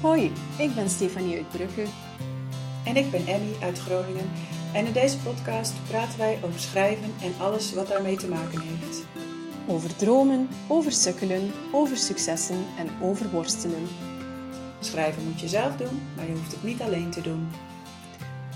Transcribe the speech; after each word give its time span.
Hoi, 0.00 0.32
ik 0.58 0.74
ben 0.74 0.90
Stefanie 0.90 1.36
uit 1.36 1.48
Brugge. 1.48 1.84
En 2.84 2.96
ik 2.96 3.10
ben 3.10 3.26
Emmy 3.26 3.52
uit 3.62 3.78
Groningen. 3.78 4.30
En 4.72 4.86
in 4.86 4.92
deze 4.92 5.18
podcast 5.18 5.72
praten 5.88 6.18
wij 6.18 6.38
over 6.42 6.60
schrijven 6.60 7.12
en 7.22 7.32
alles 7.38 7.74
wat 7.74 7.88
daarmee 7.88 8.16
te 8.16 8.28
maken 8.28 8.60
heeft. 8.60 9.04
Over 9.66 9.96
dromen, 9.96 10.48
over 10.68 10.92
sukkelen, 10.92 11.50
over 11.72 11.96
successen 11.96 12.64
en 12.78 12.88
over 13.02 13.30
worstelen. 13.30 13.88
Schrijven 14.80 15.24
moet 15.24 15.40
je 15.40 15.48
zelf 15.48 15.76
doen, 15.76 16.02
maar 16.16 16.26
je 16.26 16.32
hoeft 16.32 16.52
het 16.52 16.62
niet 16.62 16.80
alleen 16.80 17.10
te 17.10 17.20
doen. 17.20 17.48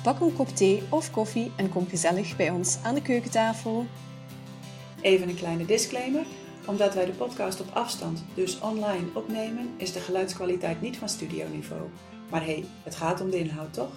Pak 0.02 0.20
een 0.20 0.34
kop 0.34 0.48
thee 0.48 0.82
of 0.88 1.10
koffie 1.10 1.52
en 1.56 1.68
kom 1.68 1.88
gezellig 1.88 2.36
bij 2.36 2.50
ons 2.50 2.78
aan 2.82 2.94
de 2.94 3.02
keukentafel. 3.02 3.86
Even 5.00 5.28
een 5.28 5.36
kleine 5.36 5.64
disclaimer. 5.64 6.24
Omdat 6.66 6.94
wij 6.94 7.04
de 7.04 7.12
podcast 7.12 7.60
op 7.60 7.66
afstand, 7.72 8.24
dus 8.34 8.60
online, 8.60 9.06
opnemen, 9.14 9.70
is 9.76 9.92
de 9.92 10.00
geluidskwaliteit 10.00 10.80
niet 10.80 10.96
van 10.96 11.08
studioniveau. 11.08 11.82
Maar 12.30 12.40
hé, 12.40 12.52
hey, 12.52 12.64
het 12.82 12.94
gaat 12.94 13.20
om 13.20 13.30
de 13.30 13.38
inhoud 13.38 13.72
toch? 13.72 13.92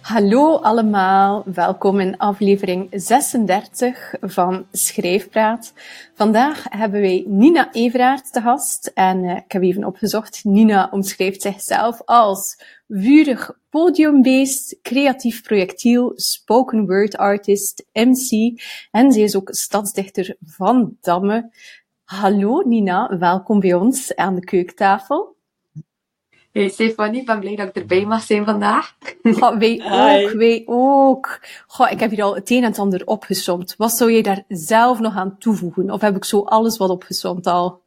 Hallo 0.00 0.56
allemaal, 0.56 1.42
welkom 1.54 2.00
in 2.00 2.16
aflevering 2.16 2.88
36 2.90 4.14
van 4.20 4.66
Schrijfpraat. 4.72 5.72
Vandaag 6.14 6.64
hebben 6.68 7.00
wij 7.00 7.24
Nina 7.26 7.72
Everaert 7.72 8.32
te 8.32 8.40
gast 8.40 8.90
en 8.94 9.24
uh, 9.24 9.36
ik 9.36 9.52
heb 9.52 9.62
even 9.62 9.84
opgezocht. 9.84 10.44
Nina 10.44 10.88
omschrijft 10.90 11.42
zichzelf 11.42 12.02
als 12.04 12.58
vurig 12.88 13.50
podiumbeest, 13.70 14.78
creatief 14.82 15.42
projectiel, 15.42 16.12
spoken 16.16 16.86
word 16.86 17.16
artist, 17.16 17.84
MC 17.92 18.60
en 18.90 19.12
ze 19.12 19.20
is 19.20 19.36
ook 19.36 19.48
stadsdichter 19.52 20.36
van 20.40 20.96
Damme. 21.00 21.50
Hallo 22.04 22.62
Nina, 22.66 23.18
welkom 23.18 23.60
bij 23.60 23.74
ons 23.74 24.14
aan 24.14 24.34
de 24.34 24.44
keukentafel. 24.44 25.36
Hey 26.52 26.68
Stefanie, 26.68 27.20
ik 27.20 27.26
ben 27.26 27.40
blij 27.40 27.56
dat 27.56 27.68
ik 27.68 27.76
erbij 27.76 28.04
mag 28.04 28.22
zijn 28.22 28.44
vandaag. 28.44 28.96
Goh, 29.22 29.58
wij 29.58 29.82
ook, 29.84 30.32
wij 30.32 30.62
ook. 30.66 31.40
Goh, 31.66 31.90
ik 31.90 32.00
heb 32.00 32.10
hier 32.10 32.22
al 32.22 32.34
het 32.34 32.50
een 32.50 32.62
en 32.62 32.64
het 32.64 32.78
ander 32.78 33.06
opgesomd. 33.06 33.74
Wat 33.76 33.92
zou 33.92 34.10
je 34.10 34.22
daar 34.22 34.44
zelf 34.48 34.98
nog 34.98 35.16
aan 35.16 35.38
toevoegen? 35.38 35.90
Of 35.90 36.00
heb 36.00 36.16
ik 36.16 36.24
zo 36.24 36.40
alles 36.40 36.76
wat 36.76 36.90
opgesomd 36.90 37.46
al? 37.46 37.82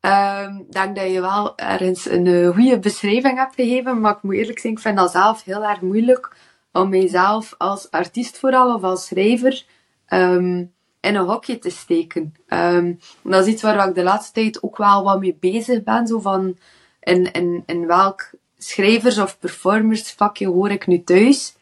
Um, 0.00 0.58
ik 0.58 0.72
denk 0.72 0.96
dat 0.96 1.12
je 1.12 1.20
wel 1.20 1.58
ergens 1.58 2.08
een 2.08 2.26
uh, 2.26 2.48
goede 2.48 2.78
beschrijving 2.78 3.38
hebt 3.38 3.54
gegeven, 3.54 4.00
maar 4.00 4.16
ik 4.16 4.22
moet 4.22 4.34
eerlijk 4.34 4.58
zijn, 4.58 4.72
ik 4.72 4.78
vind 4.78 4.96
dat 4.96 5.10
zelf 5.10 5.44
heel 5.44 5.64
erg 5.64 5.80
moeilijk 5.80 6.36
om 6.72 6.88
mijzelf 6.88 7.54
als 7.58 7.90
artiest 7.90 8.38
vooral 8.38 8.74
of 8.74 8.82
als 8.82 9.06
schrijver 9.06 9.64
um, 10.08 10.72
in 11.00 11.14
een 11.14 11.26
hokje 11.26 11.58
te 11.58 11.70
steken. 11.70 12.34
Um, 12.48 12.98
dat 13.22 13.46
is 13.46 13.52
iets 13.52 13.62
waar 13.62 13.88
ik 13.88 13.94
de 13.94 14.02
laatste 14.02 14.32
tijd 14.32 14.62
ook 14.62 14.76
wel 14.76 15.04
wat 15.04 15.20
mee 15.20 15.36
bezig 15.40 15.82
ben, 15.82 16.06
zo 16.06 16.18
van 16.18 16.58
in, 17.00 17.32
in, 17.32 17.62
in 17.66 17.86
welk 17.86 18.30
schrijvers- 18.58 19.18
of 19.18 19.38
performersvakje 19.38 20.46
hoor 20.46 20.70
ik 20.70 20.86
nu 20.86 21.02
thuis. 21.04 21.56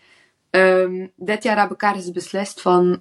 Dit 1.16 1.42
jaar 1.42 1.60
heb 1.60 1.70
ik 1.70 1.82
ergens 1.82 2.10
beslist 2.10 2.60
van, 2.60 2.92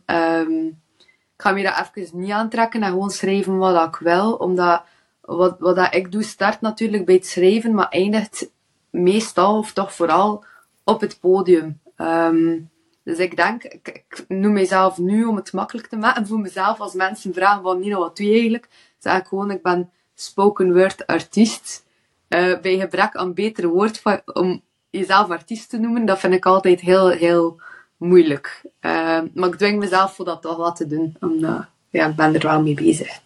ik 1.36 1.42
ga 1.42 1.52
me 1.52 1.64
dat 1.64 1.90
even 1.94 2.20
niet 2.20 2.32
aantrekken 2.32 2.84
en 2.84 2.90
gewoon 2.90 3.10
schrijven 3.10 3.58
wat 3.58 3.88
ik 3.88 3.96
wil. 3.96 4.34
Omdat 4.34 4.84
wat, 5.26 5.56
wat 5.60 5.76
dat 5.76 5.96
ik 5.96 6.12
doe 6.12 6.24
start 6.24 6.62
natuurlijk 6.62 7.06
bij 7.06 7.16
het 7.16 7.26
schrijven, 7.26 7.74
maar 7.74 7.90
eindigt 7.90 8.52
meestal 8.90 9.58
of 9.58 9.74
toch 9.74 9.94
vooral 9.94 10.46
op 10.84 11.02
het 11.02 11.20
podium. 11.20 11.80
Um, 11.98 12.70
dus 13.04 13.18
ik 13.18 13.36
denk, 13.36 13.64
ik, 13.64 14.26
noem 14.28 14.54
mezelf 14.54 14.98
nu 14.98 15.26
om 15.26 15.36
het 15.36 15.54
makkelijk 15.54 15.88
te 15.88 15.98
maken 15.98 16.28
voor 16.28 16.40
mezelf. 16.40 16.80
Als 16.80 16.94
mensen 16.94 17.34
vragen 17.34 17.64
van 17.64 17.80
Nino, 17.80 18.00
wat 18.00 18.18
doe 18.18 18.26
je 18.26 18.32
eigenlijk? 18.32 18.68
Zeg 18.98 19.18
ik 19.18 19.26
gewoon, 19.26 19.52
ik 19.52 19.62
ben 19.62 19.92
spoken 20.16 20.74
word 20.74 21.08
artiest. 21.08 21.86
Uh, 22.30 22.60
bij 22.60 22.80
gebrek 22.80 23.16
aan 23.16 23.34
betere 23.34 23.68
woord 23.68 24.02
om 24.34 24.62
jezelf 24.90 25.30
artiest 25.30 25.70
te 25.70 25.78
noemen, 25.78 26.06
dat 26.06 26.20
vind 26.20 26.34
ik 26.34 26.46
altijd 26.46 26.80
heel, 26.80 27.10
heel 27.10 27.62
moeilijk. 27.98 28.62
Uh, 28.82 29.22
maar 29.34 29.50
ik 29.50 29.56
dwing 29.56 29.80
mezelf 29.80 30.16
voor 30.16 30.26
dat 30.26 30.42
toch 30.42 30.58
wat 30.58 30.76
te 30.76 30.88
doen, 30.88 31.16
omdat 31.20 31.66
ja, 31.90 32.08
ik 32.08 32.16
ben 32.16 32.34
er 32.34 32.48
wel 32.48 32.62
mee 32.62 32.74
bezig. 32.74 33.20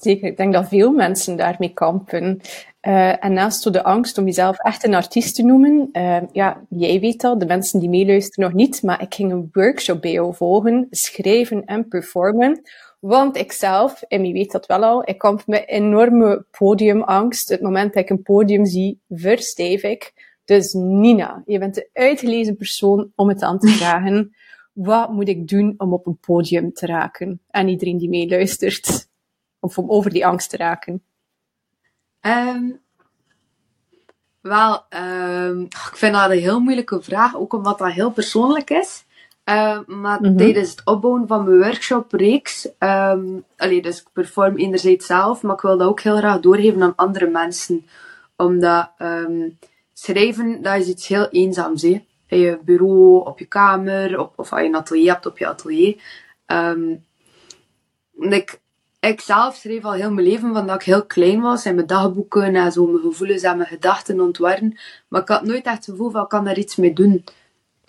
Zeker, 0.00 0.28
ik 0.28 0.36
denk 0.36 0.52
dat 0.52 0.68
veel 0.68 0.92
mensen 0.92 1.36
daarmee 1.36 1.72
kampen. 1.72 2.40
Uh, 2.82 3.24
en 3.24 3.32
naast 3.32 3.72
de 3.72 3.82
angst 3.82 4.18
om 4.18 4.24
jezelf 4.24 4.58
echt 4.58 4.84
een 4.84 4.94
artiest 4.94 5.34
te 5.34 5.42
noemen, 5.42 5.88
uh, 5.92 6.16
ja, 6.32 6.64
jij 6.68 7.00
weet 7.00 7.20
dat, 7.20 7.40
de 7.40 7.46
mensen 7.46 7.80
die 7.80 7.88
meeluisteren 7.88 8.44
nog 8.44 8.54
niet, 8.54 8.82
maar 8.82 9.02
ik 9.02 9.14
ging 9.14 9.32
een 9.32 9.48
workshop 9.52 10.00
bij 10.00 10.12
jou 10.12 10.34
volgen, 10.34 10.86
schrijven 10.90 11.64
en 11.64 11.88
performen. 11.88 12.62
Want 13.00 13.36
ik 13.36 13.52
zelf, 13.52 14.02
en 14.02 14.22
wie 14.22 14.32
weet 14.32 14.52
dat 14.52 14.66
wel 14.66 14.84
al, 14.84 15.08
ik 15.08 15.18
kamp 15.18 15.42
met 15.46 15.68
enorme 15.68 16.44
podiumangst. 16.58 17.48
Het 17.48 17.60
moment 17.60 17.94
dat 17.94 18.02
ik 18.02 18.10
een 18.10 18.22
podium 18.22 18.66
zie, 18.66 19.00
verstijf 19.08 19.82
ik. 19.82 20.12
Dus 20.44 20.72
Nina, 20.72 21.42
je 21.46 21.58
bent 21.58 21.74
de 21.74 21.88
uitgelezen 21.92 22.56
persoon 22.56 23.12
om 23.14 23.28
het 23.28 23.42
aan 23.42 23.58
te 23.58 23.68
vragen. 23.78 24.34
Wat 24.72 25.12
moet 25.12 25.28
ik 25.28 25.48
doen 25.48 25.74
om 25.76 25.92
op 25.92 26.06
een 26.06 26.18
podium 26.18 26.72
te 26.72 26.86
raken? 26.86 27.40
En 27.50 27.68
iedereen 27.68 27.98
die 27.98 28.08
meeluistert. 28.08 29.08
Of 29.60 29.78
om 29.78 29.90
over 29.90 30.10
die 30.10 30.26
angst 30.26 30.50
te 30.50 30.56
raken. 30.56 31.02
Um, 32.20 32.80
wel, 34.40 34.84
um, 34.88 35.62
ik 35.62 35.96
vind 35.96 36.14
dat 36.14 36.30
een 36.30 36.38
heel 36.38 36.60
moeilijke 36.60 37.02
vraag, 37.02 37.36
ook 37.36 37.52
omdat 37.52 37.78
dat 37.78 37.92
heel 37.92 38.10
persoonlijk 38.10 38.70
is. 38.70 39.04
Uh, 39.44 39.80
maar 39.86 40.20
mm-hmm. 40.20 40.36
tijdens 40.36 40.70
het 40.70 40.84
opbouwen 40.84 41.26
van 41.26 41.44
mijn 41.44 41.58
workshopreeks, 41.58 42.68
um, 42.78 43.44
allee, 43.56 43.82
dus 43.82 44.00
ik 44.00 44.06
perform 44.12 44.56
enerzijds 44.56 45.06
zelf, 45.06 45.42
maar 45.42 45.54
ik 45.54 45.60
wil 45.60 45.78
dat 45.78 45.88
ook 45.88 46.00
heel 46.00 46.16
graag 46.16 46.40
doorgeven 46.40 46.82
aan 46.82 46.96
andere 46.96 47.26
mensen. 47.26 47.86
Omdat 48.36 48.90
um, 48.98 49.58
schrijven, 49.92 50.62
dat 50.62 50.76
is 50.76 50.88
iets 50.88 51.06
heel 51.06 51.28
eenzaams. 51.28 51.82
Hè? 51.82 52.04
In 52.26 52.38
je 52.38 52.58
bureau, 52.64 53.26
op 53.26 53.38
je 53.38 53.44
kamer, 53.46 54.18
op, 54.18 54.32
of 54.36 54.52
als 54.52 54.60
je 54.60 54.66
een 54.66 54.74
atelier 54.74 55.12
hebt, 55.12 55.26
op 55.26 55.38
je 55.38 55.46
atelier. 55.46 56.02
Um, 56.46 57.04
ik, 58.18 58.60
ik 59.00 59.20
zelf 59.20 59.54
schreef 59.54 59.84
al 59.84 59.92
heel 59.92 60.12
mijn 60.12 60.26
leven 60.26 60.52
van 60.52 60.66
dat 60.66 60.74
ik 60.74 60.82
heel 60.82 61.06
klein 61.06 61.40
was 61.40 61.64
en 61.64 61.74
mijn 61.74 61.86
dagboeken 61.86 62.54
en 62.54 62.72
zo 62.72 62.86
mijn 62.86 63.02
gevoelens 63.02 63.42
en 63.42 63.56
mijn 63.56 63.68
gedachten 63.68 64.20
ontwarren. 64.20 64.78
Maar 65.08 65.20
ik 65.20 65.28
had 65.28 65.44
nooit 65.44 65.64
echt 65.64 65.76
het 65.76 65.84
gevoel 65.84 66.10
van 66.10 66.26
kan 66.26 66.44
daar 66.44 66.58
iets 66.58 66.76
mee 66.76 66.92
doen. 66.92 67.24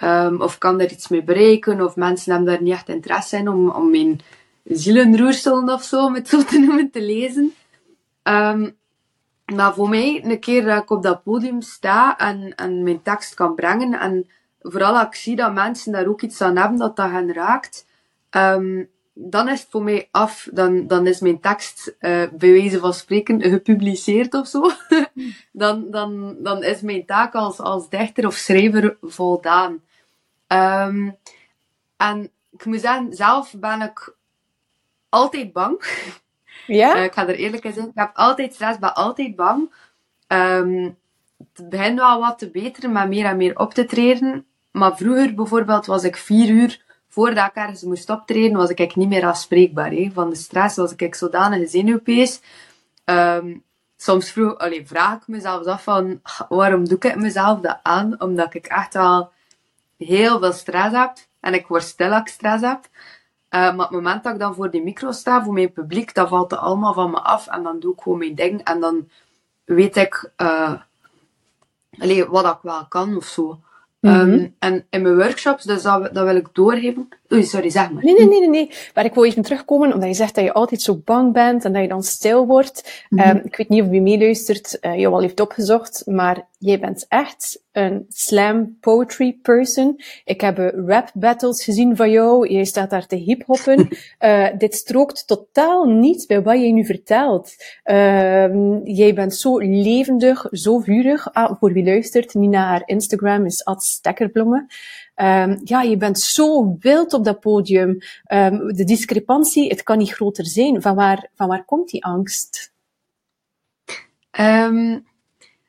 Um, 0.04 0.42
of 0.42 0.58
kan 0.58 0.78
daar 0.78 0.92
iets 0.92 1.08
mee 1.08 1.24
bereiken, 1.24 1.82
of 1.82 1.96
mensen 1.96 2.32
hebben 2.32 2.54
daar 2.54 2.62
niet 2.62 2.74
echt 2.74 2.90
interesse 2.90 3.38
in 3.38 3.50
om, 3.50 3.70
om 3.70 3.92
mijn 3.92 4.20
zielenroerselen 4.64 5.70
of 5.70 5.84
zo, 5.84 6.06
om 6.06 6.16
het 6.16 6.28
zo 6.30 6.44
te 6.44 6.60
noemen, 6.66 6.92
te 6.92 7.02
lezen. 7.02 7.54
Um, 8.24 8.78
maar 9.56 9.74
voor 9.74 9.90
mij, 9.90 10.24
een 10.24 10.40
keer 10.40 10.66
dat 10.66 10.82
ik 10.82 10.90
op 10.90 11.04
dat 11.04 11.24
podium 11.24 11.62
sta 11.62 12.18
en, 12.18 12.56
en 12.56 12.84
mijn 12.84 13.02
tekst 13.02 13.34
kan 13.34 13.56
brengen, 13.56 14.00
en 14.00 14.28
vooral 14.60 14.98
als 14.98 15.08
ik 15.08 15.16
zie 15.16 15.36
dat 15.36 15.54
mensen 15.54 15.92
daar 15.92 16.08
ook 16.08 16.22
iets 16.22 16.42
aan 16.42 16.58
hebben 16.58 16.78
dat 16.78 16.96
dat 16.96 17.10
hen 17.10 17.34
raakt, 17.34 17.86
um, 18.32 18.90
dan 19.14 19.50
is 19.50 19.60
het 19.60 19.70
voor 19.70 19.84
mij 19.84 20.08
af. 20.12 20.48
Dan, 20.52 20.88
dan 20.88 21.08
is 21.08 21.20
mijn 21.20 21.40
tekst, 21.40 21.88
uh, 21.88 22.24
bij 22.32 22.52
wijze 22.52 22.80
van 22.80 22.94
spreken, 22.94 23.42
gepubliceerd 23.42 24.34
of 24.34 24.48
zo. 24.48 24.72
dan, 25.52 25.92
dan, 25.92 26.36
dan 26.40 26.64
is 26.64 26.82
mijn 26.82 27.06
taak 27.06 27.34
als, 27.34 27.60
als 27.60 27.90
dichter 27.90 28.26
of 28.28 28.36
schrijver 28.36 28.98
voldaan. 29.02 29.82
Um, 30.48 31.18
en 31.98 32.32
ik 32.52 32.66
moet 32.66 32.82
zeggen, 32.82 33.14
zelf 33.14 33.54
ben 33.58 33.82
ik 33.82 34.16
altijd 35.10 35.54
bang. 35.54 35.84
Ja? 36.68 36.98
Uh, 36.98 37.04
ik 37.04 37.14
ga 37.14 37.28
er 37.28 37.36
eerlijk 37.36 37.64
in 37.64 37.74
zijn. 37.74 37.88
Ik 37.88 37.92
heb 37.94 38.12
altijd 38.14 38.54
stress, 38.54 38.80
ben 38.80 38.96
altijd 38.96 39.36
bang. 39.36 39.72
Um, 40.28 40.98
het 41.54 41.70
begint 41.70 42.00
wel 42.00 42.20
wat 42.20 42.40
te 42.40 42.50
beteren, 42.50 42.92
maar 42.92 43.08
meer 43.08 43.26
en 43.26 43.38
meer 43.38 43.58
op 43.58 43.74
te 43.74 43.86
treden. 43.86 44.46
Maar 44.72 44.98
vroeger 44.98 45.34
bijvoorbeeld 45.34 45.86
was 45.86 46.04
ik 46.04 46.18
vier 46.18 46.50
uur 46.50 46.82
voordat 47.12 47.48
ik 47.48 47.56
ergens 47.56 47.82
moest 47.82 48.10
optreden, 48.10 48.58
was 48.58 48.70
ik 48.70 48.96
niet 48.96 49.10
meer 49.10 49.26
afspreekbaar. 49.26 49.92
Hè. 49.92 50.10
Van 50.14 50.30
de 50.30 50.36
stress 50.36 50.76
was 50.76 50.96
ik 50.96 51.16
zodanig 51.16 51.70
zenuwpees. 51.70 52.42
Um, 53.06 53.64
soms 53.98 54.32
vroeg, 54.32 54.58
allee, 54.58 54.88
vraag 54.88 55.16
ik 55.16 55.28
mezelf 55.28 55.66
af 55.66 55.84
van, 55.84 56.22
waarom 56.50 56.88
doe 56.88 56.98
ik 57.00 57.16
mezelf 57.16 57.60
dat 57.60 57.80
aan? 57.84 58.22
Omdat 58.22 58.54
ik 58.54 58.66
echt 58.66 58.94
wel 58.94 59.32
heel 59.98 60.40
veel 60.40 60.54
stress 60.54 60.96
heb. 60.96 61.14
En 61.40 61.54
ik 61.54 61.68
word 61.68 61.84
stil 61.84 62.14
ik 62.14 62.28
stress 62.28 62.64
heb. 62.64 62.80
Uh, 63.50 63.62
maar 63.62 63.72
op 63.72 63.80
het 63.80 63.92
moment 63.92 64.24
dat 64.24 64.34
ik 64.34 64.40
dan 64.40 64.56
voor 64.56 64.72
die 64.72 64.84
micro 64.84 65.12
sta, 65.12 65.44
voor 65.44 65.54
mijn 65.54 65.72
publiek, 65.72 66.14
dan 66.14 66.28
valt 66.28 66.52
het 66.52 66.60
allemaal 66.60 66.94
van 66.94 67.12
me 67.12 67.20
af. 67.20 67.48
En 67.48 67.64
dan 67.64 67.80
doe 67.80 67.94
ik 67.94 68.02
gewoon 68.02 68.18
mijn 68.18 68.36
ding. 68.36 68.64
En 68.64 68.80
dan 68.80 69.10
weet 69.64 69.96
ik 69.96 70.32
uh, 70.38 70.74
wat 72.28 72.46
ik 72.46 72.60
wel 72.62 72.86
kan 72.88 73.16
of 73.16 73.26
zo. 73.26 73.60
Mm 74.02 74.12
-hmm. 74.12 74.32
um, 74.32 74.56
en 74.60 74.86
in 74.90 75.02
mijn 75.02 75.16
workshops, 75.16 75.64
dus 75.64 75.82
dat, 75.82 76.14
dat 76.14 76.26
wil 76.26 76.36
ik 76.36 76.48
doorgeven. 76.54 77.08
Sorry, 77.40 77.70
zeg 77.70 77.92
maar. 77.92 78.04
Nee, 78.04 78.14
nee, 78.14 78.28
nee, 78.28 78.40
nee, 78.40 78.50
nee. 78.50 78.72
Maar 78.94 79.06
ik 79.06 79.14
wil 79.14 79.26
even 79.26 79.44
terugkomen, 79.44 79.94
omdat 79.94 80.10
je 80.10 80.16
zegt 80.16 80.36
dat 80.36 80.44
je 80.44 80.54
altijd 80.54 80.82
zo 80.82 81.02
bang 81.06 81.34
bent 81.34 81.66
en 81.66 81.74
dat 81.74 81.82
je 81.82 81.88
dan 81.88 82.04
stil 82.04 82.46
wordt. 82.46 83.06
Mm 83.10 83.20
-hmm. 83.20 83.30
um, 83.30 83.42
ik 83.46 83.56
weet 83.56 83.70
niet 83.70 83.82
of 83.82 83.88
wie 83.88 84.02
meeluistert 84.02 84.78
uh, 84.82 85.00
jou 85.00 85.14
al 85.14 85.22
heeft 85.22 85.40
opgezocht, 85.40 86.04
maar 86.06 86.48
jij 86.58 86.80
bent 86.80 87.06
echt 87.08 87.62
een 87.72 88.06
slam 88.10 88.78
poetry 88.80 89.40
person. 89.42 90.00
Ik 90.26 90.42
heb 90.42 90.58
rap 90.86 91.12
battles 91.14 91.64
gezien 91.64 91.96
van 91.96 92.12
jou. 92.12 92.48
Jij 92.48 92.64
staat 92.64 92.90
daar 92.90 93.08
te 93.08 93.16
hiphoppen. 93.16 93.88
uh, 94.20 94.48
dit 94.58 94.76
strookt 94.76 95.28
totaal 95.28 95.86
niet 95.86 96.28
bij 96.28 96.42
wat 96.42 96.60
jij 96.60 96.72
nu 96.72 96.86
vertelt. 96.86 97.56
Uh, 97.86 98.54
jij 98.84 99.14
bent 99.14 99.36
zo 99.36 99.58
levendig, 99.58 100.48
zo 100.52 100.80
vurig. 100.80 101.34
Ah, 101.34 101.60
voor 101.60 101.74
wie 101.74 101.84
luistert, 101.84 102.34
Nina, 102.34 102.68
haar 102.68 102.84
Instagram 102.86 103.46
is 103.46 103.66
at 103.66 103.84
stekkerblommen. 103.84 104.68
Um, 105.22 105.62
ja, 105.64 105.82
je 105.82 105.98
bent 105.98 106.20
zo 106.20 106.76
wild 106.80 107.14
op 107.14 107.24
dat 107.24 107.40
podium. 107.40 107.98
Um, 108.34 108.74
de 108.74 108.84
discrepantie, 108.84 109.70
het 109.70 109.84
kan 109.84 109.98
niet 109.98 110.14
groter 110.14 110.46
zijn. 110.46 110.82
Van 110.82 110.96
waar, 110.96 111.30
van 111.36 111.48
waar 111.48 111.66
komt 111.66 111.90
die 111.90 112.06
angst? 112.06 112.72
Um, 114.40 115.06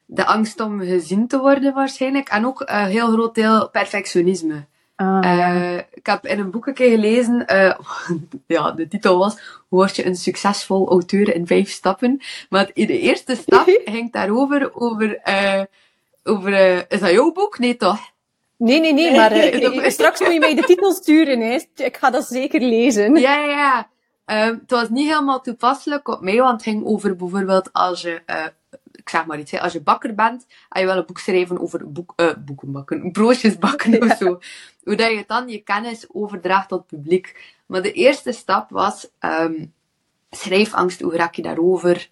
de 0.07 0.25
angst 0.25 0.61
om 0.61 0.81
gezien 0.81 1.27
te 1.27 1.39
worden 1.39 1.75
waarschijnlijk. 1.75 2.29
En 2.29 2.47
ook 2.47 2.63
een 2.65 2.87
heel 2.87 3.13
groot 3.13 3.35
deel 3.35 3.71
perfectionisme. 3.71 4.67
Ah, 4.97 5.25
uh, 5.25 5.77
ik 5.77 6.07
heb 6.07 6.27
in 6.27 6.39
een 6.39 6.51
boek 6.51 6.67
een 6.67 6.75
keer 6.75 6.91
gelezen, 6.91 7.45
uh, 7.53 7.79
ja, 8.47 8.71
de 8.71 8.89
titel 8.89 9.19
was 9.19 9.35
Hoe 9.69 9.79
word 9.79 9.97
je 9.97 10.07
een 10.07 10.17
succesvol 10.17 10.89
auteur 10.89 11.35
in 11.35 11.47
vijf 11.47 11.71
stappen? 11.71 12.21
Maar 12.49 12.71
de 12.75 12.99
eerste 12.99 13.35
stap 13.35 13.65
ging 13.85 14.13
daarover, 14.13 14.75
over, 14.75 15.21
uh, 15.29 15.63
over 16.25 16.85
is 16.93 17.01
dat 17.01 17.11
jouw 17.11 17.33
boek? 17.33 17.59
Nee 17.59 17.77
toch? 17.77 18.12
Nee, 18.63 18.81
nee, 18.81 18.93
nee, 18.93 19.15
maar 19.15 19.33
straks 19.91 20.21
moet 20.21 20.33
je 20.33 20.39
mij 20.39 20.55
de 20.55 20.63
titel 20.63 20.93
sturen. 20.93 21.41
Hè. 21.41 21.59
Ik 21.75 21.97
ga 21.97 22.11
dat 22.11 22.27
zeker 22.27 22.61
lezen. 22.61 23.17
Ja, 23.17 23.35
ja, 23.35 23.47
ja. 23.47 23.91
Um, 24.49 24.59
het 24.61 24.71
was 24.71 24.89
niet 24.89 25.09
helemaal 25.09 25.41
toepasselijk 25.41 26.09
op 26.09 26.21
mij, 26.21 26.37
want 26.37 26.53
het 26.53 26.63
ging 26.63 26.85
over 26.85 27.17
bijvoorbeeld 27.17 27.73
als 27.73 28.03
je 28.03 28.23
ik 29.03 29.09
zeg 29.09 29.27
maar 29.27 29.39
iets, 29.39 29.51
hè, 29.51 29.61
als 29.61 29.73
je 29.73 29.83
bakker 29.83 30.15
bent 30.15 30.47
en 30.69 30.81
je 30.81 30.87
wil 30.87 30.97
een 30.97 31.07
boek 31.07 31.19
schrijven 31.19 31.61
over 31.61 31.93
boek, 31.93 32.13
uh, 32.17 32.31
boeken 32.45 32.73
bakken, 32.73 33.11
broodjes 33.13 33.59
bakken 33.59 33.93
ja. 33.93 33.99
of 33.99 34.17
zo. 34.17 34.39
Hoe 34.85 34.97
dat 34.97 35.11
je 35.11 35.25
dan 35.27 35.49
je 35.49 35.59
kennis 35.59 36.07
overdraagt 36.13 36.69
tot 36.69 36.79
het 36.79 36.87
publiek. 36.87 37.55
Maar 37.67 37.83
de 37.83 37.93
eerste 37.93 38.33
stap 38.33 38.71
was 38.71 39.11
um, 39.21 39.73
schrijfangst, 40.31 41.01
hoe 41.01 41.17
raak 41.17 41.35
je 41.35 41.43
daarover? 41.43 42.09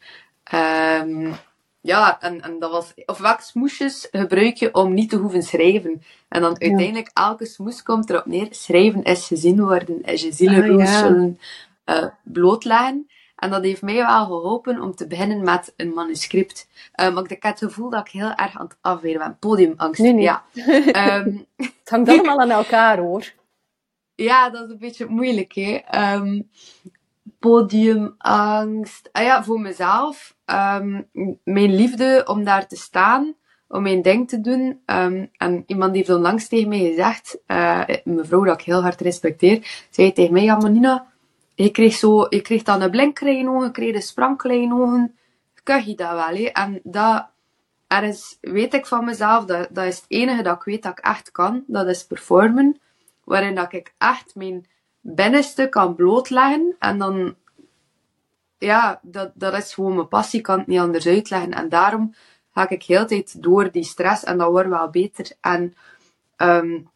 Um, 0.54 1.34
ja, 1.80 2.20
en, 2.20 2.40
en 2.40 2.58
dat 2.58 2.70
was, 2.70 2.92
of 3.06 3.18
welke 3.18 3.42
smoesjes 3.42 4.08
gebruik 4.10 4.56
je 4.56 4.74
om 4.74 4.94
niet 4.94 5.10
te 5.10 5.16
hoeven 5.16 5.42
schrijven? 5.42 6.02
En 6.28 6.40
dan 6.40 6.60
uiteindelijk, 6.60 7.10
elke 7.14 7.46
smoes 7.46 7.82
komt 7.82 8.10
erop 8.10 8.26
neer, 8.26 8.48
schrijven 8.50 9.02
is 9.02 9.26
gezien 9.26 9.60
worden, 9.60 10.02
is 10.02 10.22
je 10.22 10.32
zielenroos 10.32 11.02
ah, 11.02 11.34
ja. 11.84 12.02
uh, 12.02 12.08
blootleggen. 12.24 13.06
En 13.36 13.50
dat 13.50 13.62
heeft 13.62 13.82
mij 13.82 13.94
wel 13.94 14.24
geholpen 14.24 14.80
om 14.80 14.94
te 14.94 15.06
beginnen 15.06 15.42
met 15.42 15.72
een 15.76 15.94
manuscript. 15.94 16.68
Um, 17.00 17.12
maar 17.12 17.22
ik 17.22 17.30
heb 17.30 17.42
het 17.42 17.58
gevoel 17.58 17.90
dat 17.90 18.06
ik 18.06 18.12
heel 18.12 18.34
erg 18.34 18.58
aan 18.58 18.66
het 18.66 18.76
afweren 18.80 19.18
ben. 19.18 19.36
Podiumangst. 19.38 20.00
Nee, 20.00 20.12
nee. 20.12 20.22
Ja. 20.22 20.44
Um, 21.18 21.46
het 21.56 21.90
hangt 21.90 22.08
allemaal 22.08 22.40
aan 22.40 22.50
elkaar 22.50 22.98
hoor. 22.98 23.32
Ja, 24.14 24.50
dat 24.50 24.64
is 24.64 24.70
een 24.70 24.78
beetje 24.78 25.06
moeilijk 25.06 25.52
hè. 25.54 25.80
Um, 26.14 26.50
podiumangst. 27.40 29.08
Ah 29.12 29.22
ja, 29.22 29.44
voor 29.44 29.60
mezelf. 29.60 30.36
mijn 31.44 31.74
liefde 31.74 32.24
om 32.26 32.44
daar 32.44 32.66
te 32.66 32.76
staan. 32.76 33.34
Om 33.68 33.82
mijn 33.82 34.02
ding 34.02 34.28
te 34.28 34.40
doen. 34.40 34.80
en 35.36 35.62
iemand 35.66 35.94
heeft 35.94 36.10
onlangs 36.10 36.48
tegen 36.48 36.68
mij 36.68 36.78
gezegd. 36.78 37.38
Uh, 37.46 37.82
mevrouw 38.04 38.44
dat 38.44 38.60
ik 38.60 38.66
heel 38.66 38.82
hard 38.82 39.00
respecteer. 39.00 39.86
Zei 39.90 40.12
tegen 40.12 40.32
mij, 40.32 40.42
ja 40.42 40.56
Nina 40.56 41.10
je 41.62 41.70
kreeg, 41.70 41.94
zo, 41.94 42.26
je 42.28 42.40
kreeg 42.40 42.62
dan 42.62 42.80
een 42.80 42.90
blinker 42.90 43.26
in 43.26 43.36
je 43.36 43.48
ogen, 43.48 43.64
je 43.64 43.70
kreeg 43.70 43.94
een 43.94 44.02
sprankel 44.02 44.50
in 44.50 44.60
je 44.60 44.74
ogen. 44.74 45.14
Je 45.64 45.94
dat 45.94 46.10
wel, 46.10 46.34
hè? 46.36 46.44
En 46.44 46.80
dat, 46.82 47.26
is, 48.02 48.38
weet 48.40 48.74
ik 48.74 48.86
van 48.86 49.04
mezelf, 49.04 49.44
dat, 49.44 49.68
dat 49.70 49.84
is 49.84 49.96
het 49.96 50.04
enige 50.08 50.42
dat 50.42 50.56
ik 50.56 50.62
weet 50.62 50.82
dat 50.82 50.98
ik 50.98 51.04
echt 51.04 51.30
kan. 51.30 51.64
Dat 51.66 51.86
is 51.86 52.06
performen. 52.06 52.80
Waarin 53.24 53.54
dat 53.54 53.72
ik 53.72 53.94
echt 53.98 54.34
mijn 54.34 54.66
binnenste 55.00 55.68
kan 55.68 55.94
blootleggen. 55.94 56.76
En 56.78 56.98
dan, 56.98 57.34
ja, 58.58 59.00
dat, 59.02 59.30
dat 59.34 59.54
is 59.54 59.74
gewoon 59.74 59.94
mijn 59.94 60.08
passie. 60.08 60.38
Ik 60.38 60.44
kan 60.44 60.58
het 60.58 60.66
niet 60.66 60.78
anders 60.78 61.06
uitleggen. 61.06 61.52
En 61.52 61.68
daarom 61.68 62.14
ga 62.54 62.68
ik 62.68 62.82
heel 62.82 63.06
tijd 63.06 63.42
door 63.42 63.70
die 63.70 63.84
stress. 63.84 64.24
En 64.24 64.38
dat 64.38 64.50
wordt 64.50 64.68
wel 64.68 64.90
beter. 64.90 65.32
En 65.40 65.74
um, 66.36 66.88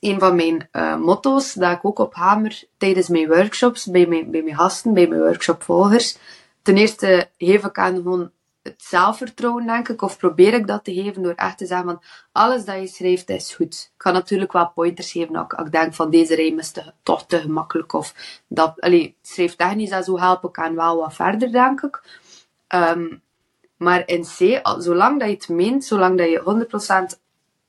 een 0.00 0.18
van 0.18 0.36
mijn 0.36 0.68
uh, 0.72 0.96
motto's 0.96 1.52
dat 1.52 1.72
ik 1.72 1.84
ook 1.84 1.98
op 1.98 2.14
hamer 2.14 2.62
tijdens 2.76 3.08
mijn 3.08 3.28
workshops, 3.28 3.86
bij 3.86 4.06
mijn, 4.06 4.30
bij 4.30 4.42
mijn 4.42 4.56
gasten, 4.56 4.94
bij 4.94 5.06
mijn 5.06 5.20
workshopvolgers. 5.20 6.18
Ten 6.62 6.76
eerste 6.76 7.28
geef 7.38 7.64
ik 7.64 7.78
aan 7.78 7.94
gewoon 7.94 8.30
het 8.66 8.82
zelfvertrouwen, 8.82 9.66
denk 9.66 9.88
ik, 9.88 10.02
of 10.02 10.18
probeer 10.18 10.54
ik 10.54 10.66
dat 10.66 10.84
te 10.84 10.94
geven 10.94 11.22
door 11.22 11.34
echt 11.34 11.58
te 11.58 11.66
zeggen 11.66 11.86
van 11.86 12.02
alles 12.32 12.64
dat 12.64 12.80
je 12.80 12.86
schrijft 12.86 13.28
is 13.28 13.54
goed. 13.54 13.90
Ik 13.92 13.98
kan 13.98 14.12
natuurlijk 14.12 14.52
wel 14.52 14.70
pointers 14.74 15.12
geven 15.12 15.36
als 15.36 15.66
ik, 15.66 15.72
denk 15.72 15.94
van 15.94 16.10
deze 16.10 16.34
rijm 16.34 16.58
is 16.58 16.72
toch 17.02 17.26
te 17.26 17.40
gemakkelijk 17.40 17.92
of 17.92 18.40
dat, 18.48 18.80
allee, 18.80 19.16
schrijftechnisch 19.22 19.90
dat 19.90 20.04
zo 20.04 20.18
helpen 20.18 20.50
kan 20.50 20.74
wel 20.74 20.96
wat 20.96 21.14
verder, 21.14 21.52
denk 21.52 21.82
ik. 21.82 22.02
Um, 22.74 23.22
maar 23.76 24.02
in 24.06 24.22
C, 24.22 24.60
zolang 24.78 25.18
dat 25.18 25.28
je 25.28 25.34
het 25.34 25.48
meent, 25.48 25.84
zolang 25.84 26.18
dat 26.18 26.28
je 26.28 26.66
100% 27.14 27.18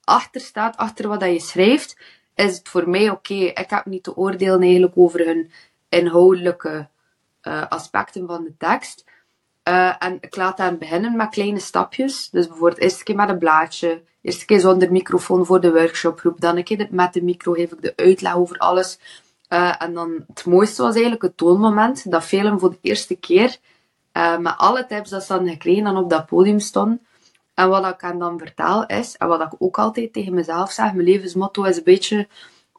achter 0.03 0.41
staat, 0.41 0.77
achter 0.77 1.07
wat 1.07 1.19
dat 1.19 1.31
je 1.31 1.39
schrijft, 1.39 1.97
is 2.35 2.57
het 2.57 2.69
voor 2.69 2.89
mij 2.89 3.09
oké. 3.09 3.33
Ik 3.33 3.69
heb 3.69 3.85
niet 3.85 4.03
te 4.03 4.15
oordelen 4.15 4.61
eigenlijk 4.61 4.93
over 4.95 5.25
hun 5.25 5.51
inhoudelijke 5.89 6.87
uh, 7.43 7.67
aspecten 7.67 8.27
van 8.27 8.43
de 8.43 8.57
tekst. 8.57 9.05
Uh, 9.67 9.93
en 9.99 10.17
ik 10.21 10.35
laat 10.35 10.57
hen 10.57 10.77
beginnen 10.77 11.15
met 11.15 11.29
kleine 11.29 11.59
stapjes. 11.59 12.29
Dus 12.29 12.47
bijvoorbeeld 12.47 12.81
eerst 12.81 13.03
keer 13.03 13.15
met 13.15 13.29
een 13.29 13.37
blaadje, 13.37 14.01
eerst 14.21 14.45
keer 14.45 14.59
zonder 14.59 14.91
microfoon 14.91 15.45
voor 15.45 15.61
de 15.61 15.71
workshopgroep, 15.71 16.41
dan 16.41 16.57
een 16.57 16.63
keer 16.63 16.87
met 16.91 17.13
de 17.13 17.23
micro 17.23 17.53
geef 17.53 17.71
ik 17.71 17.81
de 17.81 17.93
uitleg 17.95 18.35
over 18.35 18.57
alles. 18.57 18.99
Uh, 19.49 19.81
en 19.81 19.93
dan 19.93 20.23
het 20.27 20.45
mooiste 20.45 20.81
was 20.81 20.93
eigenlijk 20.93 21.21
het 21.21 21.37
toonmoment, 21.37 22.11
dat 22.11 22.25
velen 22.25 22.59
voor 22.59 22.69
de 22.69 22.77
eerste 22.81 23.15
keer 23.15 23.57
met 24.39 24.53
alle 24.57 24.85
tips 24.85 25.09
dat 25.09 25.23
ze 25.23 25.33
dan 25.33 25.47
gekregen 25.47 25.83
dan 25.83 25.97
op 25.97 26.09
dat 26.09 26.25
podium 26.25 26.59
stonden, 26.59 27.05
en 27.53 27.69
wat 27.69 27.85
ik 27.85 28.01
hen 28.01 28.17
dan 28.17 28.37
vertel 28.37 28.85
is, 28.85 29.15
en 29.17 29.27
wat 29.27 29.41
ik 29.41 29.53
ook 29.57 29.77
altijd 29.77 30.13
tegen 30.13 30.33
mezelf 30.33 30.71
zeg, 30.71 30.93
mijn 30.93 31.07
levensmotto 31.07 31.63
is 31.63 31.77
een 31.77 31.83
beetje, 31.83 32.27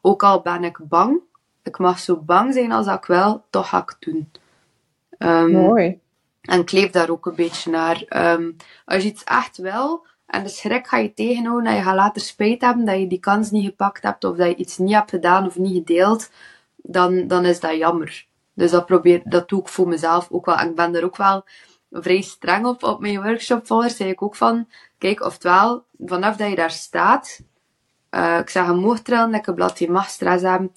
ook 0.01 0.23
al 0.23 0.41
ben 0.41 0.65
ik 0.65 0.79
bang, 0.83 1.21
ik 1.63 1.79
mag 1.79 1.99
zo 1.99 2.17
bang 2.17 2.53
zijn 2.55 2.73
als 2.73 2.87
ik 2.87 3.05
wil, 3.05 3.45
toch 3.51 3.69
ga 3.69 3.83
ik 3.83 3.89
het 3.89 4.13
doen. 4.13 4.33
Um, 5.19 5.51
Mooi. 5.51 6.01
En 6.49 6.61
ik 6.61 6.71
leef 6.73 6.91
daar 6.91 7.11
ook 7.11 7.27
een 7.27 7.35
beetje 7.35 7.71
naar. 7.71 8.05
Um, 8.37 8.57
als 8.85 9.03
je 9.03 9.09
iets 9.09 9.25
echt 9.25 9.57
wil, 9.57 10.07
en 10.27 10.43
de 10.43 10.49
schrik 10.49 10.87
ga 10.87 10.97
je 10.97 11.15
tegenhouden, 11.15 11.71
en 11.71 11.77
je 11.77 11.83
gaat 11.83 11.95
later 11.95 12.23
spijt 12.23 12.61
hebben 12.61 12.85
dat 12.85 12.99
je 12.99 13.07
die 13.07 13.21
kans 13.21 13.51
niet 13.51 13.65
gepakt 13.65 14.03
hebt, 14.03 14.25
of 14.25 14.37
dat 14.37 14.47
je 14.47 14.55
iets 14.57 14.79
niet 14.79 14.95
hebt 14.95 15.11
gedaan 15.11 15.47
of 15.47 15.57
niet 15.57 15.75
gedeeld, 15.75 16.31
dan, 16.77 17.27
dan 17.27 17.45
is 17.45 17.61
dat 17.61 17.77
jammer. 17.77 18.27
Dus 18.55 18.71
dat, 18.71 18.87
probeer, 18.87 19.21
dat 19.25 19.49
doe 19.49 19.61
ik 19.61 19.69
voor 19.69 19.89
mezelf 19.89 20.29
ook 20.31 20.47
wel. 20.47 20.57
En 20.57 20.69
ik 20.69 20.75
ben 20.75 20.95
er 20.95 21.05
ook 21.05 21.17
wel 21.17 21.45
vrij 21.91 22.21
streng 22.21 22.67
op. 22.67 22.83
Op 22.83 23.01
mijn 23.01 23.23
workshopvolgers 23.23 23.97
zei 23.97 24.11
ik 24.11 24.23
ook 24.23 24.37
van, 24.37 24.69
kijk, 24.99 25.21
oftewel, 25.21 25.85
vanaf 25.99 26.37
dat 26.37 26.49
je 26.49 26.57
daar 26.57 26.71
staat, 26.71 27.41
uh, 28.11 28.39
ik 28.39 28.51
zeg, 28.51 28.67
je 28.67 28.73
mag 28.73 29.01
trillen, 29.01 29.43
je 29.45 29.55
blad, 29.55 29.79
je 29.79 29.91
mag 29.91 30.09
stress 30.09 30.43
hebben, 30.43 30.73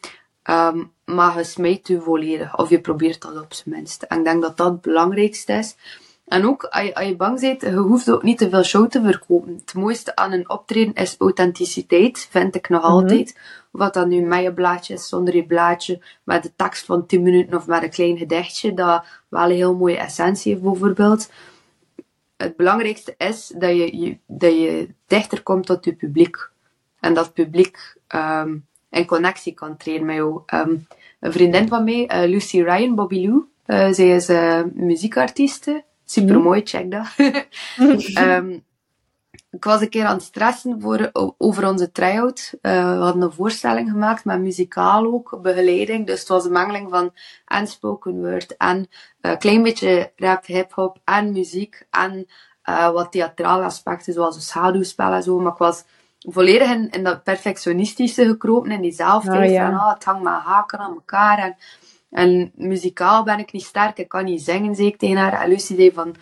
um, 0.49 0.93
maar 1.15 1.37
je 1.37 1.43
smijt 1.43 1.87
je 1.87 2.01
volledig. 2.01 2.57
Of 2.57 2.69
je 2.69 2.81
probeert 2.81 3.21
dat 3.21 3.41
op 3.41 3.53
zijn 3.53 3.75
minst. 3.75 4.03
En 4.03 4.17
ik 4.17 4.23
denk 4.23 4.41
dat 4.41 4.57
dat 4.57 4.71
het 4.71 4.81
belangrijkste 4.81 5.53
is. 5.53 5.75
En 6.31 6.45
ook, 6.45 6.63
als 6.63 6.85
je, 6.85 6.95
als 6.95 7.05
je 7.05 7.15
bang 7.15 7.39
bent, 7.39 7.61
je 7.61 7.71
hoeft 7.71 8.11
ook 8.11 8.23
niet 8.23 8.37
te 8.37 8.49
veel 8.49 8.63
show 8.63 8.89
te 8.89 9.01
verkopen. 9.01 9.53
Het 9.53 9.73
mooiste 9.73 10.15
aan 10.15 10.31
een 10.31 10.49
optreden 10.49 10.93
is 10.93 11.15
authenticiteit, 11.17 12.27
vind 12.29 12.55
ik 12.55 12.69
nog 12.69 12.83
altijd. 12.83 13.39
Wat 13.71 13.93
dan 13.93 14.09
nu 14.09 14.21
met 14.21 14.43
je 14.43 14.53
blaadje 14.53 14.93
is, 14.93 15.07
zonder 15.07 15.35
je 15.35 15.45
blaadje, 15.45 16.01
met 16.23 16.43
de 16.43 16.51
tekst 16.55 16.85
van 16.85 17.05
10 17.05 17.21
minuten 17.21 17.57
of 17.57 17.67
met 17.67 17.83
een 17.83 17.89
klein 17.89 18.17
gedichtje, 18.17 18.73
dat 18.73 19.05
wel 19.29 19.43
een 19.43 19.55
heel 19.55 19.75
mooie 19.75 19.97
essentie 19.97 20.51
heeft 20.51 20.63
bijvoorbeeld. 20.63 21.29
Het 22.37 22.55
belangrijkste 22.55 23.15
is 23.17 23.51
dat 23.55 23.69
je, 23.69 23.97
je 23.97 24.17
dat 24.25 24.51
je 24.51 24.89
dichter 25.07 25.43
komt 25.43 25.65
tot 25.65 25.85
je 25.85 25.93
publiek. 25.93 26.49
En 26.99 27.13
dat 27.13 27.25
het 27.25 27.33
publiek 27.33 27.97
um, 28.15 28.67
in 28.89 29.05
connectie 29.05 29.53
kan 29.53 29.77
treden 29.77 30.05
met 30.05 30.15
jou. 30.15 30.41
Um, 30.53 30.87
een 31.21 31.31
vriendin 31.31 31.67
van 31.67 31.83
mij, 31.83 32.09
uh, 32.13 32.29
Lucy 32.29 32.61
Ryan, 32.61 32.95
Bobby 32.95 33.25
Lou, 33.25 33.45
uh, 33.65 33.93
zij 33.93 34.09
is 34.09 34.29
uh, 34.29 34.61
muziekartieste. 34.73 35.83
Super 36.05 36.41
mooi, 36.41 36.61
check 36.63 36.91
dat. 36.91 37.07
um, 38.17 38.63
ik 39.51 39.63
was 39.63 39.81
een 39.81 39.89
keer 39.89 40.05
aan 40.05 40.15
het 40.15 40.23
stressen 40.23 40.81
voor, 40.81 41.09
over 41.37 41.67
onze 41.67 41.91
try-out. 41.91 42.53
Uh, 42.61 42.97
we 42.97 43.03
hadden 43.03 43.21
een 43.21 43.31
voorstelling 43.31 43.89
gemaakt 43.89 44.25
met 44.25 44.39
muzikaal 44.39 45.05
ook, 45.05 45.39
begeleiding. 45.41 46.07
Dus 46.07 46.19
het 46.19 46.27
was 46.27 46.45
een 46.45 46.51
mengeling 46.51 46.89
van 46.89 47.13
en 47.45 47.67
spoken 47.67 48.19
word 48.19 48.57
en 48.57 48.77
een 49.21 49.31
uh, 49.31 49.37
klein 49.37 49.63
beetje 49.63 50.11
rap, 50.15 50.45
hip-hop 50.45 50.97
en 51.03 51.31
muziek 51.31 51.85
en 51.89 52.27
uh, 52.69 52.91
wat 52.91 53.11
theatrale 53.11 53.63
aspecten 53.63 54.13
zoals 54.13 54.35
een 54.35 54.41
schaduwspel 54.41 55.13
en 55.13 55.23
zo. 55.23 55.39
Maar 55.39 55.51
ik 55.51 55.57
was 55.57 55.83
volledig 56.29 56.71
in, 56.71 56.89
in 56.89 57.03
dat 57.03 57.23
perfectionistische 57.23 58.25
gekropen, 58.25 58.71
in 58.71 58.81
die 58.81 58.91
zelfkijk 58.91 59.49
oh, 59.49 59.51
ja. 59.51 59.69
van 59.69 59.79
ah, 59.79 59.93
het 59.93 60.03
hangt 60.03 60.23
maar 60.23 60.41
haken 60.41 60.79
aan 60.79 60.93
elkaar. 60.93 61.37
En, 61.37 61.55
en 62.09 62.51
muzikaal 62.55 63.23
ben 63.23 63.39
ik 63.39 63.51
niet 63.51 63.63
sterk, 63.63 63.97
ik 63.97 64.07
kan 64.07 64.25
niet 64.25 64.41
zingen, 64.41 64.75
zei 64.75 64.87
ik 64.87 64.97
tegen 64.97 65.17
haar. 65.17 65.41
En 65.41 65.49
Lucie 65.49 65.75
zei 65.75 65.91
van 65.91 66.15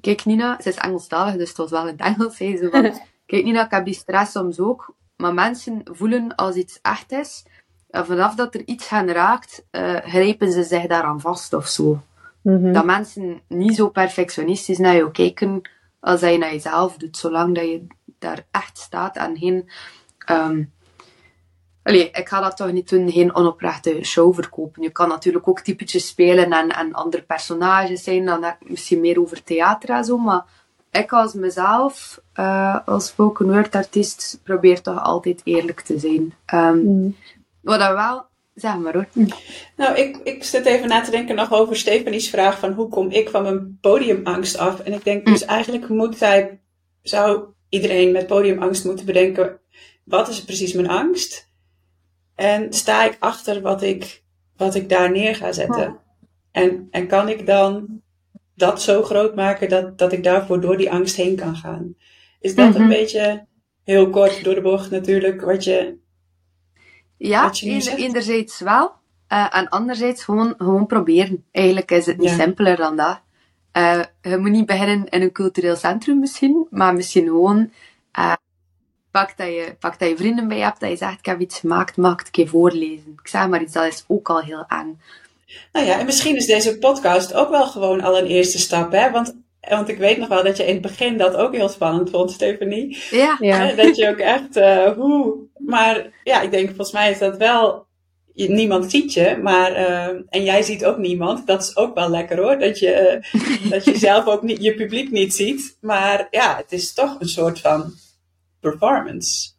Kijk, 0.00 0.24
Nina, 0.24 0.58
ze 0.60 0.68
is 0.68 0.76
Engelstalig, 0.76 1.36
dus 1.36 1.48
het 1.48 1.56
was 1.56 1.70
wel 1.70 1.88
in 1.88 1.96
het 1.98 2.00
Engels. 2.00 2.36
Zei 2.36 2.56
ze 2.56 2.68
van, 2.70 2.82
Kijk 3.26 3.54
dat 3.54 3.64
ik 3.64 3.70
heb 3.70 3.84
die 3.84 3.94
stress 3.94 4.32
soms 4.32 4.60
ook, 4.60 4.94
maar 5.16 5.34
mensen 5.34 5.80
voelen 5.84 6.34
als 6.34 6.56
iets 6.56 6.78
echt 6.82 7.12
is, 7.12 7.44
en 7.90 8.06
vanaf 8.06 8.34
dat 8.34 8.54
er 8.54 8.62
iets 8.66 8.88
hen 8.88 9.12
raakt, 9.12 9.66
uh, 9.70 9.96
grijpen 9.96 10.52
ze 10.52 10.62
zich 10.62 10.86
daaraan 10.86 11.20
vast 11.20 11.52
of 11.52 11.66
zo. 11.66 12.02
Mhm. 12.42 12.72
Dat 12.72 12.84
mensen 12.84 13.40
niet 13.48 13.74
zo 13.74 13.88
perfectionistisch 13.88 14.78
naar 14.78 14.96
jou 14.96 15.10
kijken 15.10 15.62
als 16.02 16.20
dat 16.20 16.30
je 16.30 16.38
naar 16.38 16.52
jezelf 16.52 16.96
doet, 16.96 17.16
zolang 17.16 17.54
dat 17.54 17.64
je 17.64 17.86
daar 18.18 18.46
echt 18.50 18.78
staat 18.78 19.16
en 19.16 19.36
geen. 19.36 19.70
Um, 20.30 20.72
Allee, 21.82 22.10
ik 22.10 22.28
ga 22.28 22.40
dat 22.40 22.56
toch 22.56 22.72
niet 22.72 22.88
doen, 22.88 23.10
geen 23.10 23.34
onoprechte 23.34 24.04
show 24.04 24.34
verkopen. 24.34 24.82
Je 24.82 24.90
kan 24.90 25.08
natuurlijk 25.08 25.48
ook 25.48 25.60
typetjes 25.60 26.06
spelen 26.06 26.52
en, 26.52 26.68
en 26.68 26.92
andere 26.92 27.22
personages 27.22 28.02
zijn, 28.02 28.24
dan 28.24 28.44
misschien 28.60 29.00
meer 29.00 29.20
over 29.20 29.42
theater 29.42 29.90
en 29.90 30.04
zo, 30.04 30.18
maar 30.18 30.44
ik 30.90 31.12
als 31.12 31.32
mezelf, 31.32 32.20
uh, 32.34 32.78
als 32.86 33.06
spoken 33.06 33.52
word 33.52 33.74
artiest, 33.74 34.40
probeer 34.42 34.82
toch 34.82 35.02
altijd 35.02 35.40
eerlijk 35.44 35.80
te 35.80 35.98
zijn. 35.98 36.34
Um, 36.54 37.16
Wat 37.60 37.78
dan 37.78 37.94
wel, 37.94 38.26
zeg 38.54 38.76
maar 38.76 38.92
hoor. 38.92 39.08
Nou, 39.76 39.96
ik, 39.96 40.16
ik 40.24 40.44
zit 40.44 40.66
even 40.66 40.88
na 40.88 41.00
te 41.00 41.10
denken 41.10 41.34
nog 41.34 41.52
over 41.52 41.76
Stefanie's 41.76 42.30
vraag 42.30 42.58
van 42.58 42.72
hoe 42.72 42.88
kom 42.88 43.10
ik 43.10 43.28
van 43.28 43.42
mijn 43.42 43.78
podiumangst 43.80 44.58
af? 44.58 44.80
En 44.80 44.92
ik 44.92 45.04
denk 45.04 45.26
dus 45.26 45.44
eigenlijk 45.44 45.88
moet 45.88 46.16
zij, 46.16 46.60
zou 47.02 47.44
iedereen 47.68 48.12
met 48.12 48.26
podiumangst 48.26 48.84
moeten 48.84 49.06
bedenken, 49.06 49.60
wat 50.04 50.28
is 50.28 50.44
precies 50.44 50.72
mijn 50.72 50.88
angst? 50.88 51.50
En 52.34 52.72
sta 52.72 53.04
ik 53.04 53.16
achter 53.18 53.60
wat 53.60 53.82
ik, 53.82 54.22
wat 54.56 54.74
ik 54.74 54.88
daar 54.88 55.10
neer 55.10 55.36
ga 55.36 55.52
zetten? 55.52 55.98
En, 56.52 56.88
en 56.90 57.06
kan 57.06 57.28
ik 57.28 57.46
dan 57.46 58.00
dat 58.54 58.82
zo 58.82 59.02
groot 59.02 59.34
maken 59.34 59.68
dat, 59.68 59.98
dat 59.98 60.12
ik 60.12 60.24
daarvoor 60.24 60.60
door 60.60 60.76
die 60.76 60.90
angst 60.90 61.16
heen 61.16 61.36
kan 61.36 61.56
gaan? 61.56 61.94
Is 62.40 62.54
dat 62.54 62.74
een 62.74 62.80
mhm. 62.80 62.90
beetje 62.90 63.46
heel 63.84 64.10
kort 64.10 64.44
door 64.44 64.54
de 64.54 64.60
bocht 64.60 64.90
natuurlijk 64.90 65.40
wat 65.40 65.64
je. 65.64 66.00
Ja, 67.28 67.50
enerzijds 67.96 68.60
wel. 68.60 68.92
Uh, 69.32 69.56
en 69.56 69.68
anderzijds 69.68 70.24
gewoon, 70.24 70.54
gewoon 70.58 70.86
proberen. 70.86 71.44
Eigenlijk 71.50 71.90
is 71.90 72.06
het 72.06 72.18
niet 72.18 72.30
simpeler 72.30 72.76
dan 72.76 72.96
dat. 72.96 73.20
Uh, 73.76 74.02
je 74.22 74.36
moet 74.36 74.50
niet 74.50 74.66
beginnen 74.66 75.08
in 75.08 75.22
een 75.22 75.32
cultureel 75.32 75.76
centrum 75.76 76.18
misschien, 76.18 76.66
maar 76.70 76.94
misschien 76.94 77.26
gewoon 77.26 77.70
uh, 78.18 78.32
pak 79.10 79.36
dat, 79.36 79.46
je, 79.46 79.76
pak 79.78 79.98
dat 79.98 80.08
je 80.08 80.16
vrienden 80.16 80.48
bij 80.48 80.58
hebt, 80.58 80.80
dat 80.80 80.90
je 80.90 80.96
zegt, 80.96 81.18
ik 81.18 81.26
heb 81.26 81.40
iets 81.40 81.58
gemaakt, 81.58 81.96
mag 81.96 82.12
ik 82.12 82.18
het 82.18 82.26
een 82.26 82.32
keer 82.32 82.48
voorlezen. 82.48 83.16
Ik 83.22 83.28
zeg 83.28 83.48
maar 83.48 83.62
iets, 83.62 83.72
dat 83.72 83.84
is 83.84 84.04
ook 84.06 84.28
al 84.28 84.40
heel 84.40 84.64
eng. 84.68 85.00
Nou 85.72 85.86
ja, 85.86 85.98
en 85.98 86.06
misschien 86.06 86.36
is 86.36 86.46
deze 86.46 86.78
podcast 86.78 87.34
ook 87.34 87.50
wel 87.50 87.66
gewoon 87.66 88.00
al 88.00 88.18
een 88.18 88.26
eerste 88.26 88.58
stap, 88.58 88.92
hè? 88.92 89.10
Want, 89.10 89.34
want 89.68 89.88
ik 89.88 89.98
weet 89.98 90.18
nog 90.18 90.28
wel 90.28 90.44
dat 90.44 90.56
je 90.56 90.66
in 90.66 90.72
het 90.72 90.82
begin 90.82 91.18
dat 91.18 91.36
ook 91.36 91.54
heel 91.54 91.68
spannend 91.68 92.10
vond, 92.10 92.30
Stephanie. 92.30 92.98
Ja. 93.10 93.36
ja. 93.40 93.72
Dat 93.72 93.96
je 93.96 94.08
ook 94.08 94.18
echt, 94.18 94.56
uh, 94.56 94.92
hoe. 94.92 95.36
Maar 95.56 96.20
ja, 96.24 96.40
ik 96.40 96.50
denk, 96.50 96.66
volgens 96.66 96.92
mij 96.92 97.10
is 97.10 97.18
dat 97.18 97.36
wel 97.36 97.86
je, 98.34 98.48
niemand 98.48 98.90
ziet 98.90 99.12
je, 99.12 99.38
maar, 99.42 99.72
uh, 99.72 100.06
en 100.28 100.44
jij 100.44 100.62
ziet 100.62 100.84
ook 100.84 100.98
niemand. 100.98 101.46
Dat 101.46 101.62
is 101.62 101.76
ook 101.76 101.94
wel 101.94 102.10
lekker 102.10 102.38
hoor, 102.38 102.58
dat 102.58 102.78
je, 102.78 103.22
uh, 103.32 103.70
dat 103.70 103.84
je 103.84 103.98
zelf 104.08 104.26
ook 104.26 104.42
niet, 104.42 104.62
je 104.62 104.74
publiek 104.74 105.10
niet 105.10 105.34
ziet. 105.34 105.76
Maar 105.80 106.26
ja, 106.30 106.56
het 106.56 106.72
is 106.72 106.92
toch 106.92 107.20
een 107.20 107.28
soort 107.28 107.60
van 107.60 107.92
performance. 108.60 109.50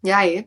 Ja, 0.00 0.20
hè? 0.20 0.42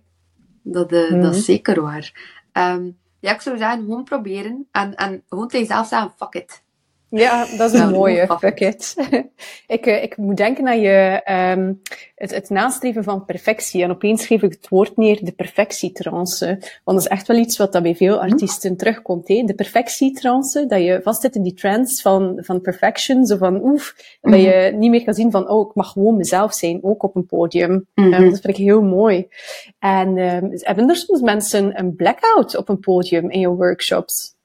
Dat, 0.63 0.91
uh, 0.91 1.11
dat 1.21 1.33
is 1.33 1.37
mhm. 1.37 1.45
zeker 1.45 1.81
waar. 1.81 2.37
Um, 2.53 2.97
ja, 3.19 3.33
ik 3.33 3.41
zou 3.41 3.57
zeggen, 3.57 3.79
gewoon 3.79 4.03
proberen 4.03 4.67
en, 4.71 4.95
en 4.95 5.23
gewoon 5.29 5.47
tegen 5.47 5.67
jezelf 5.67 5.87
zeggen, 5.87 6.13
fuck 6.17 6.33
it. 6.33 6.63
Ja, 7.09 7.45
dat 7.57 7.73
is 7.73 7.79
een 7.79 7.89
mooie. 7.89 8.37
Fuck 8.39 8.59
it. 8.59 8.95
ik, 9.67 9.85
eh, 9.85 10.03
ik 10.03 10.17
moet 10.17 10.37
denken 10.37 10.67
aan 10.67 10.81
je, 10.81 11.21
um, 11.57 11.81
het, 12.15 12.31
het 12.31 12.49
nastreven 12.49 13.03
van 13.03 13.25
perfectie. 13.25 13.83
En 13.83 13.91
opeens 13.91 14.23
schreef 14.23 14.41
ik 14.41 14.51
het 14.51 14.69
woord 14.69 14.97
neer, 14.97 15.25
de 15.25 15.31
perfectietrance. 15.31 16.45
Want 16.83 16.97
dat 16.97 16.99
is 16.99 17.07
echt 17.07 17.27
wel 17.27 17.37
iets 17.37 17.57
wat 17.57 17.73
dat 17.73 17.83
bij 17.83 17.95
veel 17.95 18.15
hm? 18.15 18.31
artiesten 18.31 18.77
terugkomt. 18.77 19.27
Hè? 19.27 19.43
De 19.43 19.53
perfectietrance, 19.53 20.65
dat 20.65 20.81
je 20.81 20.99
vast 21.03 21.21
zit 21.21 21.35
in 21.35 21.43
die 21.43 21.53
trance 21.53 22.01
van, 22.01 22.39
van 22.41 22.61
perfection. 22.61 23.25
Zo 23.25 23.37
van, 23.37 23.63
oef, 23.63 24.17
dat 24.21 24.41
je 24.41 24.67
mhm. 24.69 24.79
niet 24.79 24.89
meer 24.89 25.03
kan 25.03 25.13
zien 25.13 25.31
van, 25.31 25.49
oh, 25.49 25.69
ik 25.69 25.75
mag 25.75 25.91
gewoon 25.91 26.17
mezelf 26.17 26.53
zijn, 26.53 26.83
ook 26.83 27.03
op 27.03 27.15
een 27.15 27.25
podium. 27.25 27.71
Mm 27.71 27.85
-hmm. 27.95 28.11
dat 28.11 28.39
vind 28.41 28.47
ik 28.47 28.55
heel 28.55 28.81
mooi. 28.81 29.27
En 29.79 30.17
um, 30.17 30.49
hebben 30.53 30.89
er 30.89 30.95
soms 30.95 31.21
mensen 31.21 31.79
een 31.79 31.95
blackout 31.95 32.57
op 32.57 32.69
een 32.69 32.79
podium 32.79 33.29
in 33.29 33.39
je 33.39 33.49
workshops? 33.49 34.37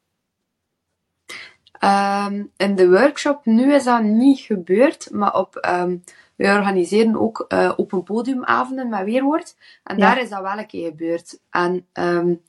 Um, 1.84 2.50
in 2.56 2.74
de 2.74 2.88
workshop 2.90 3.44
nu 3.44 3.74
is 3.74 3.84
dat 3.84 4.02
niet 4.02 4.38
gebeurd, 4.38 5.08
maar 5.10 5.34
op, 5.34 5.68
um, 5.68 6.04
we 6.36 6.46
organiseren 6.46 7.20
ook 7.20 7.44
uh, 7.48 7.72
open 7.76 8.02
podiumavonden 8.02 8.88
met 8.88 9.04
Weerwoord. 9.04 9.56
En 9.82 9.98
daar 9.98 10.20
is 10.20 10.28
dat 10.28 10.40
wel 10.40 10.58
een 10.58 10.66
keer 10.66 10.88
gebeurd. 10.88 11.38
En 11.50 11.86
um, 11.92 12.42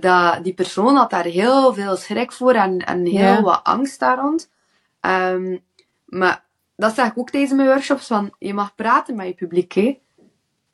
dat, 0.00 0.44
die 0.44 0.54
persoon 0.54 0.96
had 0.96 1.10
daar 1.10 1.24
heel 1.24 1.74
veel 1.74 1.96
schrik 1.96 2.32
voor 2.32 2.52
en, 2.52 2.78
en 2.78 3.06
heel 3.06 3.42
wat 3.42 3.60
angst 3.62 3.98
daar 3.98 4.18
rond. 4.18 4.50
Maar 6.04 6.44
dat 6.76 6.94
zeg 6.94 7.06
ik 7.06 7.18
ook 7.18 7.30
tijdens 7.30 7.52
mijn 7.52 7.68
workshops, 7.68 8.06
van 8.06 8.34
je 8.38 8.54
mag 8.54 8.74
praten 8.74 9.16
met 9.16 9.26
je 9.26 9.34
publiek. 9.34 9.72
Hè. 9.72 10.00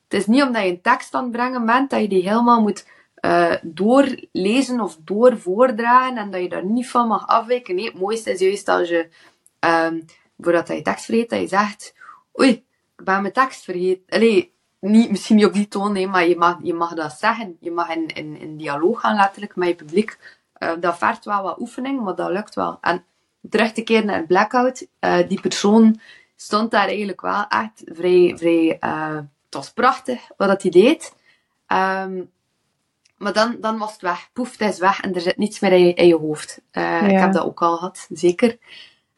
Het 0.03 0.19
is 0.19 0.25
niet 0.25 0.43
omdat 0.43 0.63
je 0.63 0.69
een 0.69 0.81
tekst 0.81 1.13
aan 1.13 1.23
het 1.23 1.31
brengen 1.31 1.65
bent, 1.65 1.89
dat 1.89 2.01
je 2.01 2.07
die 2.07 2.29
helemaal 2.29 2.61
moet 2.61 2.87
uh, 3.25 3.53
doorlezen 3.61 4.79
of 4.79 4.97
doorvoordragen 4.99 6.17
en 6.17 6.31
dat 6.31 6.41
je 6.41 6.49
daar 6.49 6.65
niet 6.65 6.89
van 6.89 7.07
mag 7.07 7.27
afwijken. 7.27 7.75
Nee, 7.75 7.85
het 7.85 7.99
mooiste 7.99 8.31
is 8.31 8.39
juist 8.39 8.67
als 8.67 8.89
je, 8.89 9.09
um, 9.59 10.05
voordat 10.37 10.67
je 10.67 10.81
tekst 10.81 11.05
vergeet, 11.05 11.29
dat 11.29 11.39
je 11.39 11.47
zegt, 11.47 11.95
oei, 12.39 12.49
ik 12.97 13.05
ben 13.05 13.21
mijn 13.21 13.33
tekst 13.33 13.63
vergeten. 13.63 14.03
Allee, 14.09 14.53
niet, 14.79 15.09
misschien 15.09 15.35
niet 15.35 15.45
op 15.45 15.53
die 15.53 15.67
toon, 15.67 15.91
nee, 15.91 16.07
maar 16.07 16.27
je 16.27 16.37
mag, 16.37 16.57
je 16.61 16.73
mag 16.73 16.93
dat 16.93 17.11
zeggen. 17.11 17.57
Je 17.59 17.71
mag 17.71 17.89
in, 17.89 18.07
in, 18.07 18.39
in 18.39 18.57
dialoog 18.57 18.99
gaan 18.99 19.15
letterlijk 19.15 19.55
met 19.55 19.67
je 19.67 19.75
publiek. 19.75 20.17
Uh, 20.59 20.71
dat 20.79 20.97
vergt 20.97 21.25
wel 21.25 21.43
wat 21.43 21.59
oefening, 21.59 22.01
maar 22.01 22.15
dat 22.15 22.31
lukt 22.31 22.55
wel. 22.55 22.77
En 22.81 23.05
terug 23.49 23.71
te 23.71 23.81
keren 23.81 24.05
naar 24.05 24.25
Blackout, 24.25 24.87
uh, 24.99 25.27
die 25.27 25.41
persoon 25.41 25.99
stond 26.35 26.71
daar 26.71 26.87
eigenlijk 26.87 27.21
wel 27.21 27.47
echt 27.47 27.81
vrij, 27.85 28.33
vrij 28.37 28.77
het 29.45 29.53
was 29.53 29.71
prachtig 29.71 30.27
wat 30.37 30.47
dat 30.47 30.61
hij 30.61 30.71
deed. 30.71 31.15
Um, 31.67 32.33
maar 33.17 33.33
dan, 33.33 33.57
dan 33.59 33.77
was 33.77 33.91
het 33.91 34.01
weg. 34.01 34.29
Poef, 34.33 34.57
het 34.57 34.73
is 34.73 34.79
weg 34.79 35.01
en 35.01 35.13
er 35.13 35.21
zit 35.21 35.37
niets 35.37 35.59
meer 35.59 35.71
in 35.71 35.85
je, 35.85 35.93
in 35.93 36.07
je 36.07 36.17
hoofd. 36.17 36.61
Uh, 36.71 37.07
Ik 37.07 37.19
heb 37.19 37.33
dat 37.33 37.45
ook 37.45 37.61
al 37.61 37.77
gehad, 37.77 38.07
zeker. 38.09 38.49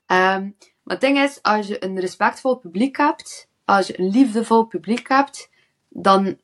Um, 0.07 0.55
maar 0.83 0.95
het 0.95 1.01
ding 1.01 1.19
is, 1.19 1.41
als 1.41 1.67
je 1.67 1.83
een 1.83 1.99
respectvol 1.99 2.55
publiek 2.55 2.97
hebt, 2.97 3.49
als 3.65 3.87
je 3.87 3.99
een 3.99 4.09
liefdevol 4.09 4.63
publiek 4.63 5.07
hebt, 5.07 5.49
dan 5.89 6.37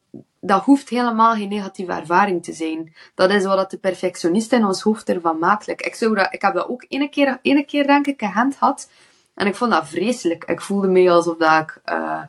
dat 0.45 0.63
hoeft 0.63 0.89
helemaal 0.89 1.33
geen 1.33 1.49
negatieve 1.49 1.91
ervaring 1.91 2.43
te 2.43 2.53
zijn. 2.53 2.95
Dat 3.15 3.31
is 3.31 3.45
wat 3.45 3.71
de 3.71 3.77
perfectionist 3.77 4.51
in 4.51 4.65
ons 4.65 4.81
hoofd 4.81 5.09
ervan 5.09 5.39
maakt. 5.39 5.67
Ik, 5.67 5.95
zou 5.95 6.15
dat, 6.15 6.33
ik 6.33 6.41
heb 6.41 6.53
dat 6.53 6.67
ook 6.67 6.85
ene 6.87 7.09
keer, 7.09 7.39
ene 7.41 7.63
keer 7.65 7.87
denk 7.87 8.07
ik, 8.07 8.21
een 8.21 8.29
hand 8.29 8.55
had. 8.55 8.89
En 9.33 9.47
ik 9.47 9.55
vond 9.55 9.71
dat 9.71 9.87
vreselijk. 9.87 10.43
Ik 10.43 10.61
voelde 10.61 10.87
me 10.87 11.11
alsof 11.11 11.37
dat 11.37 11.61
ik, 11.61 11.81
uh, 11.85 12.23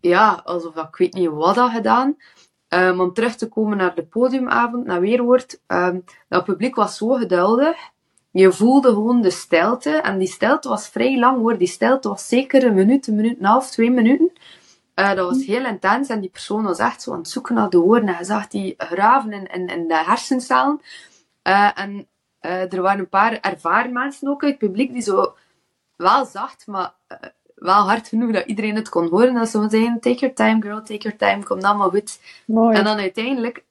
ja, 0.00 0.40
alsof 0.44 0.74
dat 0.74 0.88
ik 0.88 0.96
weet 0.96 1.14
niet 1.14 1.28
wat 1.28 1.56
had 1.56 1.70
gedaan. 1.70 2.16
Um, 2.74 3.00
om 3.00 3.12
terug 3.12 3.36
te 3.36 3.48
komen 3.48 3.76
naar 3.76 3.94
de 3.94 4.04
podiumavond, 4.04 4.86
naar 4.86 5.00
Weerwoord. 5.00 5.60
Um, 5.66 6.04
dat 6.28 6.44
publiek 6.44 6.74
was 6.74 6.96
zo 6.96 7.08
geduldig. 7.08 7.76
Je 8.30 8.52
voelde 8.52 8.88
gewoon 8.88 9.20
de 9.20 9.30
stilte. 9.30 9.90
En 9.90 10.18
die 10.18 10.28
stilte 10.28 10.68
was 10.68 10.88
vrij 10.88 11.18
lang 11.18 11.38
hoor. 11.38 11.58
Die 11.58 11.66
stilte 11.66 12.08
was 12.08 12.28
zeker 12.28 12.64
een 12.64 12.74
minuut, 12.74 13.06
een 13.06 13.14
minuut 13.14 13.36
en 13.36 13.44
een 13.44 13.50
half, 13.50 13.70
twee 13.70 13.90
minuten. 13.90 14.32
Uh, 14.94 15.14
dat 15.14 15.28
was 15.28 15.44
heel 15.44 15.64
intens. 15.64 16.08
En 16.08 16.20
die 16.20 16.30
persoon 16.30 16.62
was 16.62 16.78
echt 16.78 17.02
zo 17.02 17.12
aan 17.12 17.18
het 17.18 17.28
zoeken 17.28 17.54
naar 17.54 17.70
de 17.70 17.78
woorden. 17.78 18.08
En 18.08 18.18
je 18.18 18.24
zag 18.24 18.48
die 18.48 18.74
graven 18.76 19.32
in, 19.32 19.46
in, 19.46 19.66
in 19.66 19.88
de 19.88 20.02
hersencellen. 20.04 20.80
Uh, 21.42 21.78
en 21.78 22.08
uh, 22.40 22.72
er 22.72 22.82
waren 22.82 22.98
een 22.98 23.08
paar 23.08 23.40
ervaren 23.40 23.92
mensen 23.92 24.28
ook 24.28 24.42
uit 24.42 24.50
het 24.50 24.60
publiek 24.60 24.92
die 24.92 25.02
zo 25.02 25.34
wel 25.96 26.24
zacht, 26.24 26.66
maar 26.66 26.94
wel 27.62 27.88
hard 27.88 28.08
genoeg 28.08 28.32
dat 28.32 28.46
iedereen 28.46 28.74
het 28.74 28.88
kon 28.88 29.08
horen. 29.08 29.34
Dat 29.34 29.48
ze 29.48 29.66
zeiden, 29.68 30.00
take 30.00 30.18
your 30.18 30.34
time 30.34 30.62
girl, 30.62 30.82
take 30.82 30.98
your 31.08 31.16
time, 31.16 31.44
komt 31.44 31.64
allemaal 31.64 31.90
goed. 31.90 32.20
Mooi. 32.46 32.76
En 32.76 32.84
dan 32.84 32.98
uiteindelijk 32.98 33.64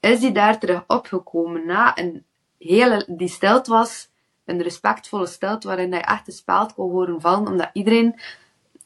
is 0.00 0.20
hij 0.20 0.32
daar 0.32 0.58
terug 0.58 0.84
opgekomen 0.86 1.66
na 1.66 1.98
een 1.98 2.24
hele, 2.58 3.04
die 3.08 3.28
stelt 3.28 3.66
was, 3.66 4.08
een 4.44 4.62
respectvolle 4.62 5.26
stelt 5.26 5.64
waarin 5.64 5.92
hij 5.92 6.02
echt 6.02 6.26
de 6.26 6.32
speld 6.32 6.74
kon 6.74 6.90
horen 6.90 7.20
vallen, 7.20 7.48
omdat 7.48 7.70
iedereen 7.72 8.20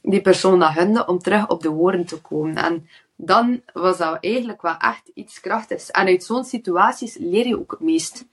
die 0.02 0.21
persoon 0.21 0.59
dat 0.59 0.73
hunde 0.73 1.06
om 1.06 1.18
terug 1.18 1.49
op 1.49 1.62
de 1.62 1.68
woorden 1.68 2.06
te 2.06 2.21
komen. 2.21 2.56
En 2.56 2.88
dan 3.16 3.62
was 3.73 3.99
dat 3.99 4.18
eigenlijk 4.21 4.62
wel 4.62 4.76
echt 4.76 5.11
iets 5.14 5.40
krachtigs. 5.40 5.90
En 5.90 6.06
uit 6.06 6.25
zo'n 6.25 6.44
situaties 6.44 7.16
leer 7.18 7.47
je 7.47 7.59
ook 7.59 7.71
het 7.71 7.80
meest. 7.80 8.25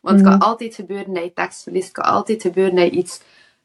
Want 0.00 0.16
het 0.16 0.28
kan 0.28 0.38
mhm. 0.38 0.48
altijd 0.48 0.74
gebeuren 0.74 1.14
dat 1.14 1.24
je 1.24 1.32
tekst 1.32 1.62
verliest, 1.62 1.86
het 1.86 1.96
kan 1.96 2.14
altijd 2.14 2.42
gebeuren 2.42 2.74
dat 2.74 2.84
je 2.84 2.90
iets 2.90 3.20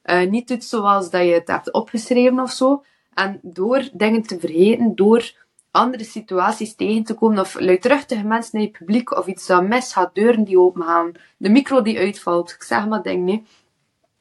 uh, 0.05 0.29
niet 0.29 0.47
doet 0.47 0.63
zoals 0.63 1.09
dat 1.09 1.21
je 1.21 1.33
het 1.33 1.47
hebt 1.47 1.73
opgeschreven 1.73 2.39
of 2.39 2.51
zo. 2.51 2.83
En 3.13 3.39
door 3.41 3.89
dingen 3.93 4.21
te 4.21 4.39
vergeten, 4.39 4.95
door 4.95 5.31
andere 5.71 6.03
situaties 6.03 6.75
tegen 6.75 7.03
te 7.03 7.13
komen, 7.13 7.39
of 7.39 7.59
luidruchtige 7.59 8.23
mensen 8.23 8.57
naar 8.57 8.67
je 8.67 8.71
publiek, 8.71 9.17
of 9.17 9.27
iets 9.27 9.45
dat 9.45 9.67
mis 9.67 9.93
gaat, 9.93 10.15
deuren 10.15 10.43
die 10.43 10.59
opengaan, 10.59 11.11
de 11.37 11.49
micro 11.49 11.81
die 11.81 11.99
uitvalt, 11.99 12.51
ik 12.51 12.63
zeg 12.63 12.87
maar 12.87 13.01
dingen, 13.01 13.23
nee. 13.23 13.43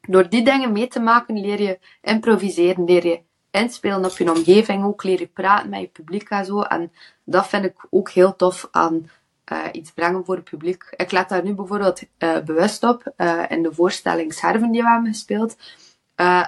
Door 0.07 0.29
die 0.29 0.43
dingen 0.43 0.71
mee 0.71 0.87
te 0.87 0.99
maken, 0.99 1.39
leer 1.39 1.61
je 1.61 1.79
improviseren, 2.01 2.85
leer 2.85 3.05
je 3.07 3.21
inspelen 3.51 4.05
op 4.05 4.17
je 4.17 4.31
omgeving, 4.31 4.83
ook 4.83 5.03
leren 5.03 5.31
praten 5.31 5.69
met 5.69 5.79
je 5.79 5.87
publiek 5.87 6.29
en 6.29 6.45
zo. 6.45 6.61
En 6.61 6.91
dat 7.23 7.47
vind 7.47 7.65
ik 7.65 7.87
ook 7.89 8.09
heel 8.09 8.35
tof 8.35 8.67
aan 8.71 9.09
uh, 9.51 9.65
iets 9.71 9.91
brengen 9.91 10.25
voor 10.25 10.35
het 10.35 10.43
publiek. 10.43 10.93
Ik 10.95 11.11
let 11.11 11.29
daar 11.29 11.43
nu 11.43 11.53
bijvoorbeeld 11.53 12.01
uh, 12.19 12.39
bewust 12.39 12.83
op. 12.83 13.13
Uh, 13.17 13.43
in 13.49 13.63
de 13.63 13.73
voorstelling 13.73 14.33
Scherven 14.33 14.71
die 14.71 14.81
we 14.81 14.89
hebben 14.89 15.11
gespeeld, 15.11 15.55